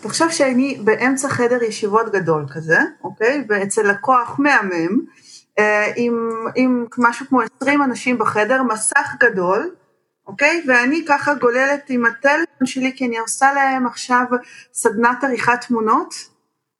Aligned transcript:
תחשוב 0.00 0.30
שאני 0.30 0.78
באמצע 0.84 1.28
חדר 1.28 1.62
ישיבות 1.62 2.12
גדול 2.12 2.46
כזה, 2.54 2.78
אוקיי? 3.04 3.44
ואצל 3.48 3.90
לקוח 3.90 4.38
מהמם, 4.38 4.98
עם, 5.96 6.30
עם 6.54 6.86
משהו 6.98 7.26
כמו 7.26 7.40
20 7.60 7.82
אנשים 7.82 8.18
בחדר, 8.18 8.62
מסך 8.62 9.14
גדול, 9.20 9.70
אוקיי? 10.26 10.64
ואני 10.66 11.04
ככה 11.08 11.34
גוללת 11.34 11.90
עם 11.90 12.06
הטלפון 12.06 12.66
שלי, 12.66 12.92
כי 12.96 13.06
אני 13.06 13.18
עושה 13.18 13.52
להם 13.52 13.86
עכשיו 13.86 14.24
סדנת 14.72 15.24
עריכת 15.24 15.60
תמונות, 15.68 16.14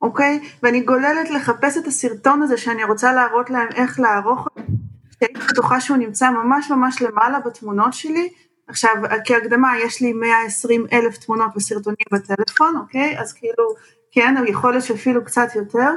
אוקיי? 0.02 0.40
ואני 0.62 0.80
גוללת 0.80 1.30
לחפש 1.30 1.78
את 1.78 1.86
הסרטון 1.86 2.42
הזה 2.42 2.56
שאני 2.56 2.84
רוצה 2.84 3.12
להראות 3.12 3.50
להם 3.50 3.68
איך 3.74 4.00
לערוך, 4.00 4.48
שהייתי 5.20 5.40
בטוחה 5.50 5.80
שהוא 5.80 5.96
נמצא 5.96 6.30
ממש 6.30 6.70
ממש 6.70 7.02
למעלה 7.02 7.40
בתמונות 7.40 7.92
שלי. 7.92 8.28
עכשיו, 8.68 8.94
כהקדמה, 9.24 9.78
יש 9.78 10.00
לי 10.00 10.12
120 10.12 10.86
אלף 10.92 11.16
תמונות 11.16 11.50
וסרטונים 11.56 12.06
בטלפון, 12.12 12.76
אוקיי? 12.76 13.18
אז 13.20 13.32
כאילו, 13.32 13.74
כן, 14.12 14.34
יכול 14.46 14.70
להיות 14.72 14.84
שאפילו 14.84 15.24
קצת 15.24 15.48
יותר, 15.54 15.90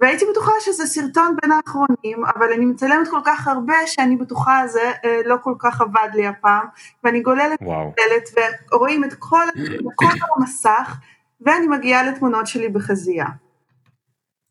והייתי 0.00 0.24
בטוחה 0.30 0.52
שזה 0.60 0.86
סרטון 0.86 1.36
בין 1.42 1.52
האחרונים, 1.52 2.24
אבל 2.36 2.52
אני 2.52 2.64
מצלמת 2.64 3.08
כל 3.08 3.20
כך 3.24 3.48
הרבה 3.48 3.74
שאני 3.86 4.16
בטוחה 4.16 4.62
זה 4.66 4.90
אה, 5.04 5.20
לא 5.24 5.36
כל 5.42 5.54
כך 5.58 5.80
עבד 5.80 6.08
לי 6.14 6.26
הפעם, 6.26 6.66
ואני 7.04 7.20
גוללת, 7.20 7.62
גוללת, 7.62 8.54
ורואים 8.72 9.04
את 9.04 9.14
כל, 9.18 9.46
כל 9.94 10.14
המסך, 10.36 10.96
ואני 11.40 11.66
מגיעה 11.66 12.02
לתמונות 12.02 12.46
שלי 12.46 12.68
בחזייה. 12.68 13.26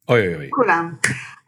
אוי 0.09 0.27
אוי 0.27 0.35
אוי. 0.35 0.47
כולם. 0.49 0.93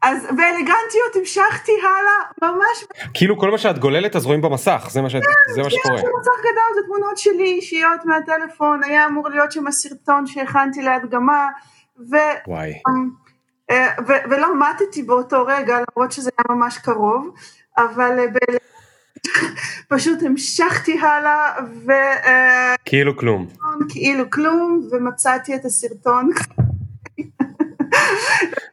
אז 0.04 0.24
באלגנטיות 0.24 1.16
המשכתי 1.16 1.72
הלאה, 1.82 2.52
ממש. 2.52 2.86
כאילו 3.14 3.38
כל 3.40 3.52
מה 3.52 3.58
שאת 3.58 3.80
גוללת 3.80 4.16
אז 4.16 4.26
רואים 4.26 4.42
במסך, 4.42 4.88
זה 4.90 5.02
מה, 5.02 5.10
ש... 5.10 5.16
זה 5.54 5.62
מה 5.64 5.70
שקורה. 5.70 5.98
כן, 5.98 6.02
זה 6.02 6.12
מסך 6.20 6.40
גדול, 6.40 6.74
זה 6.76 6.82
תמונות 6.86 7.18
שלי 7.18 7.44
אישיות 7.44 8.06
מהטלפון, 8.06 8.84
היה 8.84 9.06
אמור 9.06 9.30
להיות 9.30 9.52
שם 9.52 9.68
הסרטון 9.68 10.28
שהכנתי 10.28 10.82
להדגמה, 10.82 11.48
ו... 12.12 12.16
וואי. 12.48 12.74
אה, 13.70 13.88
ו- 14.08 14.30
ולא 14.30 14.48
מתתי 14.60 15.04
באותו 15.04 15.46
רגע, 15.46 15.78
למרות 15.78 16.12
שזה 16.12 16.30
היה 16.38 16.58
ממש 16.58 16.78
קרוב, 16.78 17.34
אבל 17.78 18.20
אה, 18.20 18.28
ב- 18.28 18.58
פשוט 19.96 20.24
המשכתי 20.24 21.00
הלאה, 21.00 21.54
ו... 21.86 21.92
אה, 21.92 22.76
כאילו 22.86 23.18
כלום. 23.18 23.48
כאילו 23.90 24.30
כלום, 24.30 24.88
ומצאתי 24.92 25.56
את 25.56 25.66
הסרטון. 25.66 26.30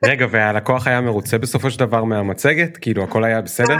רגע, 0.04 0.26
והלקוח 0.30 0.86
היה 0.86 1.00
מרוצה 1.00 1.38
בסופו 1.38 1.70
של 1.70 1.78
דבר 1.78 2.04
מהמצגת? 2.04 2.76
כאילו 2.76 3.04
הכל 3.04 3.24
היה 3.24 3.40
בסדר? 3.40 3.76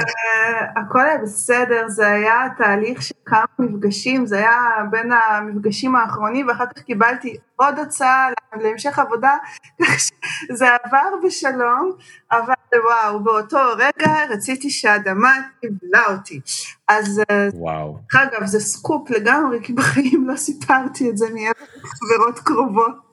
הכל 0.77 1.01
היה 1.01 1.19
בסדר, 1.19 1.89
זה 1.89 2.11
היה 2.11 2.47
תהליך 2.59 3.03
של 3.03 3.15
כמה 3.27 3.45
מפגשים, 3.59 4.27
זה 4.27 4.37
היה 4.37 4.61
בין 4.91 5.11
המפגשים 5.13 5.97
האחרונים, 5.97 6.49
ואחר 6.49 6.67
כך 6.67 6.83
קיבלתי 6.83 7.37
עוד 7.57 7.79
הצעה 7.79 8.29
להמשך 8.61 8.99
עבודה, 8.99 9.37
כך 9.83 9.99
שזה 9.99 10.67
עבר 10.85 11.27
בשלום, 11.27 11.93
אבל 12.33 12.55
וואו, 12.85 13.21
באותו 13.21 13.59
רגע 13.77 14.15
רציתי 14.31 14.71
שהאדמה 14.71 15.33
קיבלה 15.61 16.03
אותי. 16.09 16.41
אז, 16.89 17.23
וואו. 17.55 17.99
אגב, 18.15 18.47
זה 18.47 18.61
סקופ 18.61 19.11
לגמרי, 19.11 19.59
כי 19.63 19.73
בחיים 19.73 20.29
לא 20.29 20.37
סיפרתי 20.37 21.11
את 21.11 21.19
זה 21.19 21.27
מעבר 21.35 21.67
לחברות 21.77 22.39
קרובות. 22.39 23.10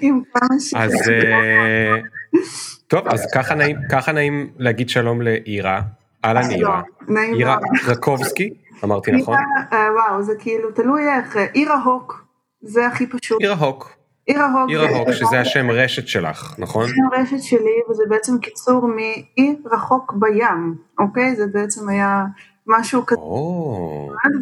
עם 0.00 0.20
כמה 0.34 0.60
ש... 0.60 0.74
אז 0.74 0.92
טוב, 2.86 3.08
אז 3.08 3.26
ככה 3.34 3.54
נעים, 3.54 3.76
ככה 3.90 4.12
נעים 4.12 4.50
להגיד 4.58 4.88
שלום 4.88 5.22
לאירה. 5.22 5.80
אהלן 6.24 6.50
אירה. 6.50 6.82
אירה 7.16 7.58
רקובסקי, 7.86 8.54
אמרתי 8.84 9.12
נכון? 9.12 9.38
וואו, 9.70 10.22
זה 10.22 10.32
כאילו 10.38 10.70
תלוי 10.70 11.02
איך, 11.08 11.36
אירה 11.54 11.82
הוק, 11.82 12.24
זה 12.62 12.86
הכי 12.86 13.06
פשוט. 13.06 13.42
אירה 13.42 13.54
הוק. 13.54 13.90
אירה 14.28 14.52
הוק. 14.52 14.70
אירה 14.70 14.88
הוק, 14.88 15.12
שזה 15.12 15.40
השם 15.40 15.70
רשת 15.70 16.08
שלך, 16.08 16.54
נכון? 16.58 16.86
זה 16.86 16.92
הרשת 17.12 17.42
שלי, 17.42 17.74
וזה 17.90 18.02
בעצם 18.08 18.38
קיצור 18.38 18.86
מאי 18.86 19.56
רחוק 19.72 20.14
בים, 20.18 20.74
אוקיי? 20.98 21.36
זה 21.36 21.46
בעצם 21.46 21.88
היה 21.88 22.24
משהו 22.66 23.06
כזה, 23.06 23.20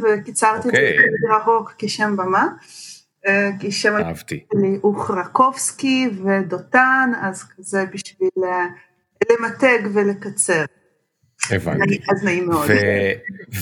וקיצרתי 0.02 0.68
את 0.68 0.74
זה 0.74 1.36
רחוק 1.36 1.72
כשם 1.78 2.16
במה. 2.16 2.46
כי 3.60 3.72
שם 3.72 3.96
אהבתי. 3.96 4.44
הוא 4.80 5.00
חרקובסקי 5.00 6.08
ודותן, 6.24 7.10
אז 7.20 7.44
כזה 7.56 7.84
בשביל 7.92 8.28
למתג 9.30 9.78
ולקצר. 9.94 10.64
הבנתי. 11.50 11.98
אז 12.10 12.24
נעים 12.24 12.46
מאוד. 12.46 12.70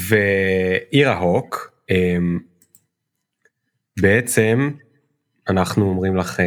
ואירה 0.09 1.19
הוק, 1.19 1.73
בעצם 4.01 4.71
אנחנו 5.49 5.89
אומרים 5.89 6.17
לך 6.17 6.41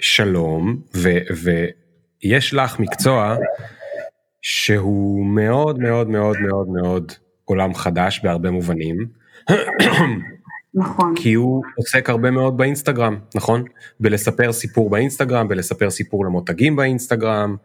שלום, 0.00 0.82
ויש 2.24 2.54
לך 2.54 2.80
מקצוע 2.80 3.36
שהוא 4.42 5.26
מאוד 5.26 5.78
מאוד 5.78 6.08
מאוד 6.10 6.36
מאוד 6.40 6.68
מאוד 6.68 7.12
עולם 7.44 7.74
חדש 7.74 8.20
בהרבה 8.24 8.50
מובנים. 8.50 9.06
נכון. 10.74 11.14
כי 11.16 11.34
הוא 11.34 11.62
עוסק 11.76 12.10
הרבה 12.10 12.30
מאוד 12.30 12.56
באינסטגרם, 12.56 13.18
נכון? 13.34 13.64
בלספר 14.00 14.52
סיפור 14.52 14.90
באינסטגרם, 14.90 15.48
בלספר 15.48 15.90
סיפור 15.90 16.24
למותגים 16.24 16.76
באינסטגרם, 16.76 17.56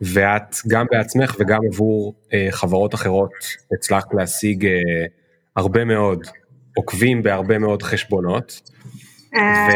ואת 0.00 0.56
גם 0.68 0.86
בעצמך 0.90 1.36
וגם 1.38 1.58
עבור 1.72 2.14
אה, 2.32 2.48
חברות 2.50 2.94
אחרות 2.94 3.30
הצלחת 3.72 4.14
להשיג 4.14 4.66
אה, 4.66 4.72
הרבה 5.56 5.84
מאוד 5.84 6.26
עוקבים 6.76 7.22
בהרבה 7.22 7.58
מאוד 7.58 7.82
חשבונות. 7.82 8.60
ו... 9.34 9.72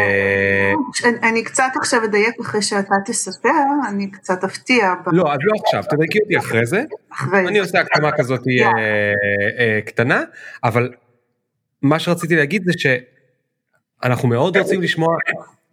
אני 1.22 1.44
קצת 1.44 1.70
עכשיו 1.76 2.04
אדייק 2.04 2.40
אחרי 2.40 2.62
שאתה 2.62 2.94
תספר, 3.06 3.48
אני 3.88 4.10
קצת 4.10 4.44
אפתיע. 4.44 4.94
לא, 5.06 5.32
אז 5.32 5.38
לא 5.42 5.52
עכשיו, 5.64 5.82
תדייקי 5.90 6.18
אותי 6.22 6.38
אחרי 6.38 6.66
זה. 6.66 6.82
אחרי 7.12 7.48
אני 7.48 7.58
עושה 7.58 7.80
הקדמה 7.80 8.12
כזאת 8.12 8.40
אה, 8.48 9.12
אה, 9.58 9.80
קטנה, 9.86 10.22
אבל 10.64 10.90
מה 11.82 11.98
שרציתי 11.98 12.36
להגיד 12.36 12.62
זה 12.64 12.72
שאנחנו 14.02 14.28
מאוד 14.28 14.56
רוצים 14.56 14.82
לשמוע 14.82 15.16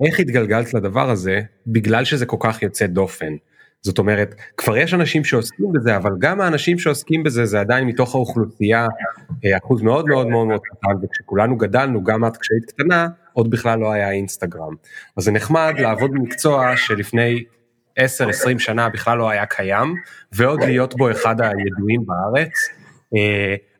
איך 0.05 0.19
התגלגלת 0.19 0.73
לדבר 0.73 1.09
הזה 1.09 1.41
בגלל 1.67 2.03
שזה 2.03 2.25
כל 2.25 2.37
כך 2.39 2.61
יוצא 2.61 2.87
דופן. 2.87 3.33
זאת 3.81 3.97
אומרת, 3.97 4.35
כבר 4.57 4.77
יש 4.77 4.93
אנשים 4.93 5.23
שעוסקים 5.23 5.71
בזה, 5.73 5.97
אבל 5.97 6.11
גם 6.19 6.41
האנשים 6.41 6.79
שעוסקים 6.79 7.23
בזה 7.23 7.45
זה 7.45 7.59
עדיין 7.59 7.87
מתוך 7.87 8.15
האוכלוסייה 8.15 8.87
אחוז 9.57 9.81
מאוד 9.81 10.05
מאוד 10.07 10.27
מאוד 10.27 10.47
מאוד 10.47 10.61
קטן, 10.63 11.03
וכשכולנו 11.03 11.57
גדלנו, 11.57 12.03
גם 12.03 12.25
את 12.25 12.37
כשהיית 12.37 12.65
קטנה, 12.65 13.07
עוד 13.33 13.49
בכלל 13.49 13.79
לא 13.79 13.91
היה 13.91 14.11
אינסטגרם. 14.11 14.75
אז 15.17 15.23
זה 15.23 15.31
נחמד 15.31 15.73
לעבוד 15.77 16.11
במקצוע 16.11 16.77
שלפני 16.77 17.43
10-20 17.99 18.03
שנה 18.57 18.89
בכלל 18.89 19.17
לא 19.17 19.29
היה 19.29 19.45
קיים, 19.45 19.95
ועוד 20.31 20.63
להיות 20.63 20.95
בו 20.97 21.11
אחד 21.11 21.41
הידועים 21.41 22.01
בארץ. 22.05 22.69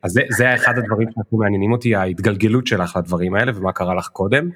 אז 0.02 0.12
זה, 0.12 0.20
זה 0.28 0.54
אחד 0.54 0.78
הדברים 0.78 1.08
שהכי 1.08 1.36
מעניינים 1.36 1.72
אותי, 1.72 1.94
ההתגלגלות 1.94 2.66
שלך 2.66 2.96
לדברים 2.96 3.34
האלה 3.34 3.52
ומה 3.54 3.72
קרה 3.72 3.94
לך 3.94 4.08
קודם. 4.08 4.50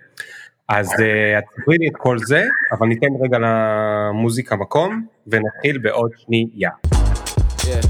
אז 0.68 0.92
את 1.38 1.44
תספרי 1.50 1.78
לי 1.78 1.88
את 1.88 1.96
כל 1.96 2.18
זה, 2.18 2.42
אבל 2.72 2.86
ניתן 2.86 3.06
רגע 3.22 3.38
למוזיקה 3.40 4.56
מקום, 4.56 5.06
ונתחיל 5.26 5.78
בעוד 5.78 6.10
שנייה. 6.16 6.70
Yeah. 7.58 7.80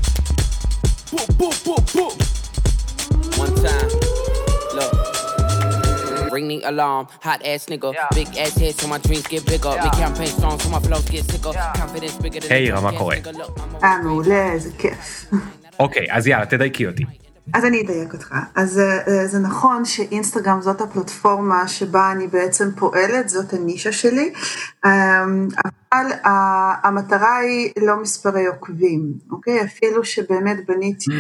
Ring 6.32 6.48
the 6.48 6.60
alarm, 6.72 7.04
hot 7.26 7.40
ass 7.44 7.66
nigga, 7.66 7.92
yeah. 7.92 8.08
big 8.18 8.28
ass 8.42 8.54
head 8.62 8.74
so 8.80 8.86
my 8.86 8.98
dreams 8.98 9.26
get 9.26 9.44
bigger, 9.52 9.72
yeah. 9.74 9.84
big 9.84 9.94
campaign 10.04 10.30
strong 10.38 10.56
so 10.62 10.68
my 10.76 10.80
flows 10.86 11.06
get 11.14 11.24
sicker, 11.30 11.52
yeah. 11.52 11.72
confidence 11.80 12.16
bigger 12.22 12.40
than... 12.40 12.52
היי, 12.52 12.70
מה 12.70 12.98
קורה? 12.98 13.16
אה, 13.84 14.02
מעולה, 14.02 14.52
איזה 14.52 14.70
כיף. 14.78 15.26
אוקיי, 15.80 16.06
אז 16.10 16.26
יאללה, 16.26 16.46
תדייקי 16.46 16.86
אותי. 16.86 17.04
אז 17.54 17.64
אני 17.64 17.82
אדייק 17.82 18.12
אותך. 18.12 18.34
אז 18.54 18.80
זה 19.24 19.38
נכון 19.38 19.84
שאינסטגרם 19.84 20.60
זאת 20.60 20.80
הפלטפורמה 20.80 21.68
שבה 21.68 22.12
אני 22.12 22.26
בעצם 22.26 22.68
פועלת, 22.76 23.28
זאת 23.28 23.52
הנישה 23.52 23.92
שלי, 23.92 24.32
אבל 24.84 26.10
המטרה 26.82 27.36
היא 27.36 27.72
לא 27.82 27.96
מספרי 28.02 28.46
עוקבים, 28.46 29.12
אוקיי? 29.30 29.64
אפילו 29.64 30.04
שבאמת 30.04 30.56
בניתי 30.68 31.10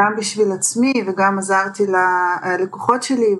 גם 0.00 0.16
בשביל 0.16 0.52
עצמי 0.52 0.92
וגם 1.06 1.38
עזרתי 1.38 1.82
ללקוחות 1.86 3.02
שלי 3.02 3.36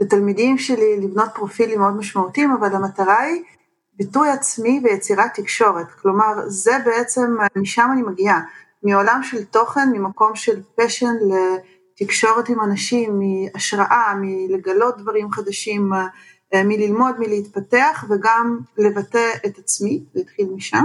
ולתלמידים 0.00 0.58
שלי 0.58 1.00
לבנות 1.02 1.28
פרופילים 1.34 1.78
מאוד 1.78 1.96
משמעותיים, 1.96 2.50
אבל 2.60 2.74
המטרה 2.74 3.20
היא 3.20 3.42
ביטוי 3.98 4.30
עצמי 4.30 4.80
ויצירת 4.84 5.34
תקשורת. 5.34 5.86
כלומר, 6.02 6.32
זה 6.46 6.72
בעצם, 6.84 7.36
משם 7.56 7.88
אני 7.92 8.02
מגיעה. 8.02 8.40
מעולם 8.82 9.20
של 9.22 9.44
תוכן, 9.44 9.88
ממקום 9.92 10.34
של 10.34 10.60
פשן 10.74 11.14
לתקשורת 12.00 12.48
עם 12.48 12.60
אנשים, 12.60 13.20
מהשראה, 13.20 14.14
מלגלות 14.20 14.98
דברים 14.98 15.32
חדשים, 15.32 15.92
מללמוד, 16.54 17.14
מלהתפתח 17.18 18.04
וגם 18.08 18.58
לבטא 18.78 19.30
את 19.46 19.58
עצמי, 19.58 20.04
זה 20.14 20.20
התחיל 20.20 20.46
משם, 20.54 20.84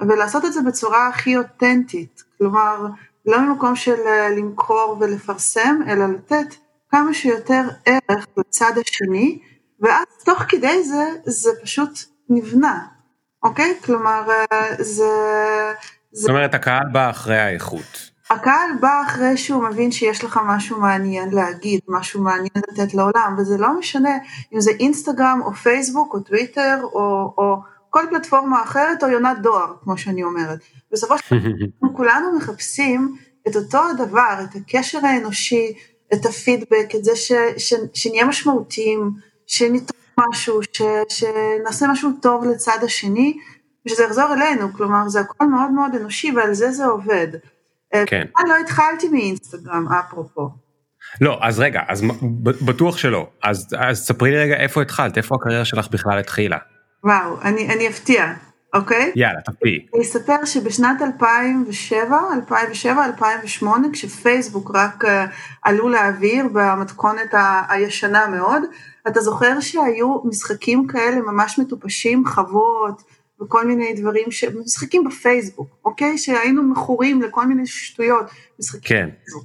ולעשות 0.00 0.44
את 0.44 0.52
זה 0.52 0.60
בצורה 0.62 1.08
הכי 1.08 1.36
אותנטית, 1.36 2.22
כלומר 2.38 2.86
לא 3.26 3.40
ממקום 3.40 3.76
של 3.76 3.96
למכור 4.36 4.96
ולפרסם, 5.00 5.80
אלא 5.88 6.06
לתת 6.06 6.54
כמה 6.90 7.14
שיותר 7.14 7.62
ערך 7.86 8.26
לצד 8.36 8.72
השני, 8.78 9.38
ואז 9.80 10.06
תוך 10.24 10.38
כדי 10.48 10.84
זה, 10.84 11.04
זה 11.24 11.50
פשוט 11.62 11.90
נבנה, 12.28 12.86
אוקיי? 13.42 13.78
כלומר, 13.84 14.28
זה... 14.78 15.12
זאת 16.12 16.30
אומרת, 16.30 16.54
הקהל 16.54 16.88
בא 16.92 17.10
אחרי 17.10 17.38
האיכות. 17.38 18.10
הקהל 18.30 18.70
בא 18.80 19.02
אחרי 19.06 19.36
שהוא 19.36 19.64
מבין 19.64 19.92
שיש 19.92 20.24
לך 20.24 20.40
משהו 20.46 20.80
מעניין 20.80 21.30
להגיד, 21.30 21.80
משהו 21.88 22.22
מעניין 22.22 22.62
לתת 22.68 22.94
לעולם, 22.94 23.34
וזה 23.38 23.58
לא 23.58 23.78
משנה 23.78 24.18
אם 24.54 24.60
זה 24.60 24.70
אינסטגרם 24.80 25.40
או 25.44 25.52
פייסבוק 25.52 26.14
או 26.14 26.20
טוויטר 26.20 26.80
או, 26.82 27.34
או 27.38 27.56
כל 27.90 28.06
פלטפורמה 28.10 28.62
אחרת 28.62 29.04
או 29.04 29.08
יונת 29.08 29.38
דואר, 29.42 29.74
כמו 29.82 29.98
שאני 29.98 30.24
אומרת. 30.24 30.58
בסופו 30.92 31.18
של 31.18 31.38
דבר 31.38 31.88
כולנו 31.96 32.36
מחפשים 32.36 33.16
את 33.48 33.56
אותו 33.56 33.78
הדבר, 33.88 34.34
את 34.44 34.56
הקשר 34.56 35.06
האנושי, 35.06 35.72
את 36.14 36.26
הפידבק, 36.26 36.94
את 36.94 37.04
זה 37.04 37.16
ש, 37.16 37.32
ש, 37.56 37.74
שנהיה 37.94 38.24
משמעותיים, 38.24 39.10
שניתן 39.46 39.94
משהו, 40.18 40.60
ש, 40.72 40.82
שנעשה 41.08 41.86
משהו 41.86 42.10
טוב 42.22 42.44
לצד 42.44 42.78
השני, 42.82 43.38
ושזה 43.86 44.04
יחזור 44.04 44.32
אלינו, 44.32 44.72
כלומר 44.72 45.08
זה 45.08 45.20
הכל 45.20 45.46
מאוד 45.46 45.70
מאוד 45.70 45.94
אנושי 45.94 46.32
ועל 46.36 46.54
זה 46.54 46.70
זה 46.70 46.84
עובד. 46.86 47.28
כן. 48.06 48.26
אני 48.40 48.48
לא 48.48 48.54
התחלתי 48.64 49.08
מאינסטגרם, 49.08 49.86
אפרופו. 49.88 50.50
לא, 51.20 51.38
אז 51.42 51.60
רגע, 51.60 51.80
אז 51.88 52.04
בטוח 52.42 52.96
שלא. 52.96 53.26
אז, 53.42 53.68
אז 53.78 53.98
ספרי 54.06 54.30
לי 54.30 54.38
רגע 54.38 54.56
איפה 54.56 54.82
התחלת, 54.82 55.16
איפה 55.16 55.34
הקריירה 55.34 55.64
שלך 55.64 55.88
בכלל 55.88 56.18
התחילה. 56.18 56.58
וואו, 57.04 57.42
אני, 57.42 57.74
אני 57.74 57.88
אפתיע, 57.88 58.32
אוקיי? 58.74 59.12
יאללה, 59.16 59.40
תפתיעי. 59.40 59.86
אני 59.94 60.02
אספר 60.02 60.44
שבשנת 60.44 61.02
2007, 61.02 62.18
2007, 62.34 63.04
2008, 63.04 63.88
כשפייסבוק 63.92 64.70
רק 64.74 65.04
uh, 65.04 65.08
עלו 65.62 65.88
לאוויר 65.88 66.46
במתכונת 66.52 67.34
ה- 67.34 67.62
הישנה 67.68 68.26
מאוד, 68.26 68.62
אתה 69.08 69.20
זוכר 69.20 69.60
שהיו 69.60 70.20
משחקים 70.24 70.86
כאלה 70.86 71.20
ממש 71.20 71.58
מטופשים, 71.58 72.26
חוות, 72.26 73.02
וכל 73.42 73.66
מיני 73.66 73.94
דברים, 73.94 74.30
ש... 74.30 74.44
משחקים 74.44 75.04
בפייסבוק, 75.04 75.68
אוקיי? 75.84 76.18
שהיינו 76.18 76.62
מכורים 76.62 77.22
לכל 77.22 77.46
מיני 77.46 77.66
שטויות, 77.66 78.26
משחקים 78.58 78.96
כן. 78.96 79.08
בפייסבוק. 79.08 79.44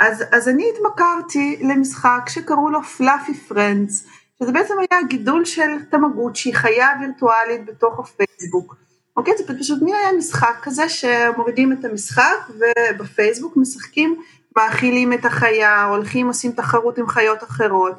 אז, 0.00 0.24
אז 0.32 0.48
אני 0.48 0.64
התמכרתי 0.74 1.58
למשחק 1.60 2.20
שקראו 2.28 2.70
לו 2.70 2.82
פלאפי 2.82 3.34
פרנדס, 3.34 4.06
שזה 4.38 4.52
בעצם 4.52 4.74
היה 4.78 5.02
גידול 5.08 5.44
של 5.44 5.84
תמגוצ'י, 5.90 6.54
חיה 6.54 6.88
וירטואלית 7.00 7.66
בתוך 7.66 7.98
הפייסבוק. 7.98 8.76
אוקיי? 9.16 9.34
זה 9.38 9.58
פשוט 9.58 9.82
מי 9.82 9.94
היה 9.94 10.12
משחק 10.18 10.56
כזה 10.62 10.88
שמורידים 10.88 11.72
את 11.72 11.84
המשחק 11.84 12.50
ובפייסבוק 12.58 13.56
משחקים, 13.56 14.22
מאכילים 14.56 15.12
את 15.12 15.24
החיה, 15.24 15.84
הולכים 15.84 16.26
עושים 16.26 16.52
תחרות 16.52 16.98
עם 16.98 17.06
חיות 17.06 17.42
אחרות, 17.42 17.94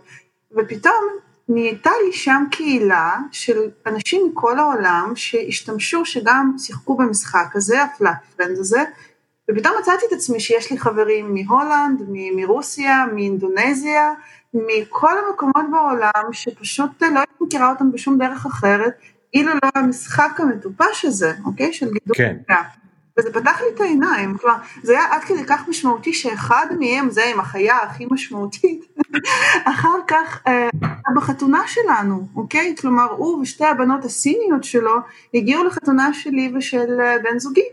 ופתאום 0.52 1.04
נהייתה 1.50 1.90
לי 2.06 2.14
שם 2.14 2.44
קהילה 2.52 3.18
של 3.32 3.58
אנשים 3.86 4.32
מכל 4.32 4.60
העולם 4.60 5.12
שהשתמשו, 5.16 6.06
שגם 6.06 6.56
שיחקו 6.58 6.98
במשחק 6.98 7.56
הזה, 7.56 7.84
ה 7.84 7.89
FluffFriends 7.89 8.58
הזה, 8.58 8.84
ופתאום 9.52 9.74
מצאתי 9.82 10.06
את 10.08 10.14
עצמי 10.14 10.40
שיש 10.40 10.72
לי 10.72 10.78
חברים 10.78 11.34
מהולנד, 11.34 12.02
מרוסיה, 12.36 13.06
מאינדונזיה, 13.14 14.14
מכל 14.54 15.12
המקומות 15.18 15.66
בעולם 15.72 16.34
שפשוט 16.34 17.02
לא 17.02 17.20
הייתי 17.20 17.34
מכירה 17.42 17.70
אותם 17.70 17.92
בשום 17.92 18.18
דרך 18.18 18.46
אחרת, 18.46 18.94
אילו 19.34 19.54
לא 19.54 19.70
המשחק 19.76 20.40
המטופש 20.40 21.06
הזה, 21.06 21.34
אוקיי? 21.46 21.74
של 21.74 21.86
גידול 21.86 22.16
כן. 22.16 22.38
וזה 23.20 23.34
פתח 23.34 23.62
לי 23.62 23.68
את 23.76 23.82
העיניים, 23.82 24.38
כלומר, 24.38 24.58
זה 24.84 24.92
היה 24.92 25.14
עד 25.14 25.24
כדי 25.24 25.46
כך 25.48 25.68
משמעותי 25.68 26.14
שאחד 26.14 26.66
מהם, 26.80 27.10
זה 27.10 27.26
עם 27.26 27.40
החיה 27.40 27.78
הכי 27.78 28.06
משמעותית, 28.12 28.86
אחר 29.72 29.98
כך 30.08 30.42
אה, 30.48 30.70
בחתונה 31.16 31.64
שלנו, 31.68 32.28
אוקיי? 32.36 32.76
כלומר, 32.82 33.12
הוא 33.12 33.42
ושתי 33.42 33.66
הבנות 33.66 34.06
הסיניות 34.06 34.64
שלו 34.64 34.96
הגיעו 35.34 35.64
לחתונה 35.64 36.14
שלי 36.14 36.54
ושל 36.56 37.02
אה, 37.02 37.16
בן 37.24 37.40
זוגי. 37.40 37.66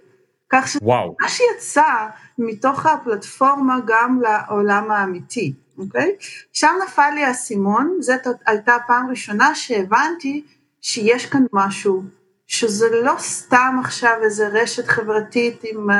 כך 0.53 0.69
שמה 0.69 1.29
שיצא 1.29 2.07
מתוך 2.39 2.87
הפלטפורמה 2.87 3.79
גם 3.87 4.21
לעולם 4.21 4.91
האמיתי, 4.91 5.53
אוקיי? 5.79 6.13
שם 6.53 6.73
נפל 6.85 7.11
לי 7.15 7.25
האסימון, 7.25 7.97
זאת 8.01 8.27
הייתה 8.47 8.75
הפעם 8.75 9.11
ראשונה 9.11 9.55
שהבנתי 9.55 10.45
שיש 10.81 11.27
כאן 11.27 11.45
משהו 11.53 12.03
שזה 12.51 12.87
לא 13.03 13.15
סתם 13.19 13.77
עכשיו 13.85 14.13
איזה 14.23 14.49
רשת 14.49 14.89
חברתית 14.89 15.61
עם 15.65 15.91
uh, 15.91 15.95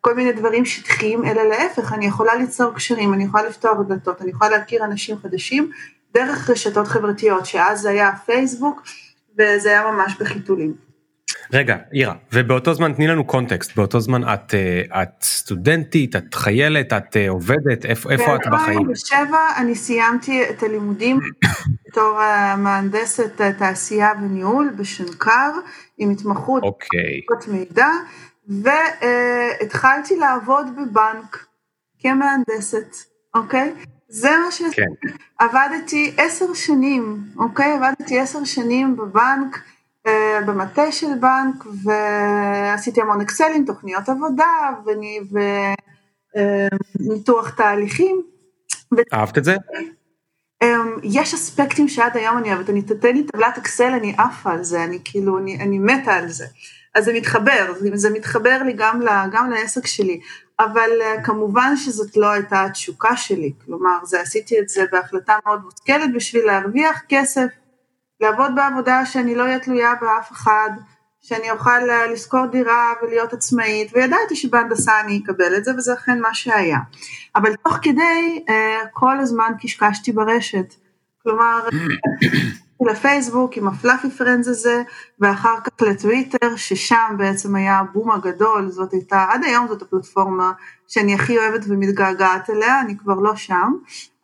כל 0.00 0.14
מיני 0.14 0.32
דברים 0.32 0.64
שטחיים, 0.64 1.24
אלא 1.24 1.42
להפך, 1.42 1.92
אני 1.92 2.06
יכולה 2.06 2.34
ליצור 2.34 2.74
קשרים, 2.74 3.14
אני 3.14 3.24
יכולה 3.24 3.48
לפתוח 3.48 3.78
דלתות, 3.88 4.22
אני 4.22 4.30
יכולה 4.30 4.50
להכיר 4.50 4.84
אנשים 4.84 5.16
חדשים 5.22 5.70
דרך 6.14 6.50
רשתות 6.50 6.86
חברתיות, 6.86 7.46
שאז 7.46 7.80
זה 7.80 7.90
היה 7.90 8.10
פייסבוק, 8.26 8.82
וזה 9.38 9.68
היה 9.68 9.90
ממש 9.90 10.16
בחיתולים. 10.20 10.74
רגע, 11.52 11.76
אירה, 11.92 12.14
ובאותו 12.32 12.74
זמן 12.74 12.92
תני 12.92 13.06
לנו 13.06 13.24
קונטקסט, 13.24 13.76
באותו 13.76 14.00
זמן 14.00 14.22
את, 14.34 14.54
אה, 14.54 15.02
את 15.02 15.22
סטודנטית, 15.22 16.16
את 16.16 16.34
חיילת, 16.34 16.92
את 16.92 17.16
אה, 17.16 17.28
עובדת, 17.30 17.84
איפה, 17.84 18.10
איפה 18.10 18.34
את 18.34 18.40
בחיים? 18.52 18.86
ב-2007 18.86 19.34
אני 19.56 19.74
סיימתי 19.74 20.50
את 20.50 20.62
הלימודים 20.62 21.20
בתור 21.88 22.18
מהנדסת 22.58 23.40
תעשייה 23.58 24.12
וניהול 24.22 24.74
בשנקר, 24.76 25.50
עם 25.98 26.10
התמחות 26.10 26.62
אוקיי. 26.62 27.20
okay. 27.32 27.50
מידע, 27.50 27.88
והתחלתי 28.48 30.16
לעבוד 30.16 30.66
בבנק 30.76 31.46
כמהנדסת, 31.98 32.96
אוקיי? 33.34 33.72
זה 34.08 34.30
מה 34.44 34.50
שעשיתי. 34.50 34.76
כן. 34.76 35.16
עבדתי 35.38 36.14
עשר 36.16 36.54
שנים, 36.54 37.18
אוקיי? 37.36 37.72
עבדתי 37.72 38.18
עשר 38.18 38.44
שנים 38.44 38.96
בבנק. 38.96 39.62
אה, 40.06 40.40
במטה 40.46 40.92
של 40.92 41.06
בנק 41.20 41.64
ועשיתי 41.84 43.00
המון 43.00 43.20
אקסלים, 43.20 43.64
תוכניות 43.64 44.08
עבודה 44.08 44.70
וניתוח 47.00 47.46
אה, 47.46 47.52
תהליכים. 47.56 48.22
אהבת 49.12 49.38
את 49.38 49.44
זה? 49.44 49.56
אמ, 50.62 50.96
יש 51.02 51.34
אספקטים 51.34 51.88
שעד 51.88 52.16
היום 52.16 52.38
אני 52.38 52.54
אוהבת, 52.54 52.70
אני 52.70 52.82
תתן 52.82 53.14
לי 53.16 53.22
טבלת 53.22 53.58
אקסל, 53.58 53.92
אני 53.92 54.14
עפה 54.18 54.50
על 54.52 54.64
זה, 54.64 54.84
אני 54.84 54.98
כאילו, 55.04 55.38
אני, 55.38 55.60
אני 55.60 55.78
מתה 55.78 56.14
על 56.14 56.28
זה. 56.28 56.46
אז 56.94 57.04
זה 57.04 57.12
מתחבר, 57.12 57.72
זה 57.94 58.10
מתחבר 58.10 58.62
לי 58.62 58.72
גם, 58.72 59.02
ל, 59.02 59.08
גם 59.32 59.50
לעסק 59.50 59.86
שלי, 59.86 60.20
אבל 60.60 60.90
אה, 61.02 61.22
כמובן 61.22 61.76
שזאת 61.76 62.16
לא 62.16 62.30
הייתה 62.30 62.64
התשוקה 62.64 63.16
שלי, 63.16 63.52
כלומר, 63.64 64.04
זה, 64.04 64.20
עשיתי 64.20 64.60
את 64.60 64.68
זה 64.68 64.84
בהחלטה 64.92 65.36
מאוד 65.46 65.64
מושכלת 65.64 66.14
בשביל 66.14 66.46
להרוויח 66.46 67.02
כסף 67.08 67.46
לעבוד 68.20 68.52
בעבודה 68.54 69.06
שאני 69.06 69.34
לא 69.34 69.42
אהיה 69.42 69.58
תלויה 69.58 69.94
באף 70.00 70.32
אחד, 70.32 70.70
שאני 71.20 71.50
אוכל 71.50 71.80
לשכור 72.12 72.46
דירה 72.46 72.92
ולהיות 73.02 73.32
עצמאית, 73.32 73.92
וידעתי 73.94 74.36
שבהנדסה 74.36 75.00
אני 75.00 75.20
אקבל 75.24 75.56
את 75.56 75.64
זה, 75.64 75.70
וזה 75.76 75.94
אכן 75.94 76.20
מה 76.20 76.34
שהיה. 76.34 76.78
אבל 77.36 77.54
תוך 77.54 77.78
כדי, 77.82 78.44
אה, 78.48 78.80
כל 78.92 79.20
הזמן 79.20 79.52
קשקשתי 79.60 80.12
ברשת. 80.12 80.74
כלומר, 81.22 81.68
לפייסבוק 82.80 83.56
עם 83.56 83.68
הפלאפי 83.68 84.10
פרנדס 84.10 84.48
הזה, 84.48 84.82
ואחר 85.20 85.54
כך 85.64 85.86
לטוויטר, 85.86 86.56
ששם 86.56 87.14
בעצם 87.18 87.56
היה 87.56 87.78
הבום 87.78 88.10
הגדול, 88.10 88.68
זאת 88.68 88.92
הייתה, 88.92 89.26
עד 89.30 89.44
היום 89.44 89.68
זאת 89.68 89.82
הפלטפורמה 89.82 90.52
שאני 90.88 91.14
הכי 91.14 91.38
אוהבת 91.38 91.64
ומתגעגעת 91.68 92.50
אליה, 92.50 92.80
אני 92.80 92.98
כבר 92.98 93.14
לא 93.14 93.36
שם, 93.36 93.72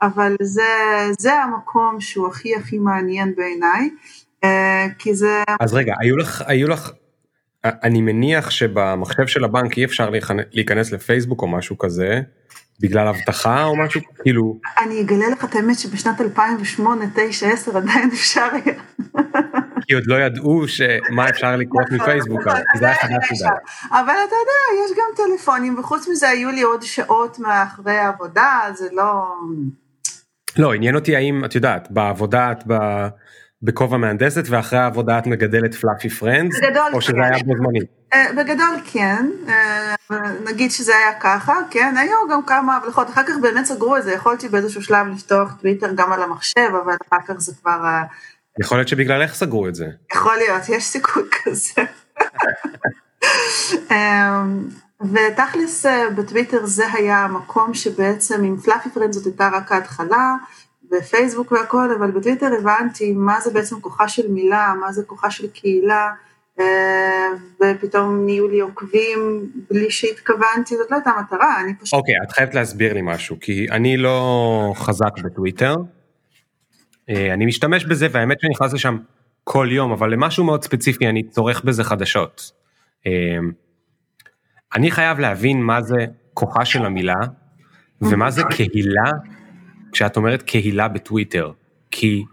אבל 0.02 0.36
זה, 0.42 0.62
זה 1.18 1.34
המקום 1.34 2.00
שהוא 2.00 2.28
הכי 2.28 2.56
הכי 2.56 2.78
מעניין 2.78 3.34
בעיניי, 3.36 3.90
אה, 4.44 4.86
כי 4.98 5.14
זה... 5.14 5.42
אז 5.60 5.74
רגע, 5.74 5.94
היו 6.00 6.16
לך, 6.16 6.44
היו 6.46 6.68
לך, 6.68 6.90
אני 7.64 8.00
מניח 8.00 8.50
שבמחשב 8.50 9.26
של 9.26 9.44
הבנק 9.44 9.78
אי 9.78 9.84
אפשר 9.84 10.10
להיכנס 10.52 10.92
לפייסבוק 10.92 11.42
או 11.42 11.48
משהו 11.48 11.78
כזה, 11.78 12.20
בגלל 12.80 13.08
אבטחה 13.08 13.64
או 13.64 13.76
משהו 13.76 14.00
כאילו 14.22 14.60
אני 14.78 15.00
אגלה 15.00 15.28
לך 15.28 15.44
את 15.44 15.54
האמת 15.54 15.78
שבשנת 15.78 16.20
2008 16.20 17.04
9 17.14 17.48
10 17.48 17.76
עדיין 17.76 18.10
אפשר 18.12 18.48
היה. 18.52 18.74
כי 19.86 19.94
עוד 19.94 20.06
לא 20.06 20.14
ידעו 20.14 20.68
שמה 20.68 21.28
אפשר 21.28 21.56
לקרות 21.56 21.84
נכון, 21.84 21.98
מפייסבוק 21.98 22.40
נכון, 22.40 22.60
זה 22.78 22.86
היה 22.86 22.94
חדש 22.94 23.32
מדי. 23.32 23.50
אבל 23.90 24.14
אתה 24.28 24.36
יודע 24.36 24.84
יש 24.84 24.96
גם 24.96 25.04
טלפונים 25.16 25.78
וחוץ 25.78 26.08
מזה 26.08 26.28
היו 26.28 26.50
לי 26.50 26.62
עוד 26.62 26.82
שעות 26.82 27.38
מאחרי 27.38 27.96
העבודה 27.96 28.60
זה 28.74 28.88
לא. 28.92 29.34
לא 30.58 30.72
עניין 30.74 30.94
אותי 30.94 31.16
האם 31.16 31.44
את 31.44 31.54
יודעת 31.54 31.90
בעבודה 31.90 32.52
את 32.52 32.64
בכובע 33.62 33.96
מהנדסת 33.96 34.44
ואחרי 34.46 34.78
העבודה 34.78 35.18
את 35.18 35.26
מגדלת 35.26 35.74
פלאפי 35.74 36.08
פרנדס 36.08 36.56
או 36.92 37.00
שזה 37.00 37.16
היה 37.22 37.38
בו 37.44 37.52
זמנית. 37.56 37.84
אה, 38.14 38.26
בגדול 38.36 38.80
כן, 38.92 39.26
אה, 39.48 39.94
נגיד 40.44 40.70
שזה 40.70 40.96
היה 40.96 41.20
ככה, 41.20 41.54
כן, 41.70 41.94
היו 41.96 42.16
גם 42.30 42.42
כמה 42.46 42.76
הבלחות, 42.76 43.08
אחר 43.10 43.22
כך 43.22 43.34
באמת 43.42 43.64
סגרו 43.64 43.96
את 43.96 44.02
זה, 44.02 44.12
יכולתי 44.12 44.48
באיזשהו 44.48 44.82
שלב 44.82 45.06
לפתוח 45.06 45.52
טוויטר 45.60 45.92
גם 45.94 46.12
על 46.12 46.22
המחשב, 46.22 46.70
אבל 46.84 46.94
אחר 47.08 47.16
כך 47.26 47.34
זה 47.38 47.52
כבר... 47.62 47.84
אה, 47.84 48.02
יכול 48.60 48.78
להיות 48.78 48.88
שבגלל 48.88 49.22
איך 49.22 49.34
סגרו 49.34 49.68
את 49.68 49.74
זה. 49.74 49.86
יכול 50.14 50.36
להיות, 50.36 50.68
יש 50.68 50.84
סיכוי 50.84 51.22
כזה. 51.44 51.82
אמ, 53.90 54.68
ותכלס 55.00 55.86
בטוויטר 56.16 56.66
זה 56.66 56.92
היה 56.92 57.18
המקום 57.18 57.74
שבעצם 57.74 58.44
עם 58.44 58.56
פלאפי 58.56 58.90
פרנד 58.90 59.12
זאת 59.12 59.26
הייתה 59.26 59.50
רק 59.52 59.72
ההתחלה, 59.72 60.34
ופייסבוק 60.92 61.52
והכל, 61.52 61.90
אבל 61.98 62.10
בטוויטר 62.10 62.50
הבנתי 62.58 63.12
מה 63.12 63.40
זה 63.40 63.50
בעצם 63.50 63.80
כוחה 63.80 64.08
של 64.08 64.28
מילה, 64.28 64.72
מה 64.80 64.92
זה 64.92 65.02
כוחה 65.02 65.30
של 65.30 65.46
קהילה, 65.48 66.10
אה, 66.60 67.26
ופתאום 67.60 68.24
נהיו 68.24 68.48
לי 68.48 68.60
עוקבים 68.60 69.50
בלי 69.70 69.90
שהתכוונתי, 69.90 70.76
זאת 70.76 70.90
לא 70.90 70.96
הייתה 70.96 71.10
מטרה, 71.20 71.60
אני 71.60 71.74
פשוט... 71.74 71.94
אוקיי, 71.98 72.14
okay, 72.14 72.24
את 72.26 72.32
חייבת 72.32 72.54
להסביר 72.54 72.94
לי 72.94 73.00
משהו, 73.02 73.36
כי 73.40 73.66
אני 73.70 73.96
לא 73.96 74.72
חזק 74.76 75.18
בטוויטר, 75.24 75.74
אה, 77.10 77.34
אני 77.34 77.46
משתמש 77.46 77.84
בזה 77.84 78.06
והאמת 78.10 78.40
שאני 78.40 78.50
נכנס 78.50 78.72
לשם 78.72 78.98
כל 79.44 79.68
יום, 79.70 79.92
אבל 79.92 80.12
למשהו 80.12 80.44
מאוד 80.44 80.64
ספציפי 80.64 81.08
אני 81.08 81.22
צורך 81.22 81.64
בזה 81.64 81.84
חדשות. 81.84 82.52
אני 84.74 84.90
חייב 84.90 85.18
להבין 85.18 85.62
מה 85.62 85.82
זה 85.82 85.96
כוחה 86.34 86.64
של 86.64 86.84
המילה, 86.84 87.20
ומה 88.02 88.30
זה 88.30 88.42
קהילה, 88.50 89.10
כשאת 89.92 90.16
אומרת 90.16 90.42
קהילה 90.42 90.88
בטוויטר. 90.88 91.52
כי 91.90 92.24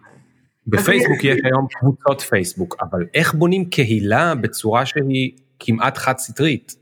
בפייסבוק 0.67 1.23
יש 1.23 1.37
היום 1.43 1.67
קבוצות 1.69 2.21
פייסבוק, 2.21 2.75
אבל 2.81 3.05
איך 3.13 3.33
בונים 3.33 3.65
קהילה 3.69 4.35
בצורה 4.35 4.85
שהיא 4.85 5.31
כמעט 5.59 5.97
חד 5.97 6.17
סטרית? 6.17 6.75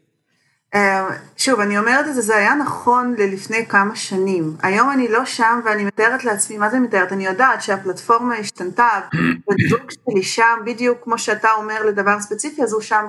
אה, 0.76 1.10
שוב, 1.38 1.60
אני 1.60 1.78
אומרת 1.78 2.08
את 2.08 2.14
זה, 2.14 2.22
זה 2.22 2.38
היה 2.38 2.56
נכון 2.56 3.16
ללפני 3.18 3.66
כמה 3.66 3.96
שנים. 3.96 4.56
היום 4.62 4.92
אני 4.92 5.08
לא 5.08 5.26
שם 5.26 5.60
ואני 5.66 5.86
מתארת 5.86 6.24
לעצמי, 6.24 6.58
מה 6.58 6.70
זה 6.70 6.80
מתארת? 6.80 7.12
אני 7.12 7.26
יודעת 7.26 7.62
שהפלטפורמה 7.62 8.36
השתנתה, 8.36 8.90
והזוג 9.48 9.92
שלי 9.92 10.24
שם, 10.24 10.60
בדיוק 10.66 11.04
כמו 11.04 11.18
שאתה 11.18 11.48
אומר 11.58 11.86
לדבר 11.86 12.20
ספציפי, 12.20 12.64
אז 12.64 12.74
הוא 12.74 12.82
שם 12.82 13.06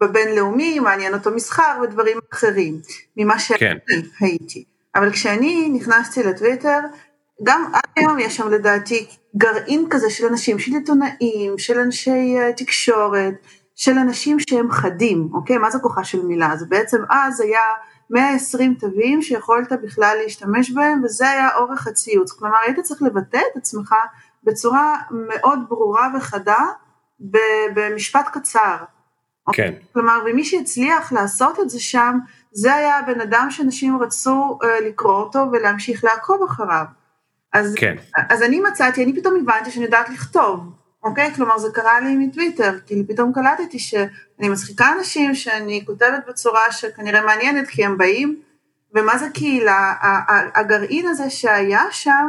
בבינלאומי, 0.00 0.78
מעניין 0.78 1.14
אותו 1.14 1.30
מסחר 1.30 1.78
ודברים 1.82 2.18
אחרים, 2.32 2.80
ממה 3.16 3.38
שאני 3.38 3.58
כן. 3.58 3.76
הייתי. 4.20 4.64
אבל 4.94 5.12
כשאני 5.12 5.68
נכנסתי 5.72 6.22
לטוויטר, 6.22 6.78
גם 7.42 7.64
עד 7.72 7.82
היום 7.96 8.18
יש 8.18 8.36
שם 8.36 8.48
לדעתי 8.48 9.06
גרעין 9.36 9.86
כזה 9.90 10.10
של 10.10 10.26
אנשים, 10.26 10.58
של 10.58 10.72
עיתונאים, 10.72 11.58
של 11.58 11.78
אנשי 11.78 12.36
uh, 12.38 12.56
תקשורת, 12.56 13.34
של 13.74 13.98
אנשים 13.98 14.36
שהם 14.40 14.70
חדים, 14.70 15.28
אוקיי? 15.34 15.58
מה 15.58 15.70
זה 15.70 15.78
כוחה 15.78 16.04
של 16.04 16.22
מילה? 16.22 16.56
זה 16.56 16.66
בעצם 16.66 16.98
אז 17.10 17.40
היה 17.40 17.60
120 18.10 18.74
תווים 18.74 19.22
שיכולת 19.22 19.72
בכלל 19.82 20.16
להשתמש 20.22 20.70
בהם, 20.70 21.04
וזה 21.04 21.30
היה 21.30 21.48
אורך 21.56 21.86
הציוץ. 21.86 22.32
כלומר, 22.32 22.56
היית 22.66 22.80
צריך 22.80 23.02
לבטא 23.02 23.40
את 23.52 23.56
עצמך 23.56 23.94
בצורה 24.44 25.00
מאוד 25.10 25.58
ברורה 25.68 26.08
וחדה, 26.16 26.66
במשפט 27.74 28.28
קצר. 28.32 28.76
אוקיי? 29.46 29.72
כן. 29.72 29.78
כלומר, 29.92 30.18
ומי 30.26 30.44
שהצליח 30.44 31.12
לעשות 31.12 31.60
את 31.60 31.70
זה 31.70 31.80
שם, 31.80 32.18
זה 32.60 32.74
היה 32.74 32.98
הבן 32.98 33.20
אדם 33.20 33.46
שאנשים 33.50 34.02
רצו 34.02 34.58
uh, 34.62 34.84
לקרוא 34.84 35.14
אותו 35.14 35.38
ולהמשיך 35.52 36.04
לעקוב 36.04 36.42
אחריו. 36.42 36.84
אז, 37.52 37.74
כן. 37.76 37.96
אז 38.30 38.42
אני 38.42 38.60
מצאתי, 38.60 39.04
אני 39.04 39.20
פתאום 39.20 39.34
הבנתי 39.42 39.70
שאני 39.70 39.84
יודעת 39.84 40.10
לכתוב, 40.10 40.72
אוקיי? 41.02 41.34
כלומר 41.34 41.58
זה 41.58 41.68
קרה 41.74 42.00
לי 42.00 42.16
מטוויטר, 42.16 42.78
כאילו 42.86 43.02
פתאום 43.08 43.32
קלטתי 43.32 43.78
שאני 43.78 44.48
מצחיקה 44.48 44.92
אנשים 44.98 45.34
שאני 45.34 45.82
כותבת 45.86 46.24
בצורה 46.28 46.72
שכנראה 46.72 47.26
מעניינת 47.26 47.68
כי 47.68 47.84
הם 47.84 47.98
באים, 47.98 48.40
ומה 48.94 49.18
זה 49.18 49.26
קהילה, 49.34 49.94
הגרעין 50.54 51.06
הזה 51.06 51.30
שהיה 51.30 51.82
שם, 51.90 52.26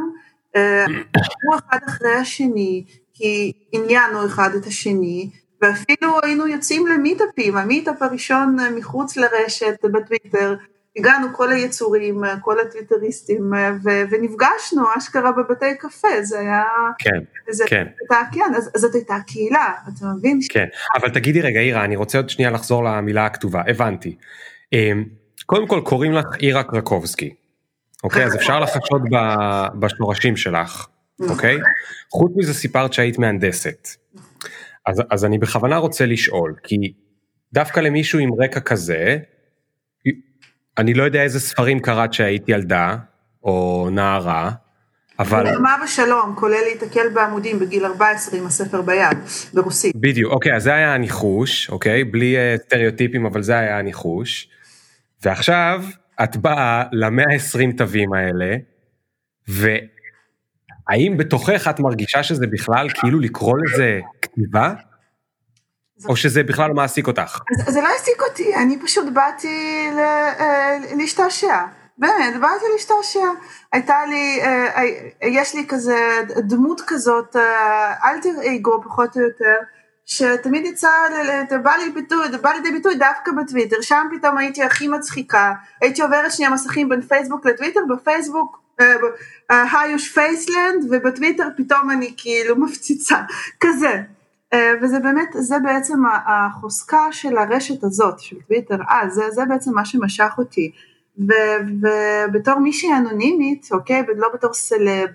אה, 0.55 0.85
הוא 0.85 1.55
אחד 1.55 1.79
אחרי 1.87 2.15
השני, 2.15 2.85
כי 3.13 3.51
עניינו 3.71 4.25
אחד 4.25 4.49
את 4.55 4.65
השני, 4.65 5.29
ואפילו 5.61 6.19
היינו 6.23 6.47
יוצאים 6.47 6.87
למיטאפים, 6.87 7.57
המיטאפ 7.57 8.01
הראשון 8.01 8.57
מחוץ 8.75 9.17
לרשת 9.17 9.85
בטוויטר, 9.85 10.55
הגענו 10.97 11.27
כל 11.33 11.51
היצורים, 11.51 12.23
כל 12.41 12.59
הטוויטריסטים, 12.59 13.53
ו- 13.83 14.03
ונפגשנו 14.09 14.83
אשכרה 14.97 15.31
בבתי 15.31 15.75
קפה, 15.79 16.21
זה 16.21 16.39
היה... 16.39 16.63
כן, 16.99 17.19
זה 17.49 17.63
כן. 17.67 17.87
הייתה, 17.99 18.15
כן, 18.31 18.53
אז, 18.57 18.71
זאת 18.75 18.95
הייתה 18.95 19.17
קהילה, 19.27 19.73
אתה 19.83 20.05
מבין? 20.17 20.39
כן, 20.49 20.65
אבל 20.95 21.09
תגידי 21.09 21.41
רגע, 21.41 21.59
אירה, 21.59 21.83
אני 21.83 21.95
רוצה 21.95 22.17
עוד 22.17 22.29
שנייה 22.29 22.51
לחזור 22.51 22.83
למילה 22.83 23.25
הכתובה, 23.25 23.61
הבנתי. 23.67 24.15
אמ, 24.73 25.03
קודם 25.45 25.67
כל, 25.67 25.81
קוראים 25.83 26.11
לך 26.11 26.25
אירה 26.39 26.63
קרקובסקי, 26.63 27.33
אוקיי? 28.03 28.25
אז 28.25 28.35
אפשר 28.35 28.59
לחשוד 28.59 29.01
בשורשים 29.79 30.37
שלך, 30.37 30.87
אוקיי? 31.29 31.57
חוץ 32.11 32.31
מזה 32.35 32.53
סיפרת 32.53 32.93
שהיית 32.93 33.19
מהנדסת. 33.19 33.87
אז, 34.85 35.01
אז 35.09 35.25
אני 35.25 35.37
בכוונה 35.37 35.77
רוצה 35.77 36.05
לשאול, 36.05 36.55
כי 36.63 36.93
דווקא 37.53 37.79
למישהו 37.79 38.19
עם 38.19 38.29
רקע 38.43 38.59
כזה, 38.59 39.17
אני 40.77 40.93
לא 40.93 41.03
יודע 41.03 41.23
איזה 41.23 41.39
ספרים 41.39 41.79
קראת 41.79 42.13
שהיית 42.13 42.49
ילדה, 42.49 42.97
או 43.43 43.87
נערה, 43.91 44.51
אבל... 45.19 45.57
מה 45.57 45.75
ושלום, 45.83 46.35
כולל 46.35 46.61
להתקל 46.69 47.09
בעמודים 47.13 47.59
בגיל 47.59 47.85
14 47.85 48.39
עם 48.39 48.45
הספר 48.45 48.81
ביד, 48.81 49.17
ברוסית. 49.53 49.95
בדיוק, 49.95 50.33
אוקיי, 50.33 50.55
אז 50.55 50.63
זה 50.63 50.73
היה 50.73 50.93
הניחוש, 50.93 51.69
אוקיי? 51.69 52.03
בלי 52.03 52.35
uh, 52.35 52.61
סטריאוטיפים, 52.61 53.25
אבל 53.25 53.41
זה 53.41 53.57
היה 53.57 53.79
הניחוש. 53.79 54.49
ועכשיו, 55.23 55.83
את 56.23 56.37
באה 56.37 56.83
ל-120 56.91 57.77
תווים 57.77 58.13
האלה, 58.13 58.55
והאם 60.89 61.17
בתוכך 61.17 61.67
את 61.69 61.79
מרגישה 61.79 62.23
שזה 62.23 62.47
בכלל 62.47 62.87
כאילו 62.89 63.19
לקרוא 63.19 63.57
לזה 63.57 63.99
כתיבה? 64.21 64.73
או 66.07 66.15
שזה 66.15 66.43
בכלל 66.43 66.67
לא 66.69 66.75
מעסיק 66.75 67.07
אותך? 67.07 67.39
זה, 67.57 67.71
זה 67.71 67.81
לא 67.81 67.87
העסיק 67.87 68.21
אותי, 68.29 68.55
אני 68.55 68.79
פשוט 68.79 69.13
באתי 69.13 69.87
ל, 69.95 69.99
אה, 69.99 70.77
להשתעשע. 70.97 71.65
באמת, 71.97 72.39
באתי 72.41 72.65
להשתעשע. 72.73 73.27
הייתה 73.73 73.95
לי, 74.09 74.41
אה, 74.41 74.83
יש 75.21 75.55
לי 75.55 75.65
כזה 75.67 76.21
דמות 76.37 76.81
כזאת, 76.87 77.35
אה, 77.35 77.93
אלטר 78.09 78.29
אגו 78.55 78.81
פחות 78.83 79.17
או 79.17 79.21
יותר, 79.21 79.55
שתמיד 80.05 80.65
יצא, 80.65 80.89
בא 81.63 81.71
לי 81.71 81.89
ביטוי, 81.89 82.27
בא 82.41 82.49
לידי 82.49 82.71
ביטוי 82.71 82.95
דווקא 82.95 83.31
בטוויטר, 83.31 83.81
שם 83.81 84.07
פתאום 84.17 84.37
הייתי 84.37 84.63
הכי 84.63 84.87
מצחיקה, 84.87 85.53
הייתי 85.81 86.01
עוברת 86.01 86.31
שנייה 86.31 86.51
מסכים 86.51 86.89
בין 86.89 87.01
פייסבוק 87.01 87.45
לטוויטר, 87.45 87.79
בפייסבוק 87.89 88.59
היוש 89.49 90.09
פייסלנד, 90.13 90.85
ובטוויטר 90.89 91.47
פתאום 91.57 91.91
אני 91.91 92.13
כאילו 92.17 92.55
מפציצה, 92.55 93.17
כזה. 93.59 94.01
אה, 94.53 94.71
וזה 94.81 94.99
באמת, 94.99 95.29
זה 95.33 95.55
בעצם 95.63 95.99
החוזקה 96.25 97.11
של 97.11 97.37
הרשת 97.37 97.83
הזאת, 97.83 98.19
של 98.19 98.35
טוויטר, 98.47 98.77
אה, 98.89 99.09
זה, 99.09 99.31
זה 99.31 99.41
בעצם 99.45 99.75
מה 99.75 99.85
שמשך 99.85 100.33
אותי. 100.37 100.71
ובתור 101.17 102.59
מישהי 102.59 102.93
אנונימית, 102.93 103.67
אוקיי, 103.71 104.03
לא 104.17 104.27
בתור 104.33 104.53
סלב, 104.53 105.09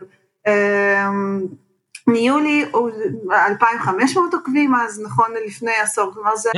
אמ, 0.47 1.47
נהיו 2.06 2.38
לי 2.38 2.64
2,500 3.33 4.35
עוקבים 4.35 4.75
אז, 4.75 5.02
נכון 5.04 5.30
לפני 5.47 5.73
עשור, 5.83 6.12
כלומר 6.14 6.37
זה, 6.37 6.50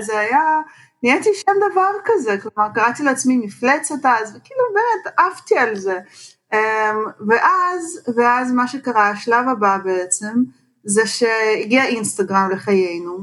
זה 0.00 0.18
היה, 0.18 0.60
נהייתי 1.02 1.30
שם 1.34 1.52
דבר 1.72 1.90
כזה, 2.04 2.36
כלומר 2.38 2.68
קראתי 2.74 3.02
לעצמי 3.02 3.36
מפלצת 3.36 4.04
אז, 4.04 4.36
וכאילו 4.36 4.60
באמת 4.74 5.14
עפתי 5.18 5.58
על 5.58 5.76
זה. 5.76 5.98
אמ, 6.52 6.58
ואז, 7.28 8.10
ואז 8.16 8.52
מה 8.52 8.68
שקרה, 8.68 9.10
השלב 9.10 9.48
הבא 9.48 9.78
בעצם, 9.84 10.34
זה 10.84 11.06
שהגיע 11.06 11.84
אינסטגרם 11.84 12.50
לחיינו, 12.52 13.18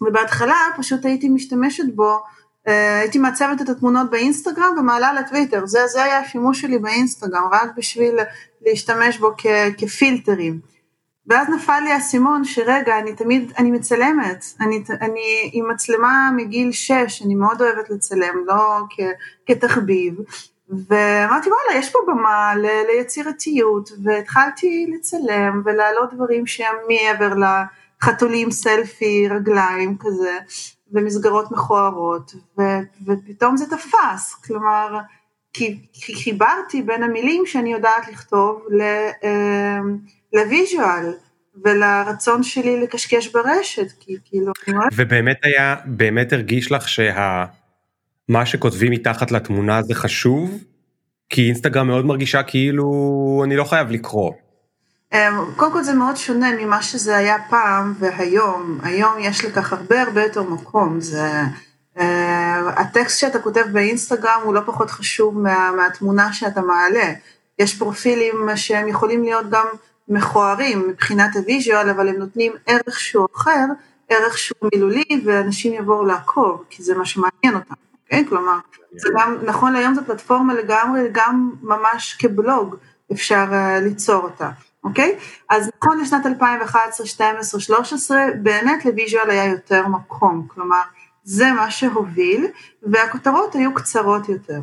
ובהתחלה 0.00 0.56
פשוט 0.76 1.04
הייתי 1.04 1.28
משתמשת 1.28 1.94
בו, 1.94 2.22
אה, 2.68 3.00
הייתי 3.00 3.18
מעצבת 3.18 3.60
את 3.60 3.68
התמונות 3.68 4.10
באינסטגרם 4.10 4.74
ומעלה 4.78 5.12
לטוויטר, 5.12 5.66
זה, 5.66 5.86
זה 5.86 6.04
היה 6.04 6.18
השימוש 6.18 6.60
שלי 6.60 6.78
באינסטגרם, 6.78 7.48
רק 7.52 7.70
בשביל 7.76 8.18
להשתמש 8.62 9.18
בו 9.18 9.30
כ, 9.38 9.46
כפילטרים. 9.78 10.73
ואז 11.26 11.48
נפל 11.48 11.80
לי 11.84 11.92
האסימון 11.92 12.44
שרגע, 12.44 12.98
אני 12.98 13.14
תמיד, 13.14 13.52
אני 13.58 13.70
מצלמת, 13.70 14.44
אני, 14.60 14.82
אני 15.00 15.50
עם 15.52 15.70
מצלמה 15.70 16.30
מגיל 16.36 16.72
6, 16.72 17.22
אני 17.24 17.34
מאוד 17.34 17.62
אוהבת 17.62 17.90
לצלם, 17.90 18.34
לא 18.46 18.78
כ, 18.90 19.00
כתחביב, 19.46 20.14
ואמרתי 20.68 21.50
וואלה 21.50 21.78
יש 21.78 21.90
פה 21.90 21.98
במה 22.06 22.54
ל- 22.56 22.86
ליצירתיות. 22.86 23.90
והתחלתי 24.04 24.86
לצלם 24.94 25.62
ולהעלות 25.64 26.14
דברים 26.14 26.46
שהם 26.46 26.74
מעבר 26.88 27.34
לחתולים 28.02 28.50
סלפי 28.50 29.28
רגליים 29.28 29.96
כזה 30.00 30.38
ומסגרות 30.92 31.52
מכוערות 31.52 32.34
ו- 32.58 32.80
ופתאום 33.06 33.56
זה 33.56 33.70
תפס. 33.70 34.34
כלומר 34.46 34.98
כי, 35.52 35.78
כי 35.92 36.14
חיברתי 36.14 36.82
בין 36.82 37.02
המילים 37.02 37.46
שאני 37.46 37.72
יודעת 37.72 38.08
לכתוב 38.08 38.62
אמ, 39.22 39.98
לוויז'ואל 40.34 41.14
ולרצון 41.64 42.42
שלי 42.42 42.80
לקשקש 42.80 43.28
ברשת 43.28 43.92
כי 44.00 44.16
כאילו 44.24 44.52
ובאמת 44.94 45.36
היה 45.42 45.76
באמת 45.84 46.32
הרגיש 46.32 46.72
לך 46.72 46.88
שה... 46.88 47.44
מה 48.28 48.46
שכותבים 48.46 48.92
מתחת 48.92 49.30
לתמונה 49.30 49.82
זה 49.82 49.94
חשוב? 49.94 50.64
כי 51.28 51.46
אינסטגרם 51.46 51.86
מאוד 51.86 52.04
מרגישה 52.04 52.42
כאילו 52.42 53.42
אני 53.44 53.56
לא 53.56 53.64
חייב 53.64 53.90
לקרוא. 53.90 54.32
אמ, 55.12 55.18
קודם 55.56 55.72
כל 55.72 55.82
זה 55.82 55.94
מאוד 55.94 56.16
שונה 56.16 56.50
ממה 56.60 56.82
שזה 56.82 57.16
היה 57.16 57.36
פעם 57.50 57.94
והיום, 57.98 58.78
היום 58.82 59.14
יש 59.20 59.44
לכך 59.44 59.72
הרבה 59.72 60.02
הרבה 60.02 60.22
יותר 60.22 60.42
מקום, 60.42 61.00
זה, 61.00 61.30
אה, 61.98 62.68
הטקסט 62.80 63.20
שאתה 63.20 63.38
כותב 63.38 63.64
באינסטגרם 63.72 64.40
הוא 64.44 64.54
לא 64.54 64.60
פחות 64.66 64.90
חשוב 64.90 65.38
מה, 65.38 65.70
מהתמונה 65.76 66.32
שאתה 66.32 66.60
מעלה. 66.60 67.12
יש 67.58 67.78
פרופילים 67.78 68.34
שהם 68.56 68.88
יכולים 68.88 69.24
להיות 69.24 69.50
גם 69.50 69.66
מכוערים 70.08 70.88
מבחינת 70.88 71.36
ה 71.36 71.43
visual, 71.43 71.90
אבל 71.90 72.08
הם 72.08 72.16
נותנים 72.16 72.52
ערך 72.66 73.00
שהוא 73.00 73.26
אחר, 73.36 73.64
ערך 74.08 74.38
שהוא 74.38 74.70
מילולי, 74.74 75.22
ואנשים 75.24 75.72
יבואו 75.72 76.04
לעקוב, 76.04 76.64
כי 76.70 76.82
זה 76.82 76.94
מה 76.94 77.04
שמעניין 77.04 77.54
אותם, 77.54 77.74
אוקיי? 78.04 78.24
כלומר, 78.28 78.58
זה 78.96 79.08
גם, 79.18 79.36
נכון 79.44 79.72
להיום 79.72 79.94
זו 79.94 80.00
פלטפורמה 80.06 80.54
לגמרי, 80.54 81.08
גם 81.12 81.50
ממש 81.62 82.16
כבלוג 82.18 82.76
אפשר 83.12 83.44
uh, 83.50 83.84
ליצור 83.84 84.22
אותה, 84.22 84.50
אוקיי? 84.84 85.18
אז 85.50 85.70
נכון 85.78 86.00
לשנת 86.00 86.26
2011, 86.26 87.06
2012, 87.06 87.58
2013, 87.58 88.18
באמת 88.42 88.84
ל 88.84 88.91
visual 88.91 89.30
היה 89.30 89.44
יותר 89.44 89.88
מקום, 89.88 90.46
כלומר, 90.48 90.82
זה 91.24 91.52
מה 91.52 91.70
שהוביל, 91.70 92.46
והכותרות 92.82 93.54
היו 93.54 93.74
קצרות 93.74 94.28
יותר. 94.28 94.60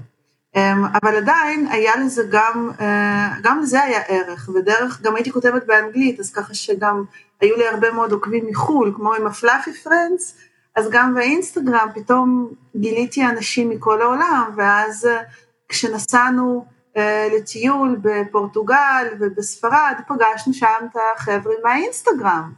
אמ, 0.55 0.86
אבל 1.03 1.15
עדיין 1.15 1.67
היה 1.72 1.96
לזה 1.96 2.24
גם, 2.29 2.72
אה, 2.81 3.34
גם 3.41 3.60
לזה 3.60 3.84
היה 3.84 4.01
ערך, 4.08 4.50
ודרך, 4.55 5.01
גם 5.01 5.15
הייתי 5.15 5.31
כותבת 5.31 5.65
באנגלית, 5.65 6.20
אז 6.20 6.31
ככה 6.34 6.53
שגם 6.53 7.03
היו 7.41 7.55
לי 7.58 7.67
הרבה 7.67 7.91
מאוד 7.91 8.12
עוקבים 8.12 8.46
מחו"ל, 8.50 8.93
כמו 8.96 9.13
עם 9.13 9.27
הפלאפי 9.27 9.74
פרנדס, 9.74 10.38
אז 10.75 10.89
גם 10.91 11.15
באינסטגרם 11.15 11.88
פתאום 11.96 12.50
גיליתי 12.75 13.25
אנשים 13.25 13.70
מכל 13.70 14.01
העולם, 14.01 14.50
ואז 14.58 15.05
אה, 15.05 15.22
כשנסענו 15.70 16.65
אה, 16.98 17.27
לטיול 17.36 18.00
בפורטוגל 18.01 19.08
ובספרד, 19.20 19.96
פגשנו 20.08 20.53
שם 20.53 20.86
את 20.91 20.98
החבר'ה 21.15 21.53
מהאינסטגרם. 21.63 22.51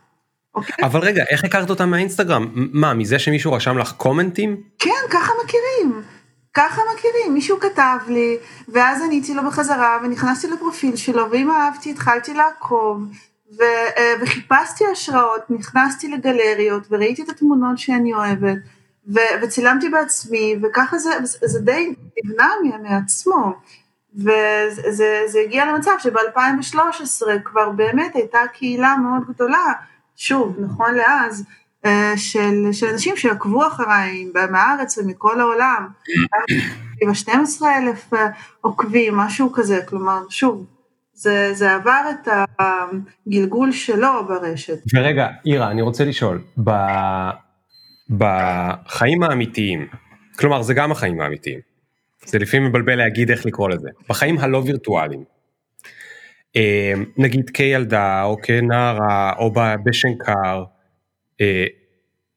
אוקיי? 0.55 0.85
אבל 0.85 0.99
רגע, 0.99 1.23
איך 1.29 1.43
הכרת 1.43 1.69
אותם 1.69 1.89
מהאינסטגרם? 1.89 2.51
מה, 2.53 2.93
מזה 2.93 3.19
שמישהו 3.19 3.53
רשם 3.53 3.77
לך 3.77 3.91
קומנטים? 3.91 4.61
כן, 4.79 4.91
ככה 5.09 5.31
מכירים. 5.43 6.01
ככה 6.53 6.81
מכירים, 6.93 7.33
מישהו 7.33 7.59
כתב 7.59 7.97
לי, 8.07 8.37
ואז 8.67 9.01
עניתי 9.01 9.33
לו 9.33 9.43
בחזרה, 9.43 9.97
ונכנסתי 10.03 10.47
לפרופיל 10.47 10.95
שלו, 10.95 11.31
ואם 11.31 11.51
אהבתי, 11.51 11.91
התחלתי 11.91 12.33
לעקוב, 12.33 13.03
ו, 13.57 13.61
אה, 13.97 14.13
וחיפשתי 14.21 14.83
השראות, 14.91 15.41
נכנסתי 15.49 16.07
לגלריות, 16.07 16.83
וראיתי 16.91 17.23
את 17.23 17.29
התמונות 17.29 17.77
שאני 17.77 18.13
אוהבת, 18.13 18.57
ו, 19.07 19.19
וצילמתי 19.41 19.89
בעצמי, 19.89 20.55
וככה 20.63 20.97
זה, 20.97 21.09
זה 21.23 21.59
די 21.59 21.93
נבנה 22.23 22.49
מעצמו. 22.83 23.53
וזה 24.15 25.39
הגיע 25.45 25.65
למצב 25.65 25.91
שב-2013 25.99 27.21
כבר 27.43 27.69
באמת 27.69 28.15
הייתה 28.15 28.39
קהילה 28.53 28.95
מאוד 28.97 29.27
גדולה, 29.27 29.73
שוב, 30.15 30.55
נכון 30.59 30.93
לאז, 30.95 31.43
של, 32.15 32.71
של 32.71 32.87
אנשים 32.87 33.17
שעקבו 33.17 33.67
אחריי 33.67 34.25
מהארץ 34.51 34.97
ומכל 34.97 35.39
העולם, 35.39 35.87
עם 37.01 37.09
ה-12 37.09 37.65
אלף 37.65 38.13
אה, 38.13 38.27
עוקבים, 38.61 39.15
משהו 39.15 39.53
כזה, 39.53 39.79
כלומר, 39.85 40.19
שוב, 40.29 40.65
זה, 41.13 41.53
זה 41.53 41.73
עבר 41.75 42.01
את 42.09 42.27
הגלגול 42.59 43.71
שלו 43.71 44.27
ברשת. 44.27 44.77
ורגע, 44.95 45.27
אירה, 45.45 45.71
אני 45.71 45.81
רוצה 45.81 46.05
לשאול, 46.05 46.41
ב, 46.63 46.71
בחיים 48.09 49.23
האמיתיים, 49.23 49.87
כלומר, 50.39 50.61
זה 50.61 50.73
גם 50.73 50.91
החיים 50.91 51.21
האמיתיים, 51.21 51.59
זה 52.25 52.39
לפעמים 52.39 52.67
מבלבל 52.67 52.95
להגיד 52.95 53.31
איך 53.31 53.45
לקרוא 53.45 53.69
לזה, 53.69 53.89
בחיים 54.09 54.39
הלא 54.39 54.57
וירטואליים, 54.65 55.23
אה, 56.55 56.93
נגיד 57.17 57.49
כילדה 57.49 58.23
או 58.23 58.37
כנערה 58.43 59.33
או 59.37 59.53
בשנקר, 59.85 60.33
אה, 60.33 60.72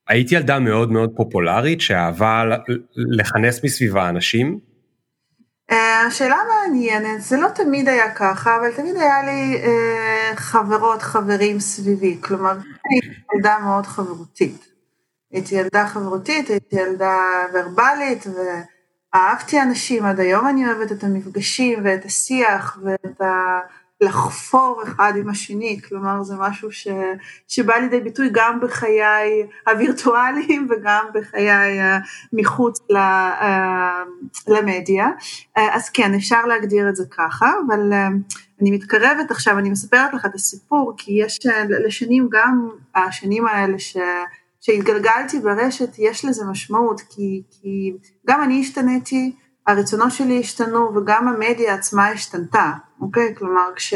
הייתי 0.09 0.35
ילדה 0.35 0.59
מאוד 0.59 0.93
מאוד 0.93 1.11
פופולרית 1.17 1.81
שאהבה 1.81 2.45
לכנס 2.97 3.65
מסביבה 3.65 4.09
אנשים. 4.09 4.59
אה, 5.71 6.11
שאלה 6.11 6.37
מעניינת, 6.49 7.21
זה 7.21 7.37
לא 7.37 7.49
תמיד 7.55 7.89
היה 7.89 8.15
ככה, 8.15 8.57
אבל 8.57 8.73
תמיד 8.73 8.97
היה 8.97 9.23
לי 9.23 9.63
אה, 9.63 10.37
חברות, 10.37 11.03
חברים 11.03 11.61
סביבי, 11.61 12.19
כלומר, 12.21 12.53
הייתי 12.91 13.09
ילדה 13.35 13.59
מאוד 13.65 13.87
חברותית. 13.87 14.69
הייתי 15.33 15.55
ילדה 15.55 15.87
חברותית, 15.87 16.49
הייתי 16.49 16.77
ילדה 16.77 17.19
ורבלית, 17.55 18.25
ואהבתי 19.15 19.63
אנשים, 19.63 20.05
עד 20.05 20.21
היום 20.21 20.49
אני 20.49 20.67
אוהבת 20.67 20.93
את 20.93 21.05
המפגשים 21.05 21.79
ואת 21.85 22.05
השיח 22.05 22.79
ואת 22.85 23.21
ה... 23.21 23.61
לחפור 24.01 24.83
אחד 24.83 25.13
עם 25.17 25.29
השני, 25.29 25.81
כלומר 25.89 26.23
זה 26.23 26.35
משהו 26.39 26.73
ש, 26.73 26.89
שבא 27.49 27.75
לידי 27.75 28.01
ביטוי 28.01 28.29
גם 28.33 28.61
בחיי 28.61 29.47
הווירטואליים 29.67 30.67
וגם 30.71 31.05
בחיי 31.15 31.79
מחוץ 32.33 32.81
אה, 32.97 34.03
למדיה, 34.49 35.07
אה, 35.57 35.75
אז 35.75 35.91
כן 35.91 36.15
אפשר 36.15 36.47
להגדיר 36.47 36.89
את 36.89 36.97
זה 36.97 37.05
ככה, 37.11 37.53
אבל 37.67 37.93
אה, 37.93 38.09
אני 38.61 38.71
מתקרבת 38.71 39.31
עכשיו, 39.31 39.59
אני 39.59 39.71
מספרת 39.71 40.15
לך 40.15 40.27
את 40.27 40.35
הסיפור, 40.35 40.95
כי 40.97 41.13
יש 41.13 41.39
לשנים 41.87 42.29
גם 42.31 42.69
השנים 42.95 43.47
האלה 43.47 43.79
ש... 43.79 43.97
שהתגלגלתי 44.61 45.41
ברשת, 45.41 45.89
יש 45.99 46.25
לזה 46.25 46.45
משמעות, 46.45 47.01
כי, 47.01 47.43
כי 47.51 47.93
גם 48.27 48.43
אני 48.43 48.61
השתניתי, 48.61 49.33
הרצונות 49.67 50.13
שלי 50.13 50.41
השתנו 50.41 50.97
וגם 50.97 51.29
המדיה 51.29 51.75
עצמה 51.75 52.09
השתנתה, 52.09 52.73
אוקיי? 53.01 53.35
כלומר, 53.39 53.71
כש, 53.77 53.95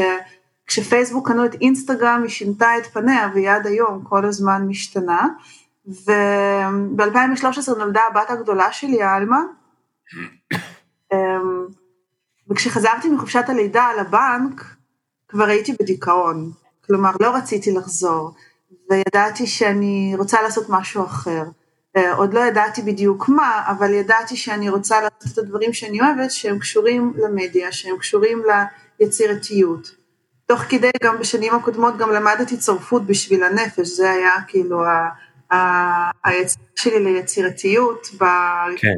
כשפייסבוק 0.66 1.28
קנו 1.28 1.44
את 1.44 1.54
אינסטגרם 1.54 2.20
היא 2.22 2.30
שינתה 2.30 2.78
את 2.78 2.86
פניה 2.86 3.28
והיא 3.34 3.50
עד 3.50 3.66
היום 3.66 4.04
כל 4.04 4.24
הזמן 4.24 4.64
משתנה. 4.68 5.28
וב-2013 5.86 7.78
נולדה 7.78 8.00
הבת 8.10 8.30
הגדולה 8.30 8.72
שלי, 8.72 9.02
עלמה, 9.02 9.40
אמ, 11.12 11.66
וכשחזרתי 12.48 13.08
מחופשת 13.08 13.44
הלידה 13.48 13.84
על 13.84 13.98
הבנק, 13.98 14.64
כבר 15.28 15.44
הייתי 15.44 15.72
בדיכאון. 15.80 16.50
כלומר, 16.86 17.10
לא 17.20 17.36
רציתי 17.36 17.72
לחזור, 17.72 18.34
וידעתי 18.90 19.46
שאני 19.46 20.14
רוצה 20.18 20.42
לעשות 20.42 20.66
משהו 20.68 21.04
אחר. 21.04 21.44
אה, 21.96 22.14
עוד 22.14 22.34
לא 22.34 22.40
ידעתי 22.40 22.82
בדיוק 22.82 23.28
מה, 23.28 23.62
אבל 23.66 23.94
ידעתי 23.94 24.36
שאני 24.36 24.68
רוצה 24.68 25.00
לעשות 25.00 25.32
את 25.32 25.38
הדברים 25.38 25.72
שאני 25.72 26.00
אוהבת, 26.00 26.30
שהם 26.30 26.58
קשורים 26.58 27.12
למדיה, 27.16 27.72
שהם 27.72 27.96
קשורים 27.98 28.42
ליצירתיות. 29.00 29.94
תוך 30.46 30.60
כדי, 30.60 30.90
גם 31.02 31.18
בשנים 31.18 31.54
הקודמות, 31.54 31.96
גם 31.96 32.10
למדתי 32.10 32.56
צרפות 32.56 33.06
בשביל 33.06 33.42
הנפש, 33.42 33.88
זה 33.88 34.10
היה 34.10 34.32
כאילו 34.48 34.82
היצירה 36.24 36.64
שלי 36.76 37.00
ליצירתיות, 37.04 38.08
ב... 38.20 38.24
כן. 38.76 38.96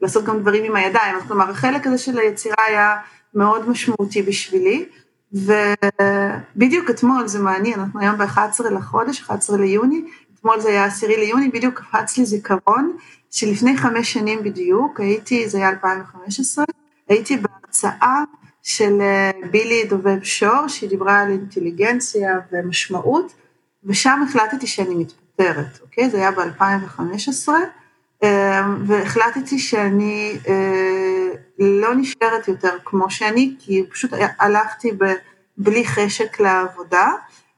לעשות 0.00 0.24
גם 0.24 0.40
דברים 0.40 0.64
עם 0.64 0.76
הידיים, 0.76 1.16
כלומר 1.28 1.50
החלק 1.50 1.86
הזה 1.86 1.98
של 1.98 2.18
היצירה 2.18 2.64
היה 2.68 2.96
מאוד 3.34 3.68
משמעותי 3.68 4.22
בשבילי, 4.22 4.86
ובדיוק 5.32 6.90
אתמול, 6.90 7.26
זה 7.26 7.38
מעניין, 7.38 7.80
אנחנו 7.80 8.00
היום 8.00 8.18
ב-11 8.18 8.70
לחודש, 8.70 9.20
11 9.20 9.56
ליוני, 9.56 10.04
אתמול 10.34 10.60
זה 10.60 10.68
היה 10.68 10.84
עשירי 10.84 11.16
ליוני, 11.16 11.48
בדיוק 11.48 11.80
קפץ 11.80 12.18
לי 12.18 12.24
זיכרון, 12.24 12.96
שלפני 13.30 13.76
חמש 13.76 14.12
שנים 14.12 14.42
בדיוק, 14.42 15.00
הייתי, 15.00 15.48
זה 15.48 15.58
היה 15.58 15.68
2015, 15.68 16.64
הייתי 17.08 17.36
בהרצאה 17.36 18.24
של 18.62 19.00
אה, 19.00 19.30
בילי 19.50 19.84
דובב 19.84 20.22
שור, 20.22 20.68
שהיא 20.68 20.90
דיברה 20.90 21.20
על 21.20 21.30
אינטליגנציה 21.30 22.38
ומשמעות, 22.52 23.32
ושם 23.84 24.22
החלטתי 24.28 24.66
שאני 24.66 24.94
מתפטרת, 24.94 25.80
אוקיי? 25.82 26.10
זה 26.10 26.16
היה 26.16 26.30
ב-2015, 26.30 27.48
אה, 28.22 28.66
והחלטתי 28.86 29.58
שאני 29.58 30.38
אה, 30.48 31.28
לא 31.58 31.94
נשארת 31.94 32.48
יותר 32.48 32.76
כמו 32.84 33.10
שאני, 33.10 33.54
כי 33.58 33.84
פשוט 33.90 34.10
הלכתי 34.38 34.90
בלי 35.56 35.86
חשק 35.86 36.40
לעבודה, 36.40 37.12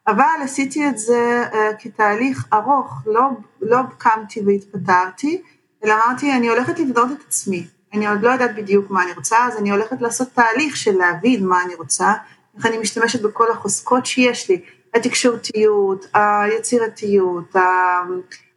אבל 0.07 0.25
עשיתי 0.43 0.89
את 0.89 0.99
זה 0.99 1.45
כתהליך 1.79 2.47
ארוך, 2.53 3.03
לא, 3.07 3.29
לא 3.61 3.79
קמתי 3.99 4.41
והתפטרתי, 4.47 5.43
אלא 5.85 5.95
אמרתי, 5.95 6.33
אני 6.33 6.49
הולכת 6.49 6.79
לבנות 6.79 7.11
את 7.13 7.27
עצמי. 7.29 7.67
אני 7.93 8.09
עוד 8.09 8.23
לא 8.23 8.31
יודעת 8.31 8.55
בדיוק 8.55 8.91
מה 8.91 9.03
אני 9.03 9.13
רוצה, 9.13 9.37
אז 9.47 9.57
אני 9.57 9.71
הולכת 9.71 10.03
לעשות 10.03 10.29
תהליך 10.35 10.77
של 10.77 10.93
להבין 10.99 11.47
מה 11.47 11.63
אני 11.63 11.75
רוצה, 11.75 12.13
איך 12.57 12.67
אני 12.67 12.79
משתמשת 12.79 13.23
בכל 13.23 13.51
החוזקות 13.51 14.07
שיש 14.07 14.51
לי, 14.51 14.61
התקשורתיות, 14.95 16.07
היצירתיות, 16.15 17.57
ה... 17.57 17.61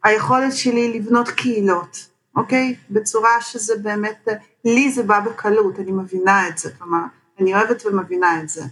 היכולת 0.04 0.52
שלי 0.52 0.98
לבנות 0.98 1.28
קהילות, 1.28 2.06
אוקיי? 2.36 2.74
בצורה 2.90 3.40
שזה 3.40 3.74
באמת, 3.82 4.28
לי 4.64 4.90
זה 4.92 5.02
בא 5.02 5.20
בקלות, 5.20 5.78
אני 5.78 5.92
מבינה 5.92 6.48
את 6.48 6.58
זה, 6.58 6.70
כלומר, 6.78 7.02
אני 7.40 7.54
אוהבת 7.54 7.86
ומבינה 7.86 8.40
את 8.42 8.48
זה. 8.48 8.62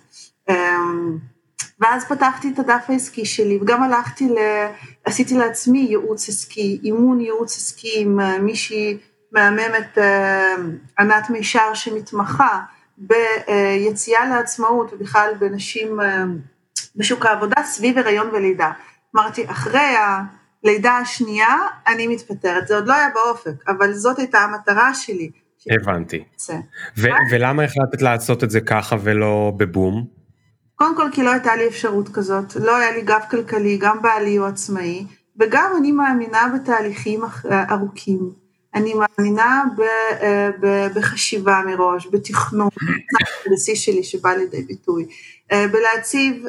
אמ, 0.49 1.19
ואז 1.81 2.05
פתחתי 2.05 2.53
את 2.55 2.59
הדף 2.59 2.85
העסקי 2.89 3.25
שלי 3.25 3.59
וגם 3.63 3.83
הלכתי, 3.83 4.29
ל... 4.29 4.39
עשיתי 5.05 5.35
לעצמי 5.35 5.79
ייעוץ 5.79 6.29
עסקי, 6.29 6.81
אימון 6.83 7.21
ייעוץ 7.21 7.57
עסקי 7.57 8.01
עם 8.01 8.21
אה, 8.21 8.39
מישהי 8.39 8.99
מהממת 9.35 9.99
אה, 9.99 10.55
ענת 10.99 11.31
מישר 11.31 11.75
שמתמחה 11.75 12.61
ביציאה 12.99 14.27
לעצמאות 14.27 14.93
ובכלל 14.93 15.33
בנשים 15.39 16.01
אה, 16.01 16.25
בשוק 16.97 17.27
העבודה 17.27 17.63
סביב 17.65 17.99
הריון 17.99 18.31
ולידה. 18.33 18.73
אמרתי, 19.17 19.51
אחרי 19.51 19.95
לידה 20.65 20.93
השנייה, 20.93 21.57
אני 21.87 22.07
מתפטרת. 22.07 22.69
זה 22.69 22.75
עוד 22.75 22.87
לא 22.87 22.95
היה 22.95 23.09
באופק, 23.15 23.69
אבל 23.69 23.93
זאת 23.93 24.19
הייתה 24.19 24.39
המטרה 24.39 24.95
שלי. 24.95 25.31
הבנתי. 25.71 26.25
ולמה 27.31 27.65
החלטת 27.65 28.03
לעשות 28.03 28.45
את 28.45 28.51
זה 28.51 28.61
ככה 28.61 28.97
ולא 29.03 29.53
בבום? 29.57 30.07
קודם 30.75 30.97
כל 30.97 31.09
כי 31.13 31.23
לא 31.23 31.33
הייתה 31.33 31.57
לי 31.57 31.69
אפשרות 31.69 32.09
כזאת, 32.09 32.57
לא 32.57 32.77
היה 32.77 32.93
לי 32.93 33.03
גב 33.03 33.21
כלכלי, 33.31 33.79
גם 33.79 34.03
בעלי 34.03 34.37
הוא 34.37 34.47
עצמאי, 34.47 35.07
וגם 35.41 35.73
אני 35.79 35.93
מאמינה 35.93 36.49
בתהליכים 36.55 37.21
ארוכים. 37.71 38.44
אני 38.75 38.95
מאמינה 38.95 39.65
ב, 39.77 39.81
אה, 39.81 40.51
ב, 40.61 40.87
בחשיבה 40.95 41.63
מראש, 41.67 42.07
בתכנון, 42.07 42.69
זה 43.57 43.77
שלי 43.77 44.05
שבא 44.05 44.31
לידי 44.31 44.63
ביטוי, 44.63 45.07
אה, 45.53 45.69
בלהציב 45.69 46.45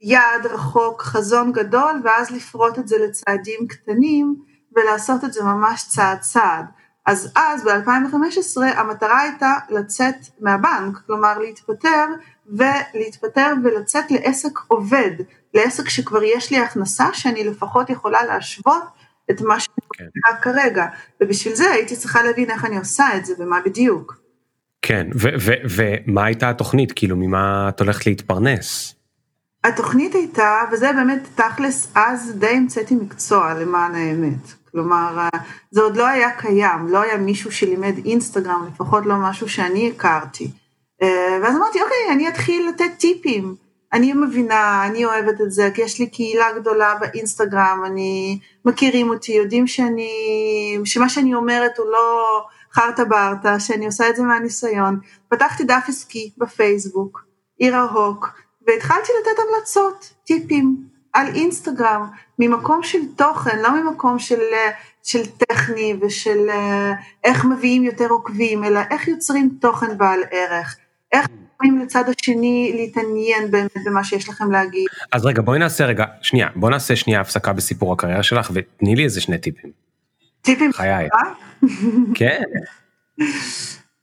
יעד 0.00 0.46
רחוק, 0.46 1.02
חזון 1.02 1.52
גדול, 1.52 2.00
ואז 2.04 2.30
לפרוט 2.30 2.78
את 2.78 2.88
זה 2.88 2.98
לצעדים 2.98 3.66
קטנים, 3.68 4.36
ולעשות 4.76 5.24
את 5.24 5.32
זה 5.32 5.42
ממש 5.42 5.84
צעד 5.88 6.20
צעד. 6.20 6.64
אז 7.06 7.32
אז 7.36 7.64
ב-2015 7.64 8.62
המטרה 8.76 9.20
הייתה 9.20 9.54
לצאת 9.70 10.14
מהבנק, 10.40 10.98
כלומר 11.06 11.38
להתפטר 11.38 12.06
ולהתפטר 12.46 13.52
ולצאת 13.64 14.10
לעסק 14.10 14.58
עובד, 14.68 15.10
לעסק 15.54 15.88
שכבר 15.88 16.22
יש 16.22 16.50
לי 16.50 16.58
הכנסה 16.58 17.06
שאני 17.12 17.44
לפחות 17.44 17.90
יכולה 17.90 18.24
להשוות 18.24 18.82
את 19.30 19.40
מה 19.40 19.60
שאני 19.60 19.86
כן. 19.94 20.04
כרגע, 20.42 20.86
ובשביל 21.20 21.54
זה 21.54 21.70
הייתי 21.70 21.96
צריכה 21.96 22.22
להבין 22.22 22.50
איך 22.50 22.64
אני 22.64 22.78
עושה 22.78 23.16
את 23.16 23.26
זה 23.26 23.34
ומה 23.38 23.60
בדיוק. 23.64 24.24
כן, 24.82 25.06
ומה 25.76 26.24
הייתה 26.24 26.50
התוכנית? 26.50 26.92
כאילו 26.92 27.16
ממה 27.16 27.68
את 27.68 27.80
הולכת 27.80 28.06
להתפרנס? 28.06 28.94
התוכנית 29.64 30.14
הייתה, 30.14 30.62
וזה 30.72 30.92
באמת 30.92 31.22
תכלס, 31.34 31.92
אז 31.94 32.34
די 32.38 32.46
המצאתי 32.46 32.94
מקצוע 32.94 33.54
למען 33.54 33.94
האמת. 33.94 34.52
כלומר, 34.72 35.28
זה 35.70 35.80
עוד 35.80 35.96
לא 35.96 36.06
היה 36.06 36.30
קיים, 36.30 36.88
לא 36.88 37.02
היה 37.02 37.16
מישהו 37.16 37.52
שלימד 37.52 37.94
אינסטגרם, 38.04 38.68
לפחות 38.74 39.06
לא 39.06 39.14
משהו 39.16 39.48
שאני 39.48 39.92
הכרתי. 39.96 40.50
אה, 41.02 41.38
ואז 41.42 41.56
אמרתי, 41.56 41.82
אוקיי, 41.82 42.12
אני 42.12 42.28
אתחיל 42.28 42.68
לתת 42.68 42.90
טיפים. 42.98 43.54
אני 43.94 44.12
מבינה, 44.12 44.86
אני 44.86 45.04
אוהבת 45.04 45.40
את 45.40 45.52
זה, 45.52 45.70
כי 45.74 45.82
יש 45.82 45.98
לי 45.98 46.06
קהילה 46.06 46.52
גדולה 46.52 46.94
באינסטגרם, 46.94 47.82
אני, 47.86 48.38
מכירים 48.64 49.08
אותי, 49.10 49.32
יודעים 49.32 49.66
שאני, 49.66 50.10
שמה 50.84 51.08
שאני 51.08 51.34
אומרת 51.34 51.78
הוא 51.78 51.86
לא 51.86 52.24
חרטה 52.72 53.04
ברטה, 53.04 53.60
שאני 53.60 53.86
עושה 53.86 54.08
את 54.10 54.16
זה 54.16 54.22
מהניסיון. 54.22 54.98
פתחתי 55.28 55.64
דף 55.64 55.84
עסקי 55.88 56.30
בפייסבוק, 56.38 57.24
עיר 57.58 57.76
ההוק, 57.76 58.28
והתחלתי 58.66 59.12
לתת 59.20 59.42
המלצות, 59.48 60.12
טיפים, 60.24 60.76
על 61.12 61.26
אינסטגרם, 61.26 62.06
ממקום 62.38 62.82
של 62.82 63.14
תוכן, 63.16 63.58
לא 63.62 63.82
ממקום 63.82 64.18
של, 64.18 64.40
של 65.02 65.26
טכני 65.26 65.96
ושל 66.00 66.50
אה, 66.50 66.92
איך 67.24 67.44
מביאים 67.44 67.84
יותר 67.84 68.06
עוקבים, 68.08 68.64
אלא 68.64 68.80
איך 68.90 69.08
יוצרים 69.08 69.50
תוכן 69.60 69.98
בעל 69.98 70.20
ערך, 70.30 70.76
איך 71.12 71.26
יכולים 71.54 71.78
לצד 71.78 72.04
השני 72.08 72.72
להתעניין 72.76 73.50
באמת 73.50 73.76
במה 73.84 74.04
שיש 74.04 74.28
לכם 74.28 74.50
להגיד. 74.50 74.86
אז 75.12 75.26
רגע, 75.26 75.42
בואי 75.42 75.58
נעשה 75.58 75.86
רגע, 75.86 76.04
שנייה, 76.22 76.48
בואי 76.56 76.72
נעשה 76.72 76.96
שנייה 76.96 77.20
הפסקה 77.20 77.52
בסיפור 77.52 77.92
הקריירה 77.92 78.22
שלך 78.22 78.50
ותני 78.54 78.94
לי 78.94 79.04
איזה 79.04 79.20
שני 79.20 79.38
טיפים. 79.38 79.70
טיפים? 80.42 80.72
חיי. 80.72 81.08
כן. 82.18 82.42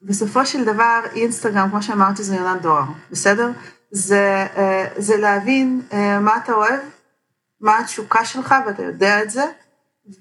בסופו 0.02 0.46
של 0.46 0.66
דבר 0.66 1.00
אינסטגרם, 1.16 1.70
כמו 1.70 1.84
שאמרתי, 1.84 2.24
זה 2.24 2.36
יונת 2.36 2.62
דואר, 2.62 2.84
בסדר? 3.12 3.50
זה, 3.92 4.46
אה, 4.58 4.88
זה 4.98 5.18
להבין 5.18 5.82
אה, 5.94 6.20
מה 6.20 6.38
אתה 6.38 6.54
אוהב, 6.54 6.80
מה 7.62 7.80
התשוקה 7.80 8.26
שלך 8.26 8.56
ואתה 8.66 8.84
יודע 8.84 9.24
את 9.24 9.30
זה, 9.30 9.44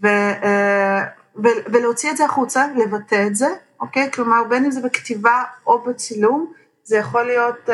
ו, 0.03 0.07
אה, 0.43 1.05
ו, 1.37 1.49
ולהוציא 1.73 2.11
את 2.11 2.17
זה 2.17 2.25
החוצה, 2.25 2.67
לבטא 2.77 3.27
את 3.27 3.37
זה, 3.37 3.49
אוקיי? 3.81 4.11
כלומר, 4.13 4.45
בין 4.49 4.65
אם 4.65 4.71
זה 4.71 4.81
בכתיבה 4.81 5.43
או 5.67 5.85
בצילום, 5.85 6.53
זה 6.85 6.97
יכול 6.97 7.23
להיות 7.23 7.69
uh, 7.69 7.73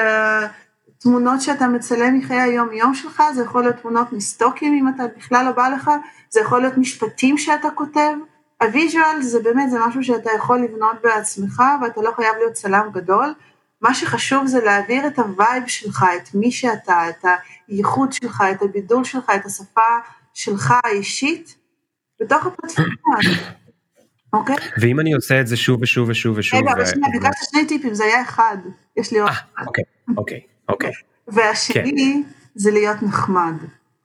תמונות 0.99 1.41
שאתה 1.41 1.67
מצלם 1.67 2.19
מחיי 2.19 2.41
היום-יום 2.41 2.95
שלך, 2.95 3.23
זה 3.35 3.43
יכול 3.43 3.63
להיות 3.63 3.77
תמונות 3.77 4.13
מסטוקים 4.13 4.75
אם 4.75 4.89
אתה 4.89 5.03
בכלל 5.17 5.45
לא 5.45 5.53
בא 5.53 5.69
לך, 5.69 5.91
זה 6.31 6.41
יכול 6.41 6.61
להיות 6.61 6.79
משפטים 6.79 7.39
שאתה 7.39 7.69
כותב. 7.75 8.13
ה 8.63 8.71
visual 8.71 9.23
זה 9.23 9.43
באמת, 9.43 9.71
זה 9.71 9.79
משהו 9.87 10.05
שאתה 10.05 10.31
יכול 10.37 10.59
לבנות 10.59 10.97
בעצמך 11.03 11.63
ואתה 11.83 12.01
לא 12.03 12.13
חייב 12.17 12.35
להיות 12.39 12.53
צלם 12.53 12.89
גדול. 12.93 13.35
מה 13.81 13.95
שחשוב 13.95 14.47
זה 14.47 14.65
להעביר 14.65 15.07
את 15.07 15.19
ה 15.19 15.29
vibe 15.29 15.67
שלך, 15.67 16.05
את 16.17 16.35
מי 16.35 16.53
שאתה, 16.53 17.09
את 17.09 17.25
הייחוד 17.69 18.13
שלך, 18.13 18.45
את 18.53 18.63
הבידול 18.63 19.05
שלך, 19.05 19.31
את 19.37 19.47
השפה 19.47 19.99
שלך 20.35 20.75
האישית, 20.85 21.57
בתוך 22.21 22.47
הפלטפורמה 22.47 23.19
אוקיי? 24.33 24.57
ואם 24.81 25.01
אני 25.01 25.13
עושה 25.13 25.41
את 25.41 25.47
זה 25.47 25.57
שוב 25.57 25.83
ושוב 25.83 26.09
ושוב 26.09 26.39
ושוב... 26.39 26.61
רגע, 26.61 26.73
אבל 26.73 26.87
שנייה, 26.87 27.09
ביקשת 27.13 27.51
שני 27.51 27.67
טיפים, 27.67 27.95
זה 27.95 28.05
היה 28.05 28.23
אחד, 28.23 28.57
יש 28.97 29.13
לי 29.13 29.21
עוד 29.21 29.31
אחד. 29.31 29.67
אוקיי, 29.67 29.85
אוקיי, 30.17 30.41
אוקיי. 30.69 30.91
והשני 31.29 32.23
זה 32.55 32.71
להיות 32.71 33.03
נחמד, 33.03 33.55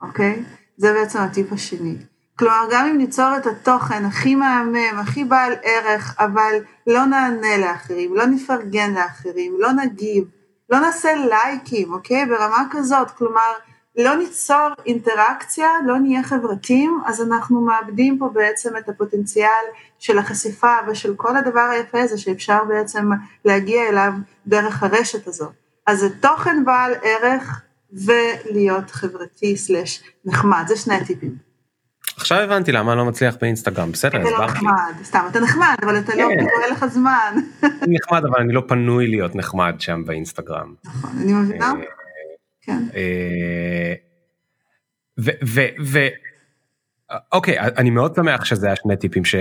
אוקיי? 0.02 0.44
זה 0.78 0.94
בעצם 0.94 1.20
הטיפ 1.20 1.54
השני. 1.54 1.96
כלומר, 2.40 2.68
גם 2.72 2.88
אם 2.88 2.98
ניצור 2.98 3.38
את 3.38 3.46
התוכן 3.46 4.06
הכי 4.06 4.36
מהמם, 4.36 5.00
הכי 5.00 5.24
בעל 5.24 5.54
ערך, 5.64 6.16
אבל 6.20 6.54
לא 6.88 7.06
נענה 7.06 7.58
לאחרים, 7.58 8.16
לא 8.16 8.26
נפרגן 8.26 8.94
לאחרים, 8.94 9.56
לא 9.60 9.72
נגיב, 9.72 10.24
לא 10.70 10.80
נעשה 10.80 11.10
לייקים, 11.16 11.94
אוקיי? 11.94 12.26
ברמה 12.26 12.66
כזאת, 12.72 13.12
כלומר, 13.12 13.52
לא 13.98 14.16
ניצור 14.16 14.68
אינטראקציה, 14.86 15.70
לא 15.86 16.00
נהיה 16.00 16.24
חברתיים, 16.24 17.02
אז 17.06 17.22
אנחנו 17.22 17.62
מאבדים 17.62 18.18
פה 18.18 18.30
בעצם 18.34 18.78
את 18.78 18.90
הפוטנציאל 18.90 19.66
של 20.02 20.18
החשיפה 20.18 20.74
ושל 20.88 21.14
כל 21.16 21.38
הדבר 21.38 21.70
היפה 21.72 22.02
הזה 22.02 22.18
שאפשר 22.18 22.60
בעצם 22.70 23.10
להגיע 23.46 23.90
אליו 23.90 24.14
דרך 24.48 24.84
הרשת 24.84 25.28
הזאת. 25.28 25.52
אז 25.88 26.00
זה 26.00 26.20
תוכן 26.20 26.66
בעל 26.66 26.94
ערך 27.04 27.62
ולהיות 27.94 28.92
חברתי 28.92 29.58
סלש 29.58 30.04
נחמד, 30.26 30.64
זה 30.68 30.76
שני 30.76 31.06
טיפים. 31.06 31.36
עכשיו 32.18 32.38
הבנתי 32.38 32.72
למה 32.72 32.92
אני 32.92 32.98
לא 32.98 33.06
מצליח 33.06 33.36
באינסטגרם, 33.42 33.92
בסדר, 33.92 34.18
הסברתי. 34.18 34.36
אתה 34.36 34.42
לא 34.42 34.48
נחמד, 34.48 34.94
סתם, 35.04 35.26
אתה 35.32 35.40
נחמד, 35.40 35.76
אבל 35.84 36.00
אתה 36.00 36.16
לא, 36.16 36.24
כן. 36.24 36.40
אין 36.64 36.72
לך 36.72 36.86
זמן. 36.86 37.36
אני 37.64 37.96
נחמד, 38.04 38.26
אבל 38.26 38.40
אני 38.40 38.54
לא 38.54 38.64
פנוי 38.68 39.08
להיות 39.08 39.36
נחמד 39.36 39.76
שם 39.80 40.04
באינסטגרם. 40.06 40.74
נכון, 40.86 41.12
אני 41.22 41.34
מבינה. 41.34 41.66
אה, 41.66 41.82
כן. 42.62 42.84
אוקיי, 47.32 47.60
אני 47.60 47.90
מאוד 47.90 48.16
שמח 48.16 48.46
שזה 48.46 48.68
היה 48.68 48.76
שני 48.76 48.98
טיפים 48.98 49.26
ש... 49.26 49.36